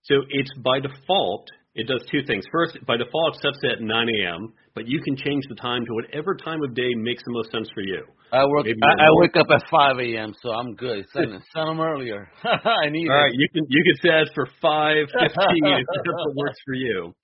So 0.03 0.23
it's 0.31 0.53
by 0.63 0.81
default 0.81 1.49
it 1.77 1.87
does 1.87 2.03
two 2.11 2.25
things. 2.27 2.45
First, 2.51 2.79
by 2.87 2.97
default, 2.97 3.37
it 3.37 3.41
sets 3.43 3.59
it 3.63 3.73
at 3.73 3.81
9 3.81 4.09
a.m., 4.09 4.53
but 4.75 4.89
you 4.89 5.01
can 5.03 5.15
change 5.15 5.45
the 5.49 5.55
time 5.57 5.85
to 5.85 5.93
whatever 5.93 6.35
time 6.35 6.63
of 6.63 6.75
day 6.75 6.95
makes 6.97 7.23
the 7.25 7.33
most 7.33 7.53
sense 7.53 7.69
for 7.75 7.83
you. 7.83 8.03
I 8.33 8.45
work. 8.47 8.67
I, 8.67 9.05
I 9.05 9.09
wake 9.13 9.37
up 9.37 9.47
at 9.51 9.63
5 9.71 9.99
a.m., 10.01 10.35
so 10.43 10.51
I'm 10.51 10.75
good. 10.75 11.05
Send, 11.13 11.31
send 11.31 11.69
them 11.69 11.81
earlier. 11.81 12.29
I 12.45 12.89
need. 12.89 13.09
All 13.09 13.15
it. 13.15 13.21
right, 13.21 13.33
you 13.33 13.49
can 13.53 13.65
you 13.69 13.83
can 13.85 13.97
set 14.01 14.21
it 14.23 14.31
for 14.35 14.47
5:15 14.65 15.05
if 15.07 15.87
that's 15.87 16.07
what 16.07 16.37
works 16.37 16.59
for 16.65 16.75
you. 16.75 17.15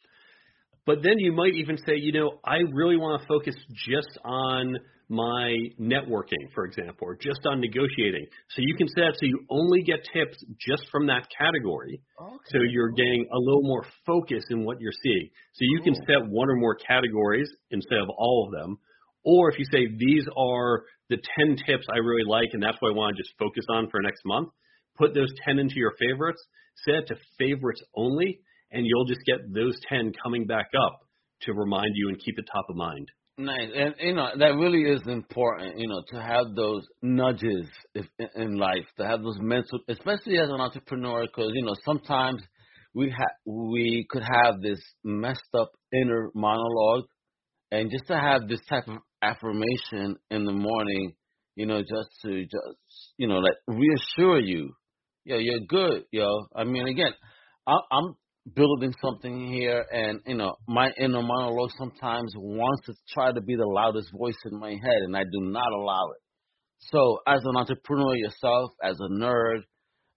But 0.84 1.02
then 1.02 1.18
you 1.18 1.32
might 1.32 1.54
even 1.54 1.76
say, 1.78 1.94
you 1.96 2.12
know, 2.12 2.38
I 2.44 2.58
really 2.72 2.96
want 2.96 3.22
to 3.22 3.28
focus 3.28 3.54
just 3.86 4.18
on 4.24 4.76
my 5.12 5.52
networking, 5.78 6.48
for 6.54 6.64
example, 6.64 7.06
or 7.06 7.16
just 7.20 7.40
on 7.44 7.60
negotiating. 7.60 8.24
So 8.48 8.62
you 8.64 8.74
can 8.76 8.88
set 8.88 9.12
so 9.12 9.26
you 9.26 9.44
only 9.50 9.82
get 9.82 10.00
tips 10.10 10.42
just 10.58 10.84
from 10.90 11.06
that 11.08 11.28
category. 11.38 12.00
Okay. 12.18 12.36
So 12.46 12.58
you're 12.66 12.92
getting 12.92 13.28
a 13.30 13.38
little 13.38 13.62
more 13.62 13.84
focus 14.06 14.42
in 14.48 14.64
what 14.64 14.80
you're 14.80 14.96
seeing. 15.02 15.28
So 15.52 15.60
you 15.60 15.80
cool. 15.84 15.92
can 15.92 16.02
oh. 16.02 16.06
set 16.06 16.30
one 16.30 16.48
or 16.48 16.56
more 16.56 16.76
categories 16.76 17.48
instead 17.70 17.98
of 17.98 18.08
all 18.08 18.46
of 18.48 18.58
them. 18.58 18.78
Or 19.22 19.50
if 19.50 19.58
you 19.58 19.66
say 19.70 19.86
these 19.86 20.24
are 20.34 20.84
the 21.10 21.18
10 21.38 21.56
tips 21.66 21.86
I 21.92 21.98
really 21.98 22.24
like 22.26 22.48
and 22.54 22.62
that's 22.62 22.78
what 22.80 22.92
I 22.92 22.96
want 22.96 23.14
to 23.14 23.22
just 23.22 23.34
focus 23.38 23.66
on 23.68 23.90
for 23.90 24.00
next 24.00 24.22
month, 24.24 24.48
put 24.96 25.12
those 25.12 25.30
10 25.44 25.58
into 25.58 25.76
your 25.76 25.92
favorites, 26.00 26.42
set 26.86 26.94
it 26.94 27.06
to 27.08 27.16
favorites 27.38 27.82
only, 27.94 28.40
and 28.70 28.86
you'll 28.86 29.04
just 29.04 29.20
get 29.26 29.52
those 29.52 29.78
10 29.90 30.12
coming 30.22 30.46
back 30.46 30.70
up 30.86 31.00
to 31.42 31.52
remind 31.52 31.92
you 31.94 32.08
and 32.08 32.18
keep 32.18 32.38
it 32.38 32.48
top 32.50 32.64
of 32.70 32.76
mind. 32.76 33.10
Nice, 33.42 33.70
and 33.74 33.94
you 33.98 34.14
know 34.14 34.28
that 34.38 34.54
really 34.54 34.82
is 34.82 35.02
important. 35.08 35.76
You 35.76 35.88
know 35.88 36.00
to 36.12 36.22
have 36.22 36.54
those 36.54 36.84
nudges 37.02 37.66
if, 37.92 38.06
in 38.36 38.56
life, 38.56 38.86
to 38.98 39.04
have 39.04 39.20
those 39.22 39.38
mental, 39.40 39.80
especially 39.88 40.38
as 40.38 40.48
an 40.48 40.60
entrepreneur, 40.60 41.26
because 41.26 41.50
you 41.52 41.64
know 41.64 41.74
sometimes 41.84 42.40
we 42.94 43.10
have 43.10 43.34
we 43.44 44.06
could 44.08 44.22
have 44.22 44.60
this 44.62 44.80
messed 45.02 45.54
up 45.58 45.72
inner 45.92 46.30
monologue, 46.36 47.06
and 47.72 47.90
just 47.90 48.06
to 48.06 48.14
have 48.14 48.46
this 48.46 48.60
type 48.68 48.86
of 48.86 48.98
affirmation 49.22 50.16
in 50.30 50.44
the 50.44 50.52
morning, 50.52 51.14
you 51.56 51.66
know, 51.66 51.80
just 51.80 52.10
to 52.24 52.42
just 52.44 52.78
you 53.16 53.26
know 53.26 53.38
like 53.38 53.56
reassure 53.66 54.38
you, 54.38 54.72
yo, 55.24 55.38
you're 55.38 55.66
good, 55.68 56.04
yo. 56.12 56.46
I 56.54 56.62
mean, 56.62 56.86
again, 56.86 57.12
I, 57.66 57.76
I'm 57.90 58.14
building 58.54 58.92
something 59.00 59.46
here 59.52 59.84
and 59.92 60.20
you 60.26 60.34
know 60.34 60.56
my 60.66 60.90
inner 60.98 61.22
monologue 61.22 61.70
sometimes 61.78 62.32
wants 62.36 62.86
to 62.86 62.94
try 63.14 63.32
to 63.32 63.40
be 63.40 63.54
the 63.54 63.66
loudest 63.66 64.10
voice 64.12 64.36
in 64.50 64.58
my 64.58 64.70
head 64.70 65.02
and 65.04 65.16
i 65.16 65.22
do 65.22 65.40
not 65.40 65.72
allow 65.72 66.10
it. 66.10 66.22
So 66.90 67.18
as 67.26 67.40
an 67.44 67.56
entrepreneur 67.56 68.16
yourself 68.16 68.72
as 68.82 68.98
a 68.98 69.08
nerd 69.12 69.60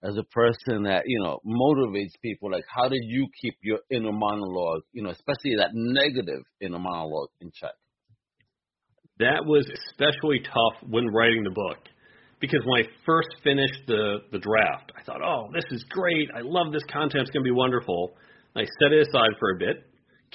as 0.02 0.16
a 0.16 0.24
person 0.24 0.82
that 0.84 1.04
you 1.06 1.20
know 1.22 1.38
motivates 1.46 2.12
people 2.20 2.50
like 2.50 2.64
how 2.68 2.88
do 2.88 2.96
you 3.00 3.28
keep 3.40 3.54
your 3.62 3.78
inner 3.90 4.12
monologue 4.12 4.82
you 4.92 5.02
know 5.02 5.10
especially 5.10 5.54
that 5.58 5.70
negative 5.72 6.42
inner 6.60 6.80
monologue 6.80 7.28
in 7.40 7.52
check? 7.54 7.74
That 9.20 9.46
was 9.46 9.70
especially 9.88 10.40
tough 10.40 10.82
when 10.88 11.06
writing 11.06 11.44
the 11.44 11.50
book 11.50 11.78
because 12.40 12.60
when 12.64 12.84
I 12.84 12.88
first 13.04 13.28
finished 13.42 13.86
the 13.86 14.18
the 14.32 14.38
draft, 14.38 14.92
I 14.96 15.02
thought, 15.02 15.22
"Oh, 15.22 15.50
this 15.52 15.64
is 15.70 15.84
great. 15.90 16.28
I 16.34 16.40
love 16.42 16.72
this 16.72 16.84
content. 16.90 17.22
It's 17.22 17.30
going 17.30 17.44
to 17.44 17.48
be 17.48 17.54
wonderful." 17.56 18.16
I 18.54 18.64
set 18.80 18.92
it 18.92 19.06
aside 19.06 19.36
for 19.38 19.50
a 19.50 19.58
bit, 19.58 19.84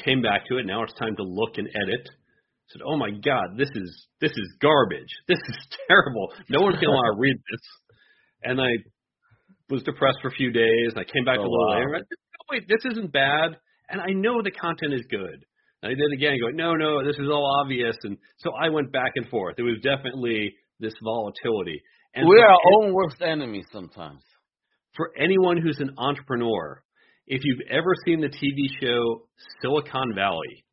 came 0.05 0.21
back 0.21 0.45
to 0.47 0.57
it. 0.57 0.65
Now 0.65 0.83
it's 0.83 0.93
time 0.93 1.15
to 1.15 1.23
look 1.23 1.57
and 1.57 1.67
edit. 1.67 2.05
I 2.05 2.67
said, 2.73 2.81
"Oh 2.85 2.97
my 2.97 3.11
God, 3.11 3.57
this 3.57 3.69
is 3.75 4.07
this 4.19 4.31
is 4.31 4.55
garbage. 4.61 5.09
This 5.27 5.39
is 5.39 5.57
terrible. 5.87 6.33
No 6.49 6.61
one's 6.61 6.75
going 6.75 6.89
to 6.89 6.97
want 6.97 7.15
to 7.15 7.19
read 7.19 7.35
this." 7.35 7.61
And 8.43 8.61
I 8.61 8.69
was 9.69 9.83
depressed 9.83 10.17
for 10.21 10.29
a 10.29 10.31
few 10.35 10.51
days. 10.51 10.93
I 10.95 11.03
came 11.03 11.25
back 11.25 11.37
oh, 11.39 11.43
a 11.43 11.49
little 11.49 11.67
wow. 11.67 11.75
later. 11.75 11.95
I 11.95 11.99
said, 11.99 12.19
oh, 12.41 12.45
"Wait, 12.51 12.67
this 12.67 12.83
isn't 12.91 13.11
bad." 13.11 13.57
And 13.89 13.99
I 13.99 14.11
know 14.13 14.41
the 14.41 14.51
content 14.51 14.93
is 14.93 15.03
good. 15.09 15.45
And 15.83 15.91
I 15.91 15.95
did 15.95 16.13
again, 16.13 16.39
going, 16.39 16.55
"No, 16.55 16.73
no, 16.73 17.03
this 17.05 17.17
is 17.17 17.27
all 17.29 17.59
obvious." 17.61 17.95
And 18.03 18.17
so 18.37 18.51
I 18.53 18.69
went 18.69 18.91
back 18.91 19.11
and 19.15 19.27
forth. 19.29 19.55
It 19.57 19.63
was 19.63 19.77
definitely 19.83 20.53
this 20.82 20.93
volatility. 21.03 21.82
And 22.13 22.27
We're 22.27 22.45
our 22.45 22.59
own 22.75 22.93
worst 22.93 23.21
enemies 23.21 23.65
sometimes. 23.71 24.21
For 24.95 25.11
anyone 25.17 25.57
who's 25.57 25.79
an 25.79 25.95
entrepreneur, 25.97 26.84
if 27.27 27.41
you've 27.45 27.67
ever 27.69 27.93
seen 28.05 28.19
the 28.19 28.27
TV 28.27 28.67
show 28.82 29.27
Silicon 29.61 30.13
Valley, 30.13 30.65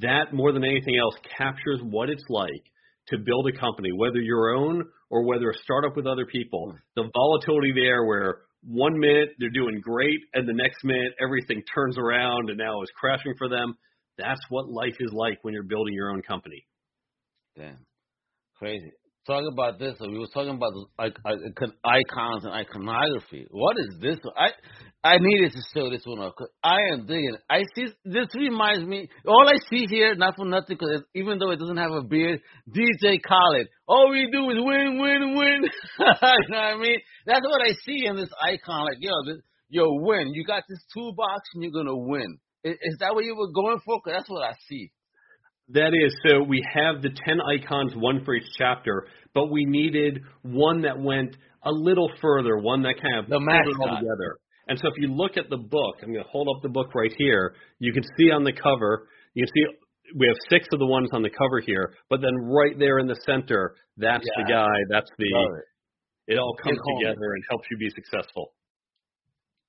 that 0.00 0.32
more 0.32 0.50
than 0.52 0.64
anything 0.64 0.98
else 0.98 1.14
captures 1.38 1.80
what 1.82 2.10
it's 2.10 2.24
like 2.28 2.64
to 3.08 3.18
build 3.18 3.48
a 3.48 3.56
company, 3.56 3.90
whether 3.92 4.20
your 4.20 4.56
own 4.56 4.84
or 5.10 5.24
whether 5.24 5.50
a 5.50 5.58
startup 5.62 5.94
with 5.94 6.06
other 6.06 6.26
people. 6.26 6.72
Hmm. 6.72 6.78
The 6.96 7.10
volatility 7.14 7.72
there 7.72 8.04
where 8.04 8.38
one 8.64 8.98
minute 8.98 9.28
they're 9.38 9.50
doing 9.50 9.80
great 9.80 10.18
and 10.34 10.48
the 10.48 10.52
next 10.52 10.82
minute 10.82 11.12
everything 11.22 11.62
turns 11.72 11.96
around 11.96 12.50
and 12.50 12.58
now 12.58 12.82
is 12.82 12.90
crashing 12.98 13.34
for 13.38 13.48
them. 13.48 13.76
That's 14.18 14.40
what 14.48 14.68
life 14.68 14.96
is 14.98 15.12
like 15.12 15.38
when 15.42 15.54
you're 15.54 15.62
building 15.62 15.94
your 15.94 16.10
own 16.10 16.22
company. 16.22 16.66
Damn. 17.56 17.86
Crazy 18.58 18.90
talking 19.26 19.50
about 19.52 19.78
this. 19.78 19.94
We 20.00 20.18
were 20.18 20.30
talking 20.32 20.54
about 20.54 20.72
icons 20.98 22.44
and 22.44 22.52
iconography. 22.52 23.46
What 23.50 23.76
is 23.78 23.98
this? 24.00 24.18
I 24.36 24.50
I 25.02 25.18
needed 25.20 25.52
to 25.52 25.60
show 25.74 25.90
this 25.90 26.02
one 26.04 26.20
up 26.20 26.34
I 26.62 26.78
am 26.92 27.06
digging. 27.06 27.36
I 27.50 27.62
see 27.74 27.86
this 28.04 28.28
reminds 28.34 28.86
me. 28.86 29.08
All 29.26 29.48
I 29.48 29.58
see 29.70 29.86
here, 29.88 30.14
not 30.14 30.34
for 30.36 30.46
nothing, 30.46 30.76
because 30.78 31.02
even 31.14 31.38
though 31.38 31.50
it 31.50 31.58
doesn't 31.58 31.76
have 31.76 31.92
a 31.92 32.02
beard, 32.02 32.40
DJ 32.70 33.20
Khaled. 33.22 33.68
All 33.86 34.10
we 34.10 34.28
do 34.32 34.50
is 34.50 34.58
win, 34.58 34.98
win, 35.00 35.36
win. 35.36 35.62
you 35.98 36.04
know 36.06 36.58
what 36.58 36.58
I 36.58 36.76
mean? 36.76 36.98
That's 37.26 37.46
what 37.46 37.62
I 37.62 37.72
see 37.84 38.06
in 38.06 38.16
this 38.16 38.30
icon. 38.42 38.86
Like 38.86 38.98
yo, 39.00 39.12
this, 39.26 39.42
yo, 39.68 39.84
win. 40.02 40.32
You 40.34 40.44
got 40.44 40.62
this 40.68 40.82
toolbox 40.94 41.42
and 41.54 41.62
you're 41.62 41.72
gonna 41.72 41.96
win. 41.96 42.38
Is, 42.64 42.74
is 42.80 42.96
that 43.00 43.14
what 43.14 43.24
you 43.24 43.36
were 43.36 43.52
going 43.52 43.80
for? 43.84 44.00
Because 44.02 44.18
that's 44.18 44.30
what 44.30 44.42
I 44.42 44.54
see. 44.68 44.90
That 45.70 45.92
is, 45.94 46.14
so 46.24 46.42
we 46.42 46.62
have 46.72 47.02
the 47.02 47.10
10 47.10 47.40
icons, 47.40 47.92
one 47.96 48.24
for 48.24 48.34
each 48.34 48.46
chapter, 48.56 49.08
but 49.34 49.50
we 49.50 49.64
needed 49.64 50.20
one 50.42 50.82
that 50.82 50.98
went 50.98 51.36
a 51.64 51.70
little 51.70 52.10
further, 52.20 52.58
one 52.58 52.82
that 52.82 52.94
kind 53.02 53.18
of 53.18 53.28
the 53.28 53.38
put 53.38 53.70
it 53.70 53.76
all 53.80 53.96
together. 53.98 54.38
And 54.68 54.78
so 54.78 54.88
if 54.88 54.94
you 54.98 55.12
look 55.12 55.36
at 55.36 55.50
the 55.50 55.56
book, 55.56 55.96
I'm 56.02 56.12
going 56.12 56.24
to 56.24 56.30
hold 56.30 56.48
up 56.48 56.62
the 56.62 56.68
book 56.68 56.94
right 56.94 57.12
here. 57.18 57.54
You 57.78 57.92
can 57.92 58.02
see 58.16 58.30
on 58.30 58.44
the 58.44 58.52
cover, 58.52 59.08
you 59.34 59.44
can 59.44 59.52
see 59.54 59.78
we 60.14 60.26
have 60.28 60.36
six 60.48 60.66
of 60.72 60.78
the 60.78 60.86
ones 60.86 61.10
on 61.12 61.22
the 61.22 61.30
cover 61.30 61.60
here, 61.60 61.94
but 62.08 62.20
then 62.20 62.34
right 62.46 62.78
there 62.78 62.98
in 62.98 63.06
the 63.06 63.18
center, 63.26 63.74
that's 63.96 64.24
yeah. 64.24 64.44
the 64.44 64.52
guy. 64.52 64.76
That's 64.88 65.10
the. 65.18 65.26
It. 65.26 66.34
it. 66.34 66.38
all 66.38 66.54
comes 66.62 66.78
together 66.98 67.34
and 67.34 67.42
helps 67.50 67.66
you 67.70 67.76
be 67.76 67.90
successful. 67.90 68.52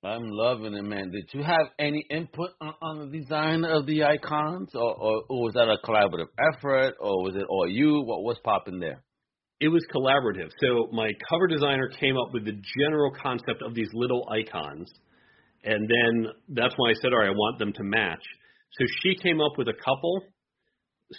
I'm 0.04 0.30
loving 0.30 0.74
it, 0.74 0.84
man. 0.84 1.10
Did 1.10 1.28
you 1.32 1.42
have 1.42 1.66
any 1.76 2.06
input 2.08 2.50
on, 2.60 2.74
on 2.80 2.98
the 3.10 3.18
design 3.18 3.64
of 3.64 3.84
the 3.84 4.04
icons, 4.04 4.70
or, 4.72 4.94
or, 4.94 5.22
or, 5.28 5.42
was 5.42 5.54
that 5.54 5.66
a 5.66 5.76
collaborative 5.84 6.28
effort, 6.54 6.94
or 7.00 7.24
was 7.24 7.34
it 7.34 7.44
all 7.48 7.68
you? 7.68 8.04
What 8.04 8.22
was 8.22 8.38
popping 8.44 8.78
there? 8.78 9.02
It 9.58 9.68
was 9.68 9.84
collaborative. 9.92 10.50
So 10.60 10.88
my 10.92 11.10
cover 11.28 11.48
designer 11.48 11.90
came 11.98 12.16
up 12.16 12.32
with 12.32 12.44
the 12.44 12.54
general 12.78 13.10
concept 13.20 13.60
of 13.60 13.74
these 13.74 13.88
little 13.92 14.28
icons, 14.30 14.88
and 15.64 15.90
then 15.90 16.30
that's 16.50 16.74
when 16.76 16.90
I 16.92 16.94
said, 17.02 17.12
"All 17.12 17.18
right, 17.18 17.30
I 17.30 17.32
want 17.32 17.58
them 17.58 17.72
to 17.72 17.82
match." 17.82 18.22
So 18.78 18.86
she 19.02 19.16
came 19.16 19.40
up 19.40 19.58
with 19.58 19.66
a 19.66 19.74
couple. 19.74 20.22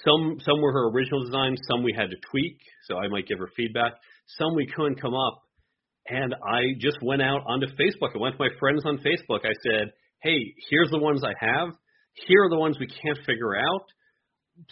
Some 0.06 0.40
some 0.40 0.62
were 0.62 0.72
her 0.72 0.88
original 0.88 1.26
designs. 1.26 1.60
Some 1.70 1.84
we 1.84 1.92
had 1.92 2.12
to 2.12 2.18
tweak. 2.32 2.62
So 2.88 2.98
I 2.98 3.10
might 3.10 3.28
give 3.28 3.40
her 3.40 3.50
feedback. 3.58 3.92
Some 4.38 4.56
we 4.56 4.68
couldn't 4.68 5.02
come 5.02 5.16
up 5.16 5.49
and 6.10 6.36
I 6.44 6.74
just 6.80 6.98
went 7.02 7.22
out 7.22 7.42
onto 7.48 7.68
Facebook. 7.68 8.16
I 8.16 8.20
went 8.20 8.36
to 8.38 8.44
my 8.44 8.50
friends 8.60 8.84
on 8.86 8.98
Facebook. 8.98 9.46
I 9.46 9.54
said, 9.64 9.94
hey, 10.22 10.54
here's 10.70 10.90
the 10.92 11.00
ones 11.00 11.22
I 11.24 11.34
have. 11.40 11.70
Here 12.28 12.44
are 12.44 12.50
the 12.50 12.58
ones 12.58 12.78
we 12.80 12.88
can't 12.88 13.18
figure 13.26 13.56
out. 13.56 13.86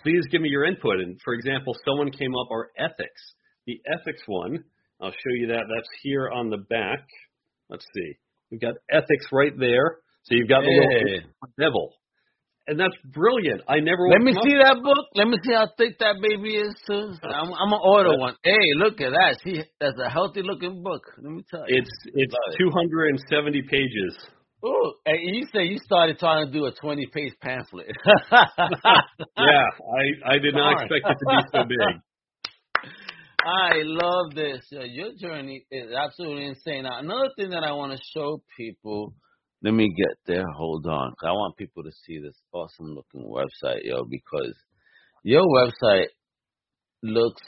Please 0.03 0.23
give 0.31 0.41
me 0.41 0.49
your 0.49 0.65
input. 0.65 0.99
And 0.99 1.19
for 1.23 1.33
example, 1.33 1.75
someone 1.85 2.11
came 2.11 2.33
up 2.35 2.51
our 2.51 2.69
ethics. 2.77 3.21
The 3.65 3.79
ethics 3.87 4.21
one, 4.25 4.63
I'll 5.01 5.11
show 5.11 5.33
you 5.35 5.47
that. 5.47 5.63
That's 5.73 5.89
here 6.01 6.29
on 6.29 6.49
the 6.49 6.57
back. 6.57 7.05
Let's 7.69 7.85
see. 7.95 8.13
We've 8.51 8.61
got 8.61 8.75
ethics 8.89 9.27
right 9.31 9.57
there. 9.57 9.99
So 10.23 10.35
you've 10.35 10.49
got 10.49 10.61
the 10.61 10.69
little 10.69 11.29
devil 11.57 11.93
and 12.67 12.79
that's 12.79 12.95
brilliant. 13.13 13.61
I 13.67 13.79
never. 13.79 14.07
Let 14.09 14.21
me 14.21 14.33
see 14.33 14.55
that 14.59 14.83
book. 14.83 15.05
Let 15.15 15.27
me 15.27 15.37
see 15.43 15.53
how 15.53 15.67
thick 15.77 15.97
that 15.99 16.15
baby 16.21 16.55
is. 16.55 16.75
Too. 16.85 17.15
Uh, 17.23 17.27
I'm, 17.27 17.47
I'm 17.53 17.71
gonna 17.71 17.83
order 17.83 18.17
one. 18.17 18.35
Hey, 18.43 18.59
look 18.75 18.99
at 18.99 19.11
that. 19.11 19.39
See, 19.43 19.63
that's 19.79 19.97
a 20.05 20.09
healthy 20.09 20.41
looking 20.43 20.83
book. 20.83 21.01
Let 21.17 21.31
me 21.31 21.43
tell 21.49 21.63
you. 21.67 21.79
It's 21.79 21.89
it's 22.13 22.35
270 22.59 23.61
pages. 23.63 24.17
Oh, 24.63 24.93
and 25.05 25.35
you 25.35 25.45
say 25.53 25.63
you 25.63 25.77
started 25.85 26.19
trying 26.19 26.47
to 26.47 26.51
do 26.51 26.65
a 26.65 26.71
20 26.73 27.05
page 27.13 27.33
pamphlet. 27.41 27.87
yeah, 28.31 28.43
I 29.37 30.35
I 30.35 30.37
did 30.39 30.53
not 30.53 30.81
expect 30.81 31.05
it 31.07 31.17
to 31.19 31.25
be 31.25 31.41
so 31.53 31.63
big. 31.63 32.01
I 33.45 33.81
love 33.83 34.35
this. 34.35 34.65
Your 34.71 35.13
journey 35.15 35.65
is 35.71 35.93
absolutely 35.93 36.47
insane. 36.47 36.83
Now, 36.83 36.99
another 36.99 37.29
thing 37.37 37.51
that 37.51 37.63
I 37.63 37.71
want 37.71 37.93
to 37.93 37.99
show 38.13 38.41
people 38.57 39.13
let 39.63 39.73
me 39.73 39.93
get 39.95 40.17
there. 40.25 40.45
Hold 40.55 40.85
on. 40.85 41.13
I 41.23 41.31
want 41.31 41.57
people 41.57 41.83
to 41.83 41.91
see 42.05 42.19
this 42.19 42.35
awesome 42.51 42.95
looking 42.95 43.27
website, 43.29 43.81
yo, 43.83 44.05
because 44.09 44.53
your 45.23 45.43
website 45.43 46.07
looks 47.01 47.41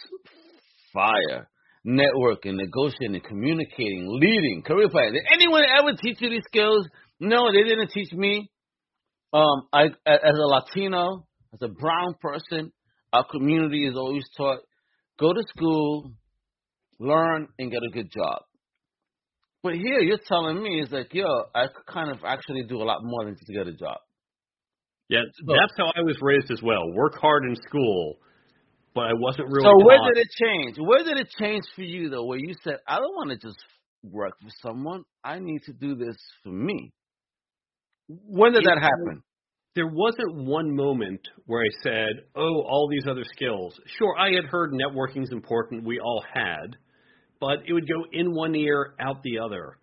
fire. 0.94 1.50
Networking, 1.88 2.56
negotiating, 2.56 3.22
communicating, 3.26 4.08
leading, 4.10 4.64
career 4.66 4.90
planning. 4.90 5.14
Did 5.14 5.24
anyone 5.34 5.64
ever 5.64 5.94
teach 6.02 6.18
you 6.20 6.30
these 6.30 6.44
skills? 6.46 6.86
No, 7.20 7.52
they 7.52 7.64
didn't 7.64 7.92
teach 7.92 8.12
me. 8.12 8.50
Um, 9.32 9.68
I, 9.72 9.86
as 10.06 10.36
a 10.36 10.48
Latino, 10.48 11.26
as 11.54 11.60
a 11.62 11.70
brown 11.70 12.16
person, 12.20 12.72
our 13.14 13.26
community 13.30 13.88
is 13.88 13.96
always 13.96 14.26
taught 14.36 14.60
go 15.20 15.34
to 15.34 15.42
school, 15.56 16.12
learn, 17.00 17.48
and 17.58 17.72
get 17.72 17.82
a 17.84 17.92
good 17.92 18.12
job. 18.12 18.42
But 19.62 19.74
here 19.74 20.00
you're 20.00 20.20
telling 20.26 20.62
me 20.64 20.82
it's 20.82 20.92
like, 20.92 21.14
yo, 21.14 21.26
I 21.54 21.68
could 21.68 21.86
kind 21.86 22.10
of 22.12 22.24
actually 22.24 22.64
do 22.68 22.82
a 22.82 22.86
lot 22.86 23.00
more 23.04 23.26
than 23.26 23.36
just 23.36 23.48
get 23.52 23.68
a 23.68 23.74
job. 23.74 23.98
Yeah, 25.10 25.22
so, 25.34 25.56
that's 25.60 25.74
how 25.78 25.92
I 25.96 26.02
was 26.02 26.18
raised 26.22 26.52
as 26.52 26.62
well. 26.62 26.92
Work 26.94 27.20
hard 27.20 27.44
in 27.44 27.56
school, 27.68 28.18
but 28.94 29.02
I 29.02 29.14
wasn't 29.14 29.48
really. 29.50 29.66
So 29.66 29.86
where 29.86 29.98
taught. 29.98 30.14
did 30.14 30.22
it 30.22 30.28
change? 30.40 30.78
Where 30.78 31.04
did 31.04 31.20
it 31.20 31.28
change 31.40 31.64
for 31.76 31.82
you 31.82 32.10
though? 32.10 32.26
Where 32.26 32.38
you 32.38 32.54
said, 32.64 32.76
I 32.88 32.98
don't 32.98 33.16
want 33.16 33.32
to 33.32 33.48
just 33.48 33.58
work 34.04 34.34
for 34.40 34.50
someone. 34.62 35.04
I 35.24 35.40
need 35.40 35.64
to 35.66 35.74
do 35.74 35.96
this 35.96 36.16
for 36.44 36.52
me. 36.52 36.94
When 38.08 38.54
did 38.54 38.64
it, 38.64 38.66
that 38.66 38.80
happen? 38.82 39.24
There 39.76 39.88
wasn't 39.88 40.48
one 40.48 40.76
moment 40.76 41.22
where 41.46 41.62
I 41.62 41.84
said, 41.84 42.26
"Oh, 42.36 42.62
all 42.62 42.88
these 42.90 43.06
other 43.10 43.24
skills." 43.34 43.80
Sure, 43.98 44.16
I 44.18 44.32
had 44.32 44.46
heard 44.46 44.74
networking 44.74 45.24
is 45.24 45.32
important. 45.32 45.86
We 45.86 46.00
all 46.00 46.24
had 46.34 46.76
but 47.40 47.60
it 47.68 47.74
would 47.74 47.88
go 47.88 48.06
in 48.12 48.34
one 48.34 48.56
ear, 48.56 48.96
out 49.00 49.24
the 49.24 49.40
other. 49.40 49.78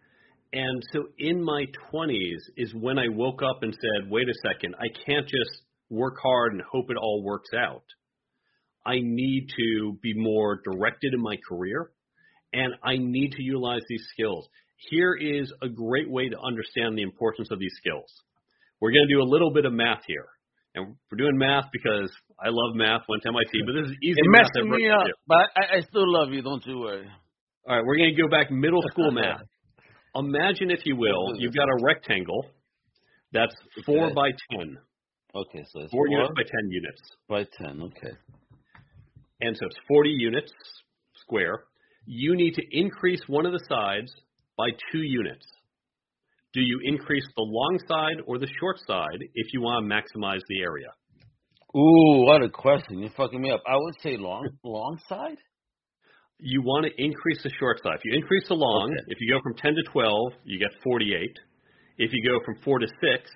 And 0.53 0.83
so 0.93 1.09
in 1.19 1.43
my 1.43 1.67
20s 1.93 2.39
is 2.57 2.73
when 2.75 2.99
I 2.99 3.09
woke 3.09 3.43
up 3.43 3.63
and 3.63 3.75
said, 3.75 4.11
wait 4.11 4.29
a 4.29 4.49
second, 4.49 4.75
I 4.79 4.89
can't 5.05 5.27
just 5.27 5.63
work 5.91 6.17
hard 6.23 6.53
and 6.53 6.63
hope 6.63 6.91
it 6.91 6.97
all 6.97 7.23
works 7.23 7.51
out. 7.57 7.85
I 8.85 9.01
need 9.03 9.49
to 9.57 9.99
be 10.03 10.15
more 10.15 10.61
directed 10.65 11.13
in 11.15 11.21
my 11.21 11.37
career 11.49 11.91
and 12.53 12.75
I 12.83 12.97
need 12.99 13.33
to 13.33 13.43
utilize 13.43 13.83
these 13.89 14.05
skills. 14.13 14.49
Here 14.91 15.15
is 15.15 15.53
a 15.63 15.69
great 15.69 16.09
way 16.09 16.29
to 16.29 16.39
understand 16.39 16.97
the 16.97 17.03
importance 17.03 17.49
of 17.51 17.59
these 17.59 17.75
skills. 17.77 18.09
We're 18.81 18.93
going 18.93 19.07
to 19.09 19.15
do 19.15 19.23
a 19.23 19.29
little 19.29 19.53
bit 19.53 19.65
of 19.65 19.73
math 19.73 20.03
here. 20.07 20.27
And 20.75 20.95
we're 21.11 21.19
doing 21.19 21.39
math 21.39 21.65
because 21.73 22.11
I 22.39 22.49
love 22.51 22.77
math, 22.77 23.03
went 23.09 23.23
to 23.23 23.29
MIT, 23.31 23.63
but 23.67 23.73
this 23.73 23.91
is 23.91 23.97
easy 24.03 24.21
it 24.21 24.31
math. 24.31 24.51
It 24.55 24.65
messed 24.65 24.79
me 24.79 24.91
up, 24.91 25.07
but 25.27 25.49
I, 25.57 25.79
I 25.79 25.81
still 25.81 26.05
love 26.07 26.33
you, 26.33 26.43
don't 26.43 26.65
you 26.67 26.79
worry. 26.79 27.09
All 27.69 27.75
right, 27.75 27.85
we're 27.85 27.97
going 27.97 28.15
to 28.15 28.23
go 28.23 28.29
back 28.29 28.51
middle 28.51 28.83
school 28.93 29.11
math. 29.13 29.41
Imagine, 30.15 30.71
if 30.71 30.81
you 30.85 30.97
will, 30.97 31.35
you've 31.37 31.55
got 31.55 31.69
a 31.69 31.83
rectangle 31.83 32.47
that's 33.33 33.55
four 33.85 34.07
okay. 34.07 34.15
by 34.15 34.31
ten. 34.51 34.79
Okay, 35.35 35.65
so 35.73 35.81
it's 35.81 35.91
four, 35.91 36.07
four 36.07 36.09
units 36.09 36.33
by 36.37 36.43
ten 36.43 36.71
units. 36.71 37.03
By 37.29 37.45
ten, 37.59 37.83
okay. 37.83 38.17
And 39.41 39.57
so 39.57 39.67
it's 39.67 39.77
forty 39.89 40.11
units 40.11 40.53
square. 41.23 41.65
You 42.07 42.37
need 42.37 42.55
to 42.55 42.63
increase 42.71 43.21
one 43.27 43.47
of 43.47 43.53
the 43.53 43.61
sides 43.69 44.15
by 44.57 44.69
two 44.93 45.03
units. 45.03 45.45
Do 46.55 46.61
you 46.61 46.79
increase 46.85 47.27
the 47.37 47.43
long 47.43 47.79
side 47.89 48.23
or 48.27 48.39
the 48.39 48.49
short 48.61 48.79
side 48.87 49.19
if 49.35 49.53
you 49.53 49.61
want 49.61 49.85
to 49.85 49.95
maximize 49.95 50.41
the 50.49 50.61
area? 50.63 50.89
Ooh, 51.77 52.25
what 52.25 52.43
a 52.43 52.49
question! 52.49 53.01
You're 53.01 53.11
fucking 53.11 53.43
me 53.43 53.51
up. 53.51 53.63
I 53.67 53.77
would 53.77 53.95
say 54.03 54.17
long, 54.17 54.49
long 54.63 54.99
side 55.09 55.37
you 56.39 56.63
want 56.63 56.87
to 56.87 57.03
increase 57.03 57.43
the 57.43 57.51
short 57.59 57.83
side. 57.83 57.97
If 57.97 58.05
you 58.05 58.15
increase 58.15 58.47
the 58.49 58.55
long, 58.55 58.93
okay. 58.93 59.05
if 59.09 59.19
you 59.21 59.33
go 59.33 59.41
from 59.43 59.55
10 59.55 59.75
to 59.75 59.83
12, 59.91 60.33
you 60.45 60.59
get 60.59 60.71
48. 60.83 61.39
If 61.99 62.11
you 62.13 62.31
go 62.31 62.45
from 62.45 62.57
4 62.63 62.79
to 62.81 62.87
6, 62.87 63.31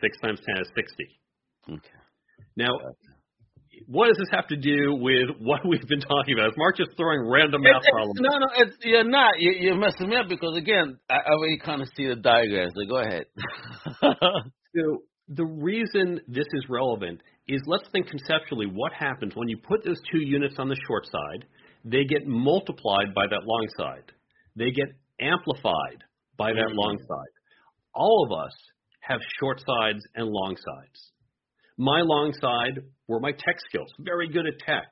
6 0.00 0.18
times 0.20 0.40
10 0.54 0.62
is 0.62 0.68
60. 0.76 1.04
Okay. 1.70 1.80
Now, 2.56 2.70
what 3.86 4.06
does 4.06 4.18
this 4.18 4.28
have 4.30 4.46
to 4.48 4.56
do 4.56 4.94
with 4.94 5.34
what 5.40 5.60
we've 5.68 5.86
been 5.88 6.00
talking 6.00 6.34
about? 6.34 6.50
Is 6.50 6.54
Mark 6.56 6.76
just 6.76 6.90
throwing 6.96 7.28
random 7.28 7.62
math 7.62 7.82
it's, 7.82 7.90
problems? 7.90 8.20
No, 8.20 8.38
no, 8.38 8.46
it's, 8.54 8.76
you're 8.82 9.02
not. 9.02 9.34
You, 9.38 9.52
you're 9.58 9.78
messing 9.78 10.08
me 10.08 10.16
up 10.16 10.28
because, 10.28 10.56
again, 10.56 10.98
I, 11.10 11.14
I 11.14 11.32
already 11.32 11.58
kind 11.58 11.82
of 11.82 11.88
see 11.96 12.06
the 12.06 12.16
diagram. 12.16 12.70
So 12.70 12.88
go 12.88 12.98
ahead. 12.98 13.26
so 14.00 15.02
the 15.26 15.44
reason 15.44 16.20
this 16.28 16.46
is 16.52 16.66
relevant 16.68 17.20
is 17.48 17.60
let's 17.66 17.84
think 17.90 18.06
conceptually 18.06 18.66
what 18.66 18.92
happens 18.92 19.34
when 19.34 19.48
you 19.48 19.58
put 19.58 19.84
those 19.84 20.00
two 20.12 20.20
units 20.20 20.54
on 20.58 20.68
the 20.68 20.76
short 20.86 21.06
side– 21.06 21.48
they 21.84 22.04
get 22.04 22.26
multiplied 22.26 23.14
by 23.14 23.26
that 23.28 23.44
long 23.44 23.68
side. 23.76 24.10
They 24.56 24.70
get 24.70 24.88
amplified 25.20 26.02
by 26.36 26.52
that 26.52 26.68
mm-hmm. 26.68 26.78
long 26.78 26.98
side. 26.98 27.34
All 27.94 28.26
of 28.26 28.46
us 28.46 28.52
have 29.00 29.20
short 29.38 29.60
sides 29.60 30.02
and 30.14 30.26
long 30.26 30.56
sides. 30.56 31.12
My 31.76 32.00
long 32.00 32.32
side 32.40 32.82
were 33.08 33.20
my 33.20 33.32
tech 33.32 33.56
skills, 33.68 33.92
very 33.98 34.28
good 34.28 34.46
at 34.46 34.58
tech, 34.64 34.86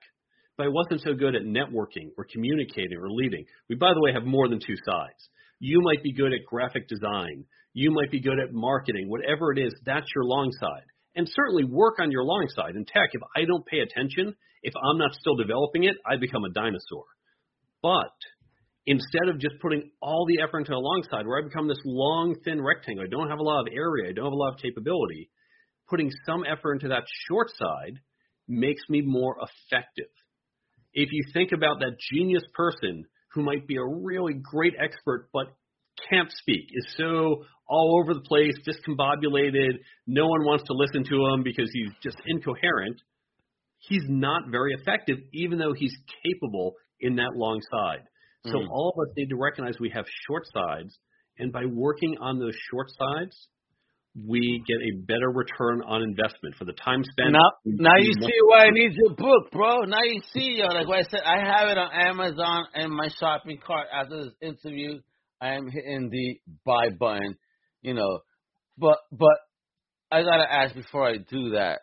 but 0.57 0.67
I 0.67 0.69
wasn't 0.69 1.01
so 1.01 1.15
good 1.15 1.35
at 1.35 1.43
networking 1.43 2.11
or 2.19 2.27
communicating 2.31 2.99
or 3.01 3.11
leading. 3.11 3.45
We, 3.69 3.77
by 3.77 3.95
the 3.95 4.01
way, 4.01 4.13
have 4.13 4.25
more 4.25 4.49
than 4.49 4.59
two 4.59 4.77
sides. 4.85 5.29
You 5.61 5.81
might 5.81 6.03
be 6.03 6.13
good 6.13 6.33
at 6.33 6.45
graphic 6.47 6.89
design. 6.89 7.45
You 7.73 7.91
might 7.93 8.11
be 8.11 8.21
good 8.21 8.39
at 8.39 8.53
marketing. 8.53 9.09
Whatever 9.09 9.53
it 9.53 9.61
is, 9.61 9.73
that's 9.87 10.09
your 10.15 10.25
long 10.25 10.51
side. 10.61 10.85
And 11.15 11.29
certainly 11.29 11.65
work 11.65 12.01
on 12.01 12.11
your 12.11 12.25
long 12.25 12.49
side. 12.55 12.75
In 12.75 12.85
tech, 12.85 13.11
if 13.13 13.23
I 13.37 13.45
don't 13.45 13.65
pay 13.65 13.79
attention, 13.79 14.35
if 14.63 14.75
I'm 14.77 14.99
not 14.99 15.15
still 15.15 15.37
developing 15.37 15.85
it, 15.85 15.97
I 16.07 16.17
become 16.17 16.45
a 16.45 16.53
dinosaur. 16.53 17.05
But 17.83 18.15
instead 18.87 19.29
of 19.29 19.41
just 19.41 19.61
putting 19.61 19.91
all 20.01 20.27
the 20.27 20.43
effort 20.43 20.61
into 20.61 20.75
a 20.75 20.79
long 20.79 21.03
side 21.11 21.27
where 21.27 21.41
I 21.41 21.45
become 21.47 21.69
this 21.69 21.83
long, 21.85 22.37
thin 22.45 22.63
rectangle, 22.63 23.05
I 23.05 23.09
don't 23.09 23.29
have 23.29 23.39
a 23.39 23.43
lot 23.43 23.61
of 23.61 23.73
area, 23.73 24.11
I 24.11 24.13
don't 24.13 24.27
have 24.27 24.33
a 24.33 24.37
lot 24.37 24.55
of 24.55 24.61
capability, 24.61 25.31
putting 25.89 26.11
some 26.27 26.45
effort 26.45 26.75
into 26.75 26.89
that 26.89 27.05
short 27.29 27.51
side 27.51 27.99
makes 28.49 28.83
me 28.89 29.03
more 29.03 29.37
effective. 29.37 30.11
If 30.93 31.11
you 31.13 31.25
think 31.33 31.53
about 31.53 31.81
that 31.81 31.97
genius 32.13 32.43
person 32.55 33.05
who 33.33 33.43
might 33.43 33.67
be 33.67 33.77
a 33.77 33.85
really 33.85 34.35
great 34.35 34.75
expert 34.79 35.29
but 35.33 35.47
can't 36.11 36.31
speak, 36.31 36.67
is 36.73 36.95
so 36.97 37.45
all 37.69 38.01
over 38.03 38.15
the 38.15 38.21
place, 38.21 38.55
discombobulated, 38.67 39.79
no 40.07 40.27
one 40.27 40.45
wants 40.45 40.65
to 40.65 40.75
listen 40.75 41.05
to 41.05 41.27
him 41.27 41.43
because 41.43 41.71
he's 41.73 41.93
just 42.03 42.17
incoherent, 42.27 43.01
he's 43.89 44.05
not 44.09 44.45
very 44.51 44.73
effective, 44.75 45.19
even 45.33 45.59
though 45.59 45.73
he's 45.73 45.95
capable 46.25 46.75
in 47.01 47.17
that 47.17 47.33
long 47.35 47.61
side. 47.71 48.05
So 48.47 48.55
mm. 48.55 48.69
all 48.71 48.95
of 48.97 49.09
us 49.09 49.15
need 49.17 49.29
to 49.29 49.37
recognize 49.37 49.75
we 49.79 49.91
have 49.91 50.05
short 50.27 50.45
sides, 50.53 50.99
and 51.39 51.53
by 51.53 51.65
working 51.67 52.17
on 52.21 52.39
those 52.39 52.55
short 52.71 52.89
sides, 52.91 53.49
we 54.15 54.63
get 54.67 54.77
a 54.77 55.07
better 55.07 55.31
return 55.31 55.83
on 55.87 56.03
investment 56.03 56.55
for 56.59 56.65
the 56.65 56.73
time 56.73 57.03
spent. 57.03 57.33
Now, 57.33 57.51
now 57.65 57.97
you 57.99 58.13
see 58.13 58.39
why 58.47 58.67
I 58.67 58.71
need 58.71 58.93
your 58.95 59.15
book, 59.17 59.51
bro. 59.51 59.83
Now 59.83 60.03
you 60.05 60.21
see, 60.35 60.59
yo, 60.59 60.67
like 60.67 60.87
I 60.87 61.03
said, 61.09 61.21
I 61.25 61.39
have 61.39 61.69
it 61.69 61.79
on 61.79 61.91
Amazon 61.93 62.67
and 62.75 62.93
my 62.93 63.09
shopping 63.19 63.59
cart. 63.65 63.87
After 63.93 64.25
this 64.25 64.33
interview, 64.43 65.01
I 65.41 65.55
am 65.55 65.69
hitting 65.71 66.11
the 66.11 66.41
buy 66.65 66.91
button, 66.99 67.37
you 67.81 67.95
know. 67.95 68.21
But 68.77 68.99
but 69.11 69.39
I 70.11 70.23
gotta 70.23 70.51
ask 70.51 70.75
before 70.75 71.09
I 71.09 71.17
do 71.17 71.51
that. 71.51 71.81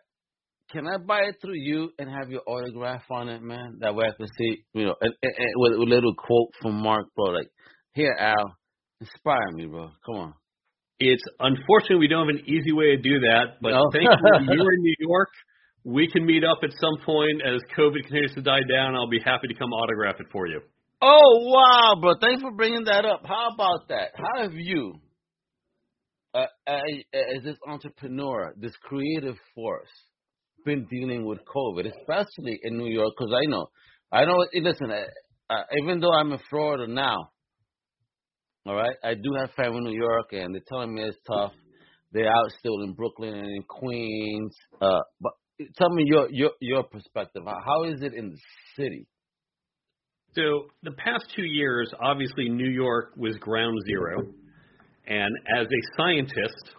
Can 0.72 0.88
I 0.88 0.98
buy 0.98 1.22
it 1.22 1.36
through 1.42 1.56
you 1.58 1.90
and 1.98 2.08
have 2.10 2.30
your 2.30 2.42
autograph 2.46 3.04
on 3.10 3.28
it, 3.30 3.42
man? 3.42 3.78
That 3.80 3.96
way 3.96 4.06
I 4.06 4.16
can 4.16 4.28
see, 4.38 4.64
you 4.74 4.86
know, 4.86 4.96
and, 5.02 5.14
and, 5.24 5.34
and 5.36 5.54
with 5.56 5.74
a 5.74 5.82
little 5.84 6.14
quote 6.16 6.50
from 6.62 6.76
Mark, 6.76 7.08
bro. 7.16 7.32
Like, 7.32 7.50
here, 7.94 8.16
Al, 8.20 8.56
inspire 9.02 9.52
me, 9.54 9.66
bro. 9.66 9.90
Come 10.06 10.16
on. 10.16 10.34
It's 11.00 11.24
unfortunate 11.40 11.98
we 11.98 12.08
don't 12.08 12.28
have 12.28 12.36
an 12.36 12.44
easy 12.46 12.72
way 12.72 12.96
to 12.96 12.98
do 12.98 13.20
that, 13.22 13.58
but 13.62 13.72
No. 13.72 13.90
thankfully 13.92 14.56
you're 14.56 14.74
in 14.74 14.82
New 14.84 14.96
York. 15.00 15.30
We 15.86 16.08
can 16.12 16.26
meet 16.26 16.44
up 16.44 16.60
at 16.62 16.72
some 16.80 17.04
point 17.06 17.42
as 17.44 17.62
COVID 17.76 18.02
continues 18.04 18.34
to 18.36 18.42
die 18.42 18.62
down. 18.70 18.96
I'll 18.96 19.10
be 19.10 19.22
happy 19.24 19.48
to 19.48 19.54
come 19.56 19.72
autograph 19.72 20.20
it 20.20 20.28
for 20.32 20.46
you. 20.46 20.62
Oh 21.02 21.54
wow, 21.54 21.96
bro! 22.02 22.16
Thanks 22.20 22.42
for 22.42 22.52
bringing 22.52 22.84
that 22.84 23.06
up. 23.06 23.22
How 23.26 23.48
about 23.54 23.88
that? 23.88 24.10
How 24.16 24.44
have 24.44 24.54
you, 24.54 25.00
uh, 26.34 26.48
as, 26.68 26.82
as 27.14 27.44
this 27.46 27.56
entrepreneur, 27.66 28.54
this 28.58 28.74
creative 28.84 29.38
force, 29.56 29.88
been 30.70 30.86
dealing 30.86 31.26
with 31.26 31.40
COVID, 31.46 31.86
especially 32.00 32.60
in 32.64 32.78
New 32.78 32.92
York? 32.92 33.14
Because 33.18 33.34
I 33.34 33.46
know, 33.48 33.68
I 34.12 34.26
know. 34.26 34.46
Listen, 34.54 34.92
uh, 34.92 35.54
uh, 35.54 35.64
even 35.82 36.00
though 36.00 36.14
I'm 36.14 36.32
in 36.32 36.40
Florida 36.50 36.86
now, 36.92 37.18
all 38.66 38.76
right, 38.76 38.96
I 39.04 39.16
do 39.16 39.34
have 39.40 39.50
family 39.56 39.80
in 39.80 39.84
New 39.86 39.98
York, 40.00 40.28
and 40.32 40.54
they're 40.54 40.62
telling 40.68 40.94
me 40.94 41.02
it's 41.04 41.18
tough. 41.28 41.54
They're 42.12 42.28
out 42.30 42.52
still 42.60 42.82
in 42.84 42.94
Brooklyn 42.94 43.34
and 43.34 43.48
in 43.48 43.64
Queens. 43.68 44.56
Uh, 44.82 45.00
but 45.22 45.34
tell 45.78 45.90
me 45.90 46.04
your 46.06 46.28
your 46.32 46.52
your 46.60 46.84
perspective. 46.84 47.44
How- 47.46 47.62
How 47.66 47.84
is 47.86 48.02
it 48.02 48.14
in 48.14 48.30
the 48.30 48.38
city? 48.76 49.08
So 50.36 50.68
the 50.84 50.92
past 50.92 51.26
two 51.36 51.46
years, 51.46 51.92
obviously 52.00 52.50
New 52.50 52.70
York 52.70 53.14
was 53.18 53.36
ground 53.38 53.78
zero, 53.88 54.28
and 55.08 55.32
as 55.58 55.66
a 55.66 55.82
scientist, 55.98 56.76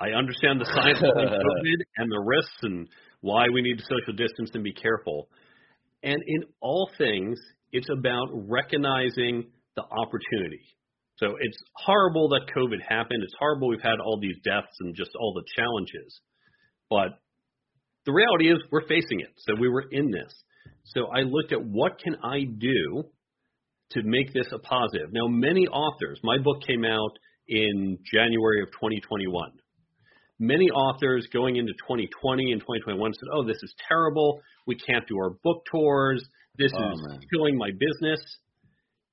I 0.00 0.08
understand 0.10 0.60
the 0.60 0.64
science 0.74 1.00
behind 1.00 1.30
COVID 1.48 1.78
and 1.98 2.10
the 2.10 2.22
risks 2.24 2.58
and 2.62 2.88
why 3.20 3.46
we 3.52 3.62
need 3.62 3.78
to 3.78 3.84
social 3.84 4.14
distance 4.16 4.50
and 4.54 4.64
be 4.64 4.72
careful. 4.72 5.28
And 6.02 6.22
in 6.26 6.44
all 6.60 6.90
things, 6.96 7.38
it's 7.72 7.88
about 7.90 8.28
recognizing 8.32 9.50
the 9.76 9.82
opportunity. 9.82 10.62
So 11.18 11.34
it's 11.40 11.58
horrible 11.74 12.28
that 12.28 12.42
COVID 12.56 12.80
happened. 12.88 13.22
It's 13.24 13.34
horrible 13.38 13.68
we've 13.68 13.82
had 13.82 13.98
all 14.04 14.18
these 14.20 14.36
deaths 14.44 14.76
and 14.80 14.94
just 14.94 15.10
all 15.18 15.34
the 15.34 15.44
challenges. 15.56 16.20
But 16.88 17.18
the 18.06 18.12
reality 18.12 18.50
is 18.50 18.58
we're 18.70 18.86
facing 18.86 19.20
it. 19.20 19.32
So 19.36 19.54
we 19.58 19.68
were 19.68 19.84
in 19.90 20.10
this. 20.10 20.32
So 20.84 21.06
I 21.06 21.20
looked 21.20 21.52
at 21.52 21.62
what 21.62 21.98
can 21.98 22.16
I 22.22 22.44
do 22.44 23.04
to 23.92 24.02
make 24.02 24.32
this 24.32 24.46
a 24.52 24.58
positive. 24.58 25.08
Now, 25.12 25.26
many 25.26 25.66
authors, 25.66 26.20
my 26.22 26.38
book 26.38 26.62
came 26.66 26.84
out 26.84 27.18
in 27.48 27.98
January 28.12 28.62
of 28.62 28.68
2021. 28.72 29.50
Many 30.38 30.66
authors 30.70 31.26
going 31.32 31.56
into 31.56 31.72
2020 31.86 32.52
and 32.52 32.60
2021 32.60 33.12
said, 33.12 33.28
"Oh, 33.34 33.42
this 33.42 33.58
is 33.62 33.74
terrible. 33.88 34.40
We 34.66 34.76
can't 34.76 35.06
do 35.08 35.18
our 35.18 35.30
book 35.42 35.64
tours. 35.70 36.22
This 36.56 36.72
Oh, 36.74 36.92
is 36.92 37.02
man. 37.08 37.20
killing 37.32 37.56
my 37.58 37.70
business." 37.72 38.20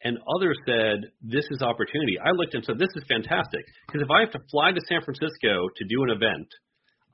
And 0.04 0.20
others 0.38 0.58
said, 0.68 1.02
"This 1.22 1.46
is 1.50 1.64
opportunity." 1.64 2.20
I 2.20 2.30
looked 2.32 2.54
and 2.54 2.64
said, 2.64 2.78
"This 2.78 2.94
is 2.96 3.04
fantastic 3.10 3.66
because 3.88 4.04
if 4.04 4.12
I 4.12 4.20
have 4.22 4.32
to 4.32 4.40
fly 4.52 4.72
to 4.72 4.82
San 4.88 5.02
Francisco 5.02 5.68
to 5.76 5.84
do 5.90 6.04
an 6.04 6.12
event, 6.12 6.48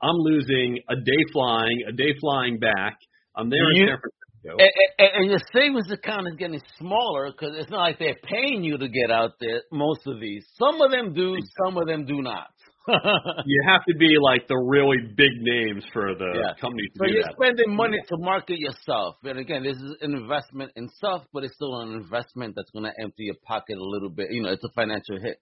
I'm 0.02 0.16
losing 0.16 0.78
a 0.90 0.96
day 0.96 1.22
flying, 1.32 1.84
a 1.88 1.92
day 1.92 2.12
flying 2.20 2.58
back. 2.58 2.98
I'm 3.34 3.48
there 3.48 3.70
in 3.70 3.76
San 3.88 3.98
Francisco." 3.98 4.56
And, 4.58 4.70
and, 4.98 5.10
and 5.22 5.30
your 5.30 5.40
savings 5.54 5.90
account 5.90 6.26
is 6.28 6.34
getting 6.36 6.60
smaller 6.76 7.30
because 7.30 7.56
it's 7.56 7.70
not 7.70 7.80
like 7.80 7.98
they're 7.98 8.18
paying 8.24 8.62
you 8.64 8.76
to 8.76 8.88
get 8.88 9.10
out 9.10 9.32
there. 9.40 9.62
Most 9.70 10.06
of 10.06 10.20
these, 10.20 10.44
some 10.58 10.82
of 10.82 10.90
them 10.90 11.14
do, 11.14 11.36
some 11.64 11.78
of 11.78 11.86
them 11.86 12.04
do 12.04 12.20
not. 12.20 12.50
You 13.46 13.62
have 13.66 13.84
to 13.88 13.94
be 13.96 14.16
like 14.20 14.48
the 14.48 14.56
really 14.56 14.98
big 15.16 15.32
names 15.40 15.84
for 15.92 16.14
the 16.14 16.32
Yeah. 16.34 16.54
companies 16.60 16.90
to 16.94 16.98
so 16.98 17.06
do 17.06 17.12
you're 17.12 17.22
that. 17.24 17.34
spending 17.40 17.74
money 17.74 17.98
to 18.08 18.16
market 18.18 18.58
yourself, 18.58 19.16
and 19.24 19.38
again, 19.38 19.62
this 19.62 19.76
is 19.76 19.96
an 20.00 20.14
investment 20.14 20.72
in 20.76 20.88
self, 21.00 21.22
but 21.32 21.44
it's 21.44 21.54
still 21.54 21.80
an 21.80 21.94
investment 21.94 22.54
that's 22.56 22.70
going 22.70 22.84
to 22.84 22.92
empty 23.00 23.24
your 23.24 23.36
pocket 23.46 23.76
a 23.78 23.84
little 23.84 24.10
bit. 24.10 24.28
You 24.30 24.42
know, 24.42 24.50
it's 24.50 24.64
a 24.64 24.72
financial 24.74 25.18
hit. 25.22 25.38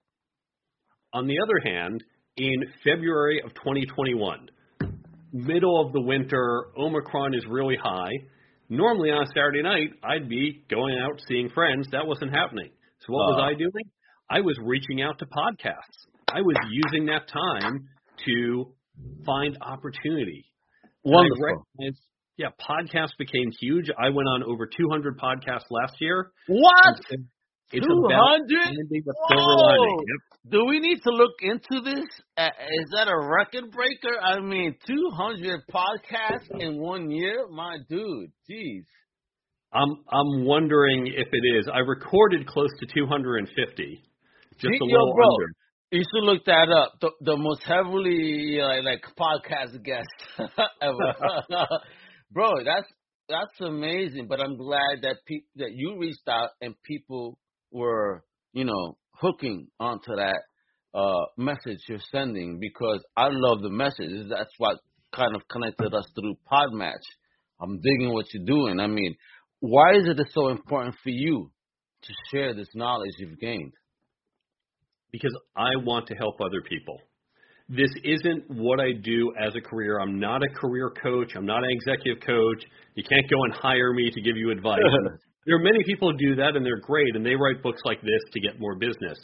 On 1.13 1.27
the 1.27 1.37
other 1.43 1.59
hand, 1.65 2.05
in 2.37 2.63
February 2.85 3.41
of 3.45 3.53
2021, 3.55 4.49
middle 5.33 5.81
of 5.85 5.93
the 5.93 6.01
winter, 6.01 6.67
Omicron 6.79 7.35
is 7.35 7.45
really 7.47 7.77
high. 7.77 8.13
Normally 8.69 9.11
on 9.11 9.23
a 9.25 9.27
Saturday 9.27 9.63
night, 9.63 9.91
I'd 10.05 10.29
be 10.29 10.63
going 10.71 10.97
out 10.99 11.21
seeing 11.27 11.49
friends. 11.51 11.89
That 11.91 12.07
wasn't 12.07 12.33
happening. 12.33 12.71
So 13.01 13.13
what 13.13 13.27
was 13.35 13.39
Oh. 13.41 13.45
I 13.45 13.55
doing? 13.55 13.85
I 14.31 14.41
was 14.43 14.57
reaching 14.63 15.03
out 15.03 15.19
to 15.19 15.27
podcasts. 15.27 16.07
I 16.35 16.41
was 16.41 16.57
using 16.71 17.07
that 17.07 17.29
time 17.29 17.89
to 18.27 18.73
find 19.25 19.57
opportunity. 19.61 20.45
Wonderful. 21.05 21.67
yeah, 22.37 22.49
podcasts 22.61 23.17
became 23.19 23.51
huge. 23.61 23.87
I 23.99 24.11
went 24.11 24.29
on 24.29 24.43
over 24.43 24.67
200 24.67 25.19
podcasts 25.19 25.71
last 25.71 25.95
year. 26.01 26.31
What? 26.47 27.01
It's 27.73 27.87
Two 27.87 28.05
about 28.05 28.21
hundred? 28.31 28.65
finding 28.65 29.03
the 29.07 29.15
silver 29.29 29.57
lining. 29.57 29.99
Yep. 30.01 30.53
Do 30.53 30.65
we 30.67 30.81
need 30.81 30.99
to 31.05 31.11
look 31.11 31.35
into 31.41 31.81
this? 31.85 32.05
Uh, 32.37 32.47
is 32.47 32.91
that 32.97 33.07
a 33.07 33.17
record 33.17 33.71
breaker? 33.71 34.19
I 34.21 34.41
mean, 34.41 34.75
200 34.87 35.61
podcasts 35.73 36.51
in 36.59 36.81
one 36.81 37.11
year? 37.11 37.47
My 37.49 37.79
dude, 37.89 38.31
jeez. 38.51 38.83
I'm 39.73 39.91
I'm 40.11 40.45
wondering 40.45 41.07
if 41.07 41.29
it 41.31 41.59
is. 41.59 41.69
I 41.73 41.79
recorded 41.79 42.45
close 42.49 42.71
to 42.81 42.87
250, 42.93 44.03
just 44.59 44.65
a 44.65 44.85
little 44.85 45.15
bro. 45.15 45.27
under. 45.27 45.47
You 45.93 46.03
should 46.03 46.25
look 46.25 46.45
that 46.45 46.69
up. 46.71 47.01
The, 47.01 47.11
the 47.21 47.37
most 47.37 47.63
heavily 47.65 48.61
uh, 48.61 48.81
like 48.85 49.03
podcast 49.19 49.83
guest 49.83 50.07
ever, 50.81 51.15
bro. 52.31 52.65
That's 52.65 52.87
that's 53.29 53.61
amazing. 53.61 54.27
But 54.29 54.41
I'm 54.41 54.57
glad 54.57 55.03
that 55.03 55.17
pe- 55.27 55.47
that 55.57 55.73
you 55.75 55.99
reached 55.99 56.29
out 56.29 56.51
and 56.61 56.77
people 56.85 57.39
were 57.73 58.23
you 58.53 58.65
know 58.65 58.99
hooking 59.11 59.67
onto 59.81 60.15
that 60.15 60.39
uh, 60.95 61.25
message 61.37 61.81
you're 61.89 61.99
sending 62.13 62.61
because 62.61 63.05
I 63.17 63.29
love 63.31 63.63
the 63.63 63.71
message. 63.71 64.29
That's 64.31 64.53
what 64.59 64.79
kind 65.13 65.35
of 65.35 65.43
connected 65.49 65.93
us 65.93 66.09
through 66.15 66.37
Podmatch. 66.51 67.05
I'm 67.61 67.81
digging 67.81 68.13
what 68.13 68.27
you're 68.33 68.47
doing. 68.47 68.79
I 68.79 68.87
mean, 68.87 69.17
why 69.59 69.95
is 69.97 70.07
it 70.07 70.19
so 70.33 70.49
important 70.49 70.95
for 71.03 71.11
you 71.11 71.51
to 72.03 72.13
share 72.31 72.55
this 72.55 72.69
knowledge 72.75 73.11
you've 73.19 73.41
gained? 73.41 73.73
Because 75.13 75.35
I 75.57 75.77
want 75.85 76.07
to 76.09 76.15
help 76.15 76.41
other 76.41 76.63
people. 76.63 76.99
This 77.69 77.91
isn't 78.03 78.51
what 78.51 78.81
I 78.81 78.93
do 78.93 79.33
as 79.41 79.55
a 79.55 79.61
career. 79.61 80.01
I'm 80.01 80.19
not 80.19 80.43
a 80.43 80.49
career 80.49 80.91
coach. 81.03 81.33
I'm 81.37 81.47
not 81.47 81.63
an 81.63 81.71
executive 81.71 82.21
coach. 82.27 82.65
You 82.97 83.05
can't 83.05 83.31
go 83.31 83.37
and 83.45 83.55
hire 83.55 83.93
me 83.93 84.11
to 84.11 84.21
give 84.21 84.37
you 84.37 84.51
advice. 84.51 84.81
there 85.47 85.57
are 85.57 85.63
many 85.63 85.79
people 85.85 86.11
who 86.11 86.19
do 86.19 86.35
that 86.37 86.57
and 86.57 86.67
they're 86.67 86.81
great 86.81 87.15
and 87.15 87.25
they 87.25 87.37
write 87.37 87.63
books 87.63 87.81
like 87.85 88.01
this 88.03 88.23
to 88.33 88.41
get 88.41 88.59
more 88.59 88.75
business. 88.75 89.19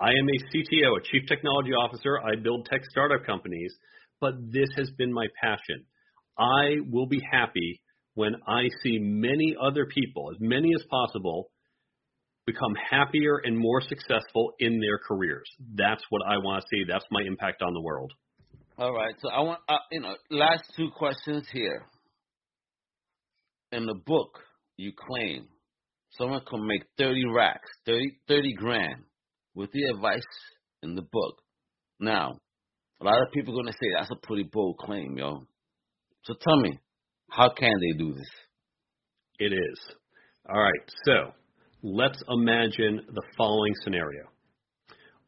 I 0.00 0.10
am 0.10 0.28
a 0.28 0.38
CTO, 0.50 0.98
a 0.98 1.02
chief 1.10 1.28
technology 1.28 1.72
officer. 1.72 2.20
I 2.20 2.36
build 2.36 2.66
tech 2.66 2.80
startup 2.90 3.24
companies, 3.26 3.72
but 4.20 4.34
this 4.52 4.68
has 4.76 4.90
been 4.96 5.12
my 5.12 5.26
passion. 5.42 5.84
I 6.38 6.76
will 6.90 7.06
be 7.06 7.20
happy 7.30 7.80
when 8.14 8.34
I 8.46 8.68
see 8.82 8.98
many 9.00 9.54
other 9.60 9.86
people, 9.86 10.30
as 10.32 10.38
many 10.40 10.70
as 10.74 10.84
possible, 10.90 11.50
become 12.46 12.74
happier 12.90 13.40
and 13.44 13.56
more 13.56 13.80
successful 13.80 14.52
in 14.58 14.80
their 14.80 14.98
careers. 14.98 15.48
That's 15.74 16.02
what 16.10 16.22
I 16.26 16.38
want 16.38 16.62
to 16.62 16.66
see. 16.70 16.84
That's 16.88 17.04
my 17.10 17.22
impact 17.26 17.62
on 17.62 17.72
the 17.72 17.80
world. 17.80 18.12
All 18.78 18.92
right. 18.92 19.14
So 19.20 19.28
I 19.28 19.40
want, 19.40 19.60
uh, 19.68 19.76
you 19.90 20.00
know, 20.00 20.14
last 20.30 20.64
two 20.76 20.90
questions 20.96 21.46
here. 21.52 21.86
In 23.70 23.86
the 23.86 23.94
book, 23.94 24.38
you 24.76 24.92
claim 24.94 25.46
someone 26.18 26.42
can 26.48 26.66
make 26.66 26.82
30 26.98 27.22
racks, 27.34 27.68
30, 27.86 28.18
30 28.28 28.54
grand 28.54 29.02
with 29.54 29.70
the 29.72 29.84
advice 29.94 30.20
in 30.82 30.94
the 30.94 31.02
book. 31.02 31.36
Now, 32.00 32.38
a 33.00 33.04
lot 33.04 33.22
of 33.22 33.32
people 33.32 33.54
are 33.54 33.62
going 33.62 33.72
to 33.72 33.72
say 33.72 33.88
that's 33.96 34.10
a 34.10 34.26
pretty 34.26 34.48
bold 34.52 34.78
claim, 34.78 35.16
yo. 35.16 35.46
So 36.24 36.34
tell 36.34 36.60
me, 36.60 36.78
how 37.30 37.50
can 37.50 37.72
they 37.80 37.98
do 37.98 38.12
this? 38.12 38.30
It 39.38 39.52
is. 39.52 39.80
All 40.48 40.60
right. 40.60 40.90
So 41.06 41.32
let's 41.82 42.22
imagine 42.28 43.00
the 43.12 43.22
following 43.36 43.72
scenario. 43.82 44.24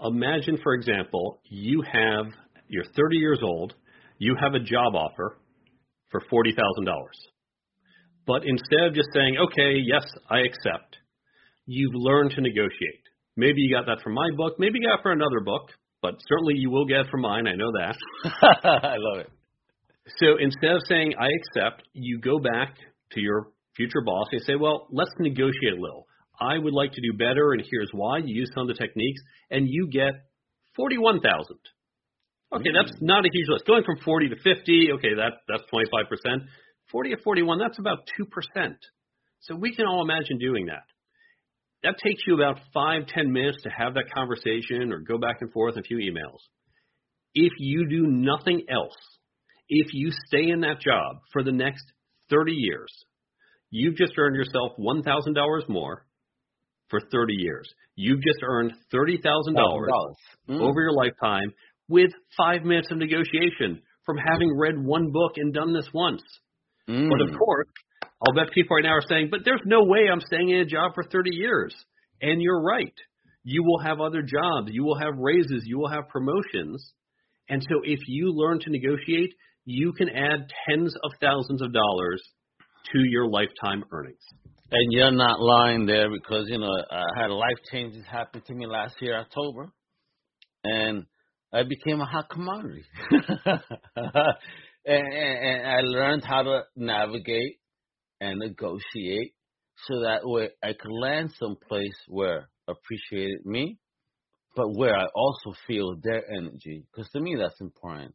Imagine, 0.03 0.59
for 0.63 0.75
example, 0.75 1.41
you 1.45 1.83
have, 1.83 2.27
you're 2.69 2.85
30 2.85 3.17
years 3.17 3.41
old, 3.43 3.75
you 4.19 4.37
have 4.41 4.55
a 4.55 4.61
job 4.61 4.95
offer 4.95 5.39
for 6.11 6.21
$40,000. 6.21 6.55
But 8.27 8.43
instead 8.45 8.87
of 8.87 8.95
just 8.95 9.09
saying, 9.13 9.37
okay, 9.49 9.79
yes, 9.85 10.05
I 10.31 10.41
accept, 10.41 10.97
you've 11.67 11.95
learned 11.95 12.33
to 12.33 12.41
negotiate. 12.41 13.03
Maybe 13.37 13.61
you 13.61 13.75
got 13.75 13.87
that 13.87 14.03
from 14.03 14.15
my 14.15 14.29
book, 14.37 14.55
maybe 14.59 14.79
you 14.81 14.89
got 14.89 15.01
it 15.01 15.03
from 15.03 15.21
another 15.21 15.41
book, 15.41 15.71
but 16.03 16.15
certainly 16.29 16.55
you 16.57 16.71
will 16.71 16.87
get 16.87 17.01
it 17.01 17.07
from 17.11 17.23
mine. 17.23 17.47
I 17.47 17.55
know 17.55 17.73
that. 17.73 17.97
I 18.65 18.97
love 18.99 19.21
it. 19.21 19.31
So 20.19 20.37
instead 20.39 20.73
of 20.73 20.83
saying 20.89 21.15
I 21.19 21.29
accept, 21.29 21.83
you 21.95 22.21
go 22.21 22.39
back 22.39 22.77
to 23.13 23.21
your 23.21 23.49
future 23.75 24.03
boss 24.05 24.27
and 24.33 24.43
say, 24.43 24.55
well, 24.55 24.87
let's 24.91 25.11
negotiate 25.19 25.73
a 25.77 25.81
little. 25.81 26.07
I 26.41 26.59
would 26.59 26.75
like 26.75 26.93
to 26.93 27.01
do 27.01 27.17
better, 27.17 27.53
and 27.53 27.63
here's 27.71 27.91
why. 27.93 28.19
You 28.19 28.35
use 28.35 28.51
some 28.55 28.69
of 28.69 28.77
the 28.77 28.81
techniques, 28.83 29.21
and 29.51 29.69
you 29.69 29.89
get 29.91 30.13
forty-one 30.77 31.21
thousand. 31.21 31.59
Okay, 32.53 32.71
that's 32.75 32.93
mm. 32.93 33.03
not 33.03 33.25
a 33.25 33.31
huge 33.33 33.49
list. 33.49 33.67
Going 33.67 33.85
from 33.85 33.99
forty 34.05 34.29
to 34.29 34.37
fifty, 34.37 34.89
okay, 34.95 35.15
that 35.17 35.33
that's 35.49 35.65
twenty-five 35.71 36.09
percent. 36.09 36.43
Forty 36.91 37.11
to 37.11 37.17
forty-one, 37.23 37.59
that's 37.59 37.79
about 37.79 38.09
two 38.17 38.27
percent. 38.27 38.77
So 39.41 39.55
we 39.55 39.75
can 39.75 39.87
all 39.87 40.03
imagine 40.03 40.39
doing 40.39 40.67
that. 40.67 40.85
That 41.83 41.97
takes 42.03 42.23
you 42.27 42.35
about 42.35 42.59
five, 42.73 43.07
ten 43.07 43.31
minutes 43.31 43.63
to 43.63 43.71
have 43.71 43.95
that 43.95 44.11
conversation 44.15 44.93
or 44.93 45.01
go 45.01 45.19
back 45.19 45.37
and 45.41 45.53
forth 45.53 45.77
a 45.77 45.83
few 45.83 45.99
emails. 45.99 46.41
If 47.35 47.53
you 47.59 47.89
do 47.89 48.07
nothing 48.07 48.65
else, 48.71 48.97
if 49.69 49.89
you 49.93 50.11
stay 50.29 50.49
in 50.49 50.61
that 50.61 50.81
job 50.81 51.17
for 51.33 51.43
the 51.43 51.53
next 51.53 51.85
30 52.31 52.53
years, 52.53 52.91
you've 53.71 53.97
just 53.97 54.13
earned 54.17 54.37
yourself 54.37 54.73
$1,000 54.79 55.69
more 55.69 56.07
for 56.95 57.09
30 57.11 57.35
years. 57.35 57.69
You've 57.97 58.23
just 58.23 58.39
earned 58.45 58.73
$30,000 58.93 59.19
mm. 60.49 60.61
over 60.61 60.81
your 60.81 60.93
lifetime 60.93 61.53
with 61.89 62.11
five 62.37 62.63
minutes 62.63 62.89
of 62.91 62.99
negotiation 62.99 63.83
from 64.07 64.17
having 64.17 64.57
read 64.57 64.79
one 64.79 65.11
book 65.11 65.33
and 65.37 65.53
done 65.53 65.73
this 65.73 65.89
once. 65.93 66.23
Mm. 66.89 67.09
But 67.11 67.21
of 67.21 67.39
course, 67.39 67.67
I'll 68.03 68.35
bet 68.35 68.53
people 68.55 68.77
right 68.77 68.85
now 68.85 68.95
are 68.95 69.09
saying, 69.09 69.29
but 69.31 69.41
there's 69.45 69.63
no 69.65 69.83
way 69.85 70.09
I'm 70.11 70.21
staying 70.21 70.51
in 70.51 70.61
a 70.61 70.65
job 70.65 70.93
for 70.95 71.03
30 71.05 71.35
years. 71.35 71.75
And 72.23 72.41
you're 72.41 72.63
right. 72.63 72.95
You 73.43 73.65
will 73.65 73.81
have 73.81 74.01
other 74.01 74.23
jobs. 74.23 74.71
You 74.71 74.85
will 74.85 74.99
have 74.99 75.15
raises. 75.19 75.65
You 75.67 75.79
will 75.79 75.91
have 75.91 76.09
promotions. 76.09 76.93
And 77.49 77.61
so 77.63 77.81
if 77.85 78.01
you 78.07 78.33
learn 78.33 78.61
to 78.61 78.71
negotiate, 78.71 79.35
you 79.65 79.93
can 79.93 80.09
add 80.09 80.49
tens 80.69 80.95
of 81.03 81.11
thousands 81.21 81.61
of 81.61 81.73
dollars 81.73 82.23
to 82.93 82.99
your 83.01 83.29
lifetime 83.29 83.85
earnings. 83.91 84.23
And 84.77 84.93
you're 84.93 85.13
not 85.13 85.41
lying 85.41 85.87
there 85.87 86.11
because, 86.11 86.49
you 86.49 86.59
know, 86.59 86.75
I 86.91 87.05
had 87.17 87.31
life 87.31 87.59
changes 87.71 88.05
happen 88.11 88.43
to 88.45 88.55
me 88.55 88.67
last 88.67 88.97
year, 89.01 89.17
October. 89.21 89.73
And 90.65 91.05
I 91.53 91.63
became 91.63 92.01
a 92.01 92.05
hot 92.05 92.29
commodity. 92.29 92.83
and, 93.13 93.63
and, 94.85 95.07
and 95.15 95.67
I 95.67 95.81
learned 95.83 96.25
how 96.25 96.43
to 96.43 96.63
navigate 96.75 97.61
and 98.21 98.41
negotiate 98.41 99.35
so 99.87 100.01
that 100.01 100.23
way 100.25 100.49
I 100.61 100.73
could 100.73 100.91
land 100.91 101.33
someplace 101.39 101.97
where 102.09 102.49
appreciated 102.67 103.47
me, 103.47 103.79
but 104.57 104.67
where 104.75 104.97
I 104.97 105.07
also 105.15 105.57
feel 105.69 105.95
their 106.03 106.29
energy. 106.29 106.85
Because 106.91 107.09
to 107.13 107.21
me, 107.21 107.37
that's 107.39 107.61
important. 107.61 108.13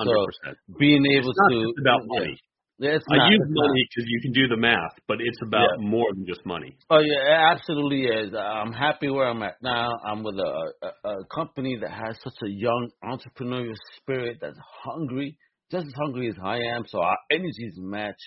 100%. 0.00 0.06
So 0.06 0.54
being 0.78 1.04
able 1.14 1.28
it's 1.28 1.38
to 1.50 1.74
about 1.82 2.00
money. 2.06 2.38
It's 2.82 3.04
I 3.10 3.14
use 3.30 3.46
money 3.48 3.86
because 3.88 4.08
you 4.08 4.20
can 4.20 4.32
do 4.32 4.48
the 4.48 4.56
math, 4.56 4.96
but 5.06 5.18
it's 5.20 5.38
about 5.46 5.68
Yeah. 5.78 5.84
more 5.84 6.12
than 6.14 6.26
just 6.26 6.44
money. 6.44 6.76
Oh 6.90 6.98
yeah, 6.98 7.54
it 7.54 7.56
absolutely 7.56 8.06
is. 8.06 8.34
I'm 8.34 8.72
happy 8.72 9.08
where 9.08 9.28
I'm 9.28 9.42
at 9.42 9.62
now. 9.62 9.90
I'm 10.04 10.24
with 10.24 10.34
a, 10.36 10.72
a, 10.82 11.08
a 11.10 11.24
company 11.32 11.78
that 11.80 11.90
has 11.90 12.16
such 12.24 12.34
a 12.44 12.48
young 12.50 12.90
entrepreneurial 13.04 13.76
spirit 13.96 14.38
that's 14.40 14.58
hungry, 14.82 15.36
just 15.70 15.86
as 15.86 15.92
hungry 15.94 16.28
as 16.28 16.34
I 16.42 16.56
am. 16.74 16.84
So 16.88 17.00
our 17.00 17.16
energies 17.30 17.74
match, 17.76 18.20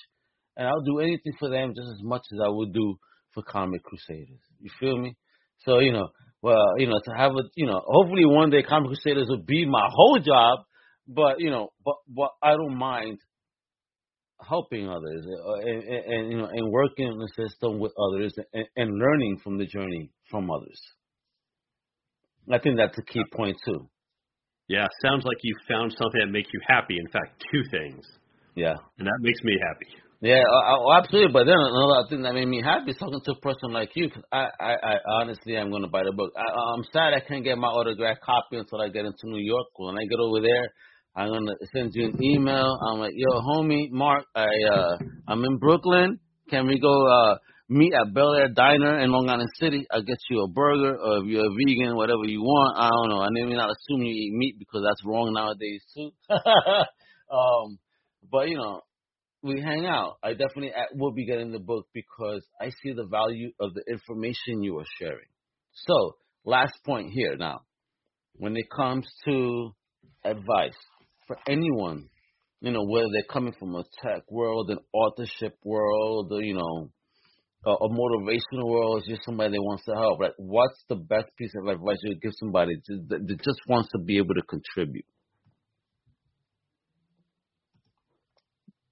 and 0.55 0.67
I'll 0.67 0.83
do 0.83 0.99
anything 0.99 1.33
for 1.37 1.49
them 1.49 1.73
just 1.75 1.89
as 1.89 2.03
much 2.03 2.23
as 2.33 2.39
I 2.43 2.47
would 2.49 2.73
do 2.73 2.95
for 3.33 3.43
Comic 3.43 3.83
Crusaders. 3.83 4.39
You 4.59 4.69
feel 4.79 4.97
me? 4.97 5.15
So 5.65 5.79
you 5.79 5.91
know, 5.91 6.07
well, 6.41 6.65
you 6.77 6.87
know, 6.87 6.99
to 7.03 7.11
have 7.17 7.31
a, 7.31 7.43
you 7.55 7.65
know, 7.65 7.81
hopefully 7.85 8.25
one 8.25 8.51
day 8.51 8.63
Comic 8.63 8.87
Crusaders 8.87 9.27
will 9.27 9.43
be 9.43 9.65
my 9.65 9.89
whole 9.91 10.19
job. 10.19 10.59
But 11.07 11.39
you 11.39 11.51
know, 11.51 11.69
but 11.83 11.95
but 12.07 12.31
I 12.41 12.51
don't 12.51 12.77
mind 12.77 13.19
helping 14.47 14.89
others 14.89 15.25
uh, 15.25 15.53
and, 15.69 15.83
and, 15.83 16.05
and 16.13 16.31
you 16.31 16.37
know 16.37 16.47
and 16.47 16.71
working 16.71 17.07
in 17.07 17.17
the 17.17 17.29
system 17.35 17.79
with 17.79 17.91
others 17.97 18.33
and, 18.53 18.65
and 18.75 18.91
learning 18.99 19.39
from 19.43 19.57
the 19.57 19.65
journey 19.65 20.11
from 20.29 20.49
others. 20.51 20.79
I 22.51 22.59
think 22.59 22.77
that's 22.77 22.97
a 22.97 23.03
key 23.13 23.23
point 23.33 23.57
too. 23.65 23.89
Yeah, 24.67 24.87
sounds 25.03 25.23
like 25.25 25.37
you 25.43 25.55
found 25.67 25.91
something 25.91 26.21
that 26.21 26.31
makes 26.31 26.49
you 26.53 26.59
happy. 26.67 26.97
In 26.97 27.07
fact, 27.11 27.43
two 27.51 27.61
things, 27.71 28.05
Yeah, 28.55 28.75
and 28.97 29.07
that 29.07 29.19
makes 29.21 29.41
me 29.43 29.53
happy. 29.61 29.91
yeah, 30.21 30.41
uh, 30.41 30.91
absolutely. 30.97 31.33
But 31.33 31.45
then 31.45 31.57
another 31.59 32.07
thing 32.09 32.23
that 32.23 32.33
made 32.33 32.47
me 32.47 32.61
happy 32.63 32.91
is 32.91 32.97
talking 32.97 33.21
to 33.23 33.31
a 33.31 33.39
person 33.41 33.71
like 33.71 33.91
you. 33.95 34.09
Cause 34.09 34.23
I, 34.31 34.49
I, 34.59 34.73
I 34.73 34.95
honestly 35.21 35.57
I'm 35.57 35.69
going 35.69 35.83
to 35.83 35.89
buy 35.89 36.03
the 36.03 36.13
book. 36.13 36.33
I, 36.37 36.45
I'm 36.73 36.83
sad 36.93 37.13
I 37.13 37.21
can't 37.21 37.43
get 37.43 37.57
my 37.57 37.67
autographed 37.67 38.21
copy 38.21 38.57
until 38.57 38.81
I 38.81 38.89
get 38.89 39.05
into 39.05 39.25
New 39.25 39.43
York. 39.43 39.67
When 39.77 39.97
I 39.97 40.05
get 40.09 40.19
over 40.19 40.41
there, 40.41 40.69
I'm 41.15 41.29
gonna 41.29 41.53
send 41.73 41.91
you 41.93 42.07
an 42.07 42.21
email. 42.21 42.77
I'm 42.85 42.99
like, 42.99 43.13
yo, 43.15 43.39
homie, 43.39 43.89
Mark, 43.89 44.25
I 44.35 44.47
uh, 44.73 44.97
I'm 45.27 45.43
in 45.45 45.57
Brooklyn. 45.57 46.19
Can 46.49 46.67
we 46.67 46.77
go 46.77 47.07
uh 47.07 47.37
meet 47.69 47.93
at 47.93 48.13
Bel 48.13 48.33
Air 48.33 48.49
Diner 48.49 48.99
in 48.99 49.11
Long 49.11 49.29
Island 49.29 49.49
City? 49.57 49.87
I'll 49.89 50.03
get 50.03 50.17
you 50.29 50.43
a 50.43 50.49
burger, 50.49 50.97
or 50.97 51.19
if 51.19 51.25
you're 51.27 51.45
a 51.45 51.55
vegan, 51.55 51.95
whatever 51.95 52.25
you 52.25 52.41
want. 52.41 52.77
I 52.77 52.89
don't 52.89 53.09
know. 53.09 53.21
I 53.21 53.29
may 53.31 53.55
not 53.55 53.69
assume 53.69 54.03
you 54.03 54.13
eat 54.13 54.33
meat 54.33 54.55
because 54.59 54.83
that's 54.85 55.05
wrong 55.05 55.31
nowadays 55.33 55.83
too. 55.95 56.11
um, 57.33 57.79
but 58.29 58.49
you 58.49 58.57
know, 58.57 58.81
we 59.41 59.61
hang 59.61 59.85
out. 59.85 60.17
I 60.21 60.31
definitely 60.31 60.73
will 60.95 61.13
be 61.13 61.25
getting 61.25 61.53
the 61.53 61.59
book 61.59 61.87
because 61.93 62.43
I 62.59 62.71
see 62.83 62.91
the 62.91 63.05
value 63.05 63.51
of 63.61 63.73
the 63.73 63.83
information 63.89 64.63
you 64.63 64.77
are 64.79 64.85
sharing. 64.99 65.29
So, 65.87 66.17
last 66.43 66.73
point 66.85 67.11
here 67.13 67.37
now. 67.37 67.61
When 68.37 68.57
it 68.57 68.65
comes 68.69 69.07
to 69.23 69.71
advice 70.25 70.75
for 71.27 71.37
anyone, 71.47 72.09
you 72.61 72.71
know, 72.71 72.83
whether 72.83 73.07
they're 73.11 73.31
coming 73.31 73.53
from 73.59 73.75
a 73.75 73.83
tech 74.01 74.23
world, 74.29 74.69
an 74.69 74.79
authorship 74.93 75.57
world, 75.63 76.31
or, 76.31 76.41
you 76.41 76.55
know, 76.55 76.89
a, 77.65 77.71
a 77.71 77.89
motivational 77.89 78.67
world, 78.67 78.99
it's 78.99 79.07
just 79.07 79.25
somebody 79.25 79.51
that 79.51 79.61
wants 79.61 79.85
to 79.85 79.93
help. 79.93 80.19
Like, 80.19 80.33
what's 80.37 80.83
the 80.89 80.95
best 80.95 81.27
piece 81.37 81.51
of 81.57 81.67
advice 81.67 81.97
you 82.03 82.11
would 82.11 82.21
give 82.21 82.33
somebody 82.39 82.75
that, 82.87 83.27
that 83.27 83.37
just 83.43 83.59
wants 83.67 83.89
to 83.91 83.99
be 84.03 84.17
able 84.17 84.35
to 84.35 84.41
contribute? 84.43 85.05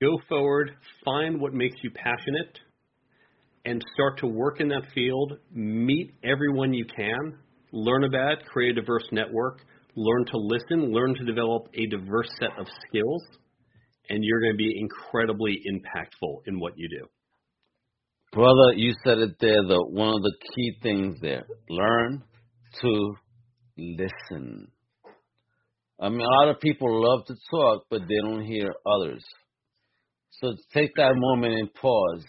Go 0.01 0.19
forward, 0.27 0.71
find 1.05 1.39
what 1.39 1.53
makes 1.53 1.77
you 1.81 1.91
passionate, 1.91 2.59
and 3.65 3.81
start 3.93 4.19
to 4.19 4.27
work 4.27 4.59
in 4.59 4.67
that 4.69 4.83
field. 4.93 5.33
Meet 5.53 6.15
everyone 6.23 6.73
you 6.73 6.85
can, 6.85 7.37
learn 7.71 8.03
about 8.03 8.43
create 8.45 8.77
a 8.77 8.81
diverse 8.81 9.07
network, 9.11 9.61
learn 9.95 10.25
to 10.25 10.37
listen, 10.37 10.91
learn 10.91 11.15
to 11.15 11.23
develop 11.25 11.67
a 11.73 11.85
diverse 11.87 12.29
set 12.39 12.57
of 12.59 12.67
skills, 12.87 13.23
and 14.09 14.23
you're 14.23 14.41
going 14.41 14.53
to 14.53 14.57
be 14.57 14.79
incredibly 14.79 15.61
impactful 15.69 16.41
in 16.47 16.59
what 16.59 16.73
you 16.77 16.89
do. 16.89 17.07
Brother, 18.31 18.73
you 18.75 18.93
said 19.03 19.19
it 19.19 19.35
there, 19.39 19.61
the 19.67 19.83
one 19.89 20.09
of 20.09 20.23
the 20.23 20.33
key 20.55 20.73
things 20.81 21.19
there. 21.21 21.45
Learn 21.69 22.23
to 22.81 23.13
listen. 23.77 24.67
I 25.99 26.09
mean, 26.09 26.21
a 26.21 26.23
lot 26.23 26.49
of 26.49 26.59
people 26.59 26.87
love 26.89 27.25
to 27.27 27.35
talk, 27.51 27.85
but 27.89 28.01
they 28.07 28.17
don't 28.21 28.43
hear 28.43 28.73
others. 28.85 29.23
So 30.31 30.55
take 30.73 30.95
that 30.95 31.13
moment 31.15 31.53
and 31.53 31.73
pause 31.75 32.25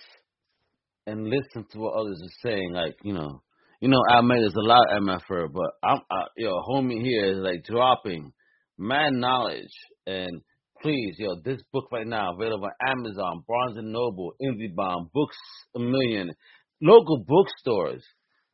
and 1.06 1.26
listen 1.26 1.66
to 1.72 1.78
what 1.78 1.94
others 1.94 2.20
are 2.22 2.48
saying. 2.50 2.72
Like, 2.74 2.96
you 3.02 3.14
know, 3.14 3.42
you 3.84 3.90
know, 3.90 4.00
I 4.08 4.22
made 4.22 4.40
there's 4.40 4.54
a 4.54 4.66
lot 4.66 4.90
of 4.90 5.02
MFR, 5.02 5.52
but 5.52 5.72
I'm, 5.82 6.00
uh, 6.10 6.24
yo, 6.38 6.58
homie 6.66 7.02
here 7.02 7.26
is 7.26 7.36
like 7.40 7.64
dropping 7.64 8.32
mad 8.78 9.12
knowledge. 9.12 9.74
And 10.06 10.40
please, 10.80 11.16
yo, 11.18 11.36
this 11.44 11.60
book 11.70 11.92
right 11.92 12.06
now 12.06 12.32
available 12.34 12.64
on 12.64 12.72
Amazon, 12.88 13.44
Barnes 13.46 13.76
and 13.76 13.92
Noble, 13.92 14.32
IndieBound, 14.40 15.12
Books 15.12 15.36
a 15.76 15.80
Million, 15.80 16.32
local 16.80 17.22
bookstores. 17.28 18.02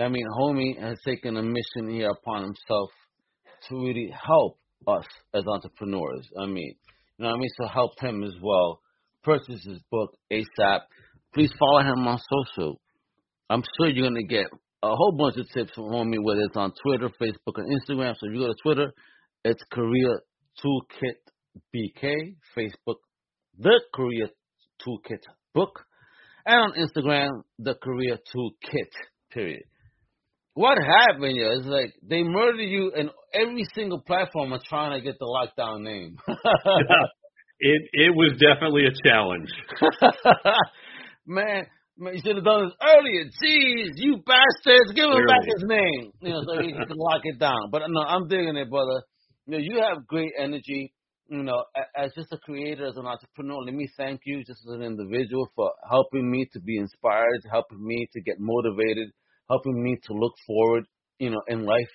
I 0.00 0.08
mean, 0.08 0.26
homie 0.38 0.78
has 0.80 0.98
taken 1.04 1.36
a 1.36 1.42
mission 1.42 1.90
here 1.90 2.10
upon 2.10 2.42
himself 2.44 2.90
to 3.68 3.76
really 3.76 4.12
help 4.12 4.58
us 4.86 5.04
as 5.34 5.44
entrepreneurs. 5.46 6.28
I 6.40 6.46
mean, 6.46 6.74
you 7.18 7.24
know 7.24 7.30
what 7.30 7.36
I 7.36 7.38
mean? 7.38 7.50
So 7.60 7.66
help 7.66 7.98
him 8.00 8.22
as 8.22 8.34
well. 8.40 8.80
Purchase 9.24 9.64
his 9.64 9.80
book 9.90 10.10
ASAP. 10.32 10.80
Please 11.34 11.52
follow 11.58 11.80
him 11.80 12.06
on 12.06 12.18
social. 12.30 12.80
I'm 13.50 13.62
sure 13.76 13.88
you're 13.88 14.08
gonna 14.08 14.22
get 14.22 14.46
a 14.82 14.94
whole 14.94 15.16
bunch 15.18 15.36
of 15.36 15.46
tips 15.52 15.72
from 15.74 15.84
homie, 15.84 16.22
whether 16.22 16.42
it's 16.42 16.56
on 16.56 16.72
Twitter, 16.82 17.10
Facebook, 17.20 17.56
and 17.56 17.66
Instagram. 17.80 18.14
So 18.18 18.28
if 18.28 18.34
you 18.34 18.40
go 18.40 18.46
to 18.46 18.54
Twitter, 18.62 18.92
it's 19.44 19.62
Career 19.72 20.20
Toolkit 20.64 21.18
BK, 21.74 22.36
Facebook, 22.56 22.96
The 23.58 23.80
Career 23.92 24.28
Toolkit 24.86 25.22
Book, 25.54 25.84
and 26.46 26.60
on 26.60 26.72
Instagram, 26.74 27.42
The 27.58 27.74
Career 27.74 28.18
Toolkit, 28.34 28.92
period. 29.32 29.64
What 30.58 30.76
happened 30.82 31.38
is 31.38 31.66
like 31.66 31.94
they 32.02 32.24
murder 32.24 32.64
you 32.64 32.90
and 32.90 33.10
every 33.32 33.62
single 33.76 34.00
platform 34.00 34.52
are 34.52 34.60
trying 34.68 34.98
to 34.98 35.04
get 35.04 35.16
the 35.20 35.24
lockdown 35.24 35.82
name. 35.82 36.16
it 37.60 37.82
it 37.92 38.10
was 38.10 38.32
definitely 38.42 38.82
a 38.86 39.08
challenge. 39.08 39.50
man, 41.28 41.62
man, 41.96 42.14
you 42.14 42.20
should 42.26 42.34
have 42.34 42.44
done 42.44 42.64
this 42.64 42.74
earlier. 42.82 43.26
Jeez, 43.38 44.02
you 44.02 44.16
bastards, 44.26 44.90
give 44.96 45.04
him 45.04 45.12
Clearly. 45.12 45.26
back 45.30 45.46
his 45.46 45.62
name. 45.62 46.10
You 46.22 46.30
know, 46.30 46.42
so 46.44 46.60
he 46.60 46.72
can 46.72 46.88
lock 46.96 47.20
it 47.22 47.38
down. 47.38 47.70
But 47.70 47.82
no, 47.86 48.00
I'm 48.00 48.26
digging 48.26 48.56
it, 48.56 48.68
brother. 48.68 49.04
You 49.46 49.52
know, 49.52 49.58
you 49.58 49.80
have 49.80 50.08
great 50.08 50.32
energy. 50.36 50.92
You 51.28 51.44
know, 51.44 51.62
as 51.96 52.10
just 52.16 52.32
a 52.32 52.38
creator, 52.38 52.86
as 52.86 52.96
an 52.96 53.06
entrepreneur, 53.06 53.62
let 53.62 53.74
me 53.74 53.88
thank 53.96 54.22
you 54.24 54.38
just 54.38 54.66
as 54.66 54.74
an 54.74 54.82
individual 54.82 55.46
for 55.54 55.70
helping 55.88 56.28
me 56.28 56.48
to 56.52 56.58
be 56.58 56.78
inspired, 56.78 57.46
helping 57.48 57.80
me 57.80 58.08
to 58.12 58.20
get 58.22 58.40
motivated, 58.40 59.12
helping 59.48 59.82
me 59.82 59.96
to 60.04 60.12
look 60.12 60.34
forward, 60.46 60.84
you 61.18 61.30
know, 61.30 61.42
in 61.48 61.64
life 61.64 61.90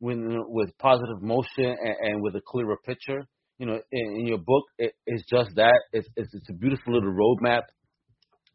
with 0.00 0.18
with 0.48 0.76
positive 0.78 1.22
motion 1.22 1.64
and, 1.64 1.96
and 2.00 2.22
with 2.22 2.34
a 2.36 2.42
clearer 2.46 2.76
picture. 2.84 3.26
You 3.58 3.66
know, 3.66 3.80
in, 3.90 4.16
in 4.20 4.26
your 4.26 4.38
book, 4.38 4.64
it, 4.78 4.92
it's 5.06 5.24
just 5.30 5.50
that. 5.56 5.80
It's, 5.92 6.08
it's 6.16 6.34
it's 6.34 6.50
a 6.50 6.54
beautiful 6.54 6.92
little 6.92 7.12
roadmap 7.12 7.62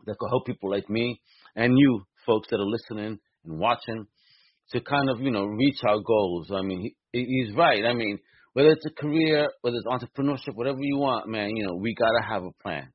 that 0.05 0.17
could 0.19 0.29
help 0.29 0.45
people 0.45 0.69
like 0.69 0.89
me 0.89 1.19
and 1.55 1.77
you 1.77 2.03
folks 2.25 2.47
that 2.49 2.57
are 2.57 2.65
listening 2.65 3.19
and 3.45 3.59
watching 3.59 4.05
to 4.71 4.81
kind 4.81 5.09
of 5.09 5.19
you 5.19 5.31
know 5.31 5.45
reach 5.45 5.79
our 5.85 5.99
goals. 5.99 6.51
I 6.53 6.61
mean, 6.61 6.93
he, 7.11 7.25
he's 7.25 7.55
right. 7.55 7.83
I 7.85 7.93
mean, 7.93 8.19
whether 8.53 8.69
it's 8.69 8.85
a 8.85 9.01
career, 9.01 9.49
whether 9.61 9.77
it's 9.77 9.87
entrepreneurship, 9.87 10.55
whatever 10.55 10.79
you 10.81 10.97
want, 10.97 11.27
man, 11.27 11.55
you 11.55 11.65
know, 11.65 11.75
we 11.75 11.95
gotta 11.95 12.21
have 12.27 12.43
a 12.43 12.51
plan. 12.61 12.91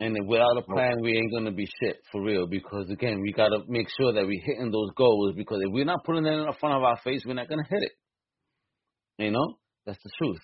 And 0.00 0.16
without 0.26 0.56
a 0.56 0.62
plan, 0.62 1.02
we 1.02 1.18
ain't 1.18 1.30
gonna 1.30 1.52
be 1.52 1.68
shit 1.80 1.98
for 2.10 2.22
real. 2.22 2.46
Because 2.46 2.88
again, 2.90 3.20
we 3.20 3.32
gotta 3.32 3.60
make 3.68 3.86
sure 3.98 4.14
that 4.14 4.26
we're 4.26 4.42
hitting 4.42 4.70
those 4.70 4.90
goals. 4.96 5.34
Because 5.36 5.60
if 5.60 5.70
we're 5.70 5.84
not 5.84 6.04
putting 6.04 6.22
that 6.24 6.32
in 6.32 6.46
the 6.46 6.56
front 6.58 6.76
of 6.76 6.82
our 6.82 6.96
face, 7.04 7.22
we're 7.26 7.34
not 7.34 7.48
gonna 7.50 7.68
hit 7.68 7.82
it. 7.82 7.92
You 9.18 9.30
know, 9.30 9.58
that's 9.84 10.02
the 10.02 10.10
truth. 10.16 10.40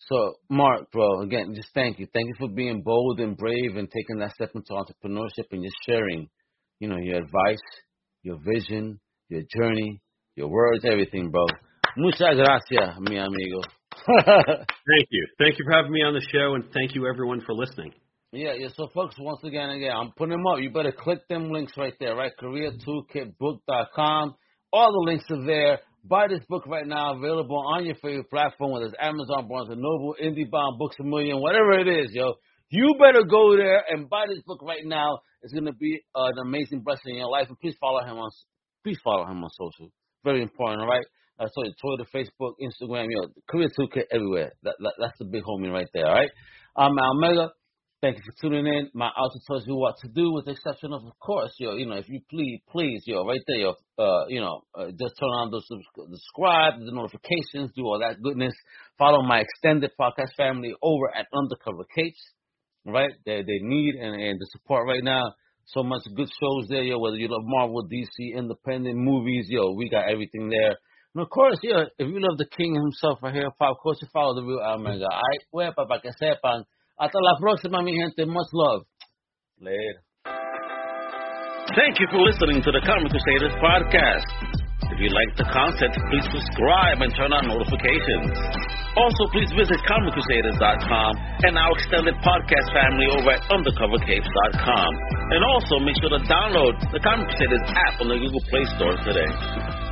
So, 0.00 0.34
Mark, 0.50 0.90
bro, 0.92 1.22
again, 1.22 1.54
just 1.54 1.68
thank 1.74 1.98
you. 1.98 2.06
Thank 2.12 2.28
you 2.28 2.34
for 2.38 2.48
being 2.48 2.82
bold 2.82 3.20
and 3.20 3.36
brave 3.36 3.76
and 3.76 3.90
taking 3.90 4.18
that 4.18 4.32
step 4.32 4.50
into 4.54 4.72
entrepreneurship 4.72 5.46
and 5.52 5.62
just 5.62 5.76
sharing, 5.86 6.28
you 6.78 6.88
know, 6.88 6.96
your 6.96 7.18
advice, 7.18 7.62
your 8.22 8.38
vision, 8.44 9.00
your 9.28 9.42
journey, 9.54 10.00
your 10.36 10.48
words, 10.48 10.84
everything, 10.84 11.30
bro. 11.30 11.46
Muchas 11.96 12.36
gracias, 12.36 12.96
mi 13.00 13.16
amigo. 13.18 13.60
Thank 14.06 15.08
you. 15.10 15.26
Thank 15.38 15.58
you 15.58 15.64
for 15.66 15.76
having 15.76 15.92
me 15.92 16.02
on 16.02 16.14
the 16.14 16.26
show, 16.32 16.54
and 16.54 16.64
thank 16.72 16.94
you 16.94 17.06
everyone 17.06 17.42
for 17.44 17.54
listening. 17.54 17.92
Yeah, 18.32 18.52
yeah. 18.56 18.68
So, 18.76 18.88
folks, 18.94 19.16
once 19.18 19.42
again, 19.42 19.70
again, 19.70 19.90
I'm 19.90 20.12
putting 20.16 20.30
them 20.30 20.46
up. 20.46 20.60
You 20.60 20.70
better 20.70 20.92
click 20.92 21.26
them 21.28 21.50
links 21.50 21.72
right 21.76 21.94
there, 21.98 22.14
right? 22.14 22.30
CareerToolkitBook.com. 22.40 24.34
All 24.72 24.92
the 24.92 25.10
links 25.10 25.24
are 25.30 25.44
there. 25.44 25.80
Buy 26.04 26.28
this 26.28 26.44
book 26.48 26.64
right 26.66 26.86
now, 26.86 27.16
available 27.16 27.58
on 27.58 27.84
your 27.84 27.96
favorite 27.96 28.30
platform, 28.30 28.70
whether 28.70 28.86
it's 28.86 28.94
Amazon, 29.00 29.48
Barnes 29.48 29.68
Noble, 29.70 30.14
IndieBound, 30.22 30.78
Books 30.78 30.96
a 31.00 31.02
Million, 31.04 31.40
whatever 31.40 31.72
it 31.72 31.88
is, 31.88 32.12
yo. 32.12 32.34
You 32.70 32.94
better 33.00 33.24
go 33.24 33.56
there 33.56 33.82
and 33.90 34.08
buy 34.08 34.26
this 34.28 34.40
book 34.46 34.62
right 34.62 34.84
now. 34.84 35.18
It's 35.42 35.52
gonna 35.52 35.72
be 35.72 36.00
uh, 36.14 36.26
an 36.26 36.38
amazing 36.46 36.82
blessing 36.84 37.14
in 37.14 37.16
your 37.16 37.28
life. 37.28 37.48
And 37.48 37.58
please 37.58 37.74
follow 37.80 38.00
him 38.04 38.16
on, 38.16 38.30
please 38.84 38.98
follow 39.02 39.26
him 39.26 39.42
on 39.42 39.50
social. 39.58 39.90
Very 40.24 40.40
important, 40.40 40.82
all 40.82 40.88
right? 40.88 41.04
I 41.38 41.44
told 41.54 41.66
you, 41.66 41.72
Twitter, 41.80 42.06
Facebook, 42.14 42.54
Instagram, 42.62 43.06
yo, 43.10 43.28
Career 43.50 43.68
Toolkit 43.76 44.04
everywhere. 44.12 44.52
That, 44.62 44.76
that, 44.78 44.92
that's 45.00 45.18
the 45.18 45.24
big 45.24 45.42
homie 45.42 45.72
right 45.72 45.88
there, 45.92 46.06
all 46.06 46.14
right? 46.14 46.30
I'm 46.76 46.96
Al 46.98 47.14
Mega. 47.14 47.50
Thank 48.02 48.16
you 48.16 48.22
for 48.24 48.32
tuning 48.40 48.66
in. 48.66 48.88
My 48.94 49.08
auto 49.08 49.38
tells 49.46 49.66
you 49.66 49.76
what 49.76 49.98
to 49.98 50.08
do, 50.08 50.32
with 50.32 50.46
the 50.46 50.52
exception 50.52 50.94
of, 50.94 51.04
of 51.04 51.18
course, 51.18 51.52
yo, 51.58 51.74
you 51.74 51.84
know, 51.84 51.96
if 51.96 52.08
you 52.08 52.20
please, 52.30 52.60
please, 52.70 53.02
yo, 53.04 53.26
right 53.26 53.42
there, 53.46 53.58
yo, 53.58 53.74
uh, 53.98 54.24
you 54.28 54.40
know, 54.40 54.62
uh, 54.74 54.86
just 54.86 55.20
turn 55.20 55.28
on 55.28 55.50
the 55.50 55.60
subscribe, 55.68 56.80
the 56.80 56.92
notifications, 56.92 57.70
do 57.76 57.84
all 57.84 58.00
that 58.00 58.22
goodness. 58.22 58.54
Follow 58.96 59.20
my 59.22 59.40
extended 59.40 59.90
podcast 60.00 60.32
family 60.34 60.72
over 60.80 61.14
at 61.14 61.26
Undercover 61.34 61.84
Capes, 61.94 62.24
right? 62.86 63.12
They 63.26 63.42
they 63.42 63.58
need 63.60 63.96
and, 63.96 64.14
and 64.18 64.40
the 64.40 64.46
support 64.52 64.88
right 64.88 65.04
now. 65.04 65.34
So 65.66 65.82
much 65.82 66.00
good 66.16 66.30
shows 66.40 66.68
there, 66.70 66.82
yo. 66.82 66.98
Whether 67.00 67.18
you 67.18 67.28
love 67.28 67.44
Marvel, 67.44 67.86
DC, 67.86 68.34
independent 68.34 68.96
movies, 68.96 69.44
yo, 69.50 69.72
we 69.72 69.90
got 69.90 70.08
everything 70.08 70.48
there. 70.48 70.78
And 71.14 71.22
of 71.22 71.28
course, 71.28 71.58
yo, 71.62 71.82
if 71.98 72.08
you 72.08 72.18
love 72.18 72.38
the 72.38 72.48
king 72.56 72.74
himself 72.74 73.18
right 73.22 73.34
here, 73.34 73.50
pop 73.58 73.76
culture, 73.82 74.08
follow 74.10 74.36
the 74.36 74.42
real 74.42 74.60
Omega. 74.64 75.04
All 75.04 75.20
right, 75.20 75.74
huepa, 75.76 75.86
para 75.86 76.00
que 76.00 76.12
sepan. 76.18 76.64
Hasta 77.00 77.18
la 77.18 77.38
próxima, 77.40 77.80
mi 77.80 77.96
gente. 77.96 78.26
Much 78.26 78.52
love. 78.52 78.84
Later. 79.58 80.04
Thank 81.74 81.98
you 81.98 82.06
for 82.12 82.20
listening 82.20 82.60
to 82.60 82.70
the 82.72 82.82
Comic 82.84 83.08
Crusaders 83.08 83.56
podcast. 83.56 84.28
If 84.92 84.98
you 85.00 85.08
like 85.08 85.32
the 85.40 85.48
content, 85.48 85.96
please 86.12 86.28
subscribe 86.28 87.00
and 87.00 87.08
turn 87.16 87.32
on 87.32 87.48
notifications. 87.48 88.36
Also, 89.00 89.22
please 89.32 89.48
visit 89.56 89.80
ComicCrusaders.com 89.88 91.12
and 91.48 91.56
our 91.56 91.72
extended 91.78 92.20
podcast 92.20 92.68
family 92.74 93.08
over 93.16 93.32
at 93.32 93.40
UndercoverCapes.com. 93.48 94.90
And 95.32 95.40
also, 95.40 95.80
make 95.80 95.96
sure 96.04 96.12
to 96.12 96.20
download 96.28 96.74
the 96.92 97.00
Comic 97.00 97.32
Crusaders 97.32 97.64
app 97.80 98.02
on 98.02 98.12
the 98.12 98.18
Google 98.20 98.44
Play 98.50 98.64
Store 98.76 98.96
today. 99.08 99.89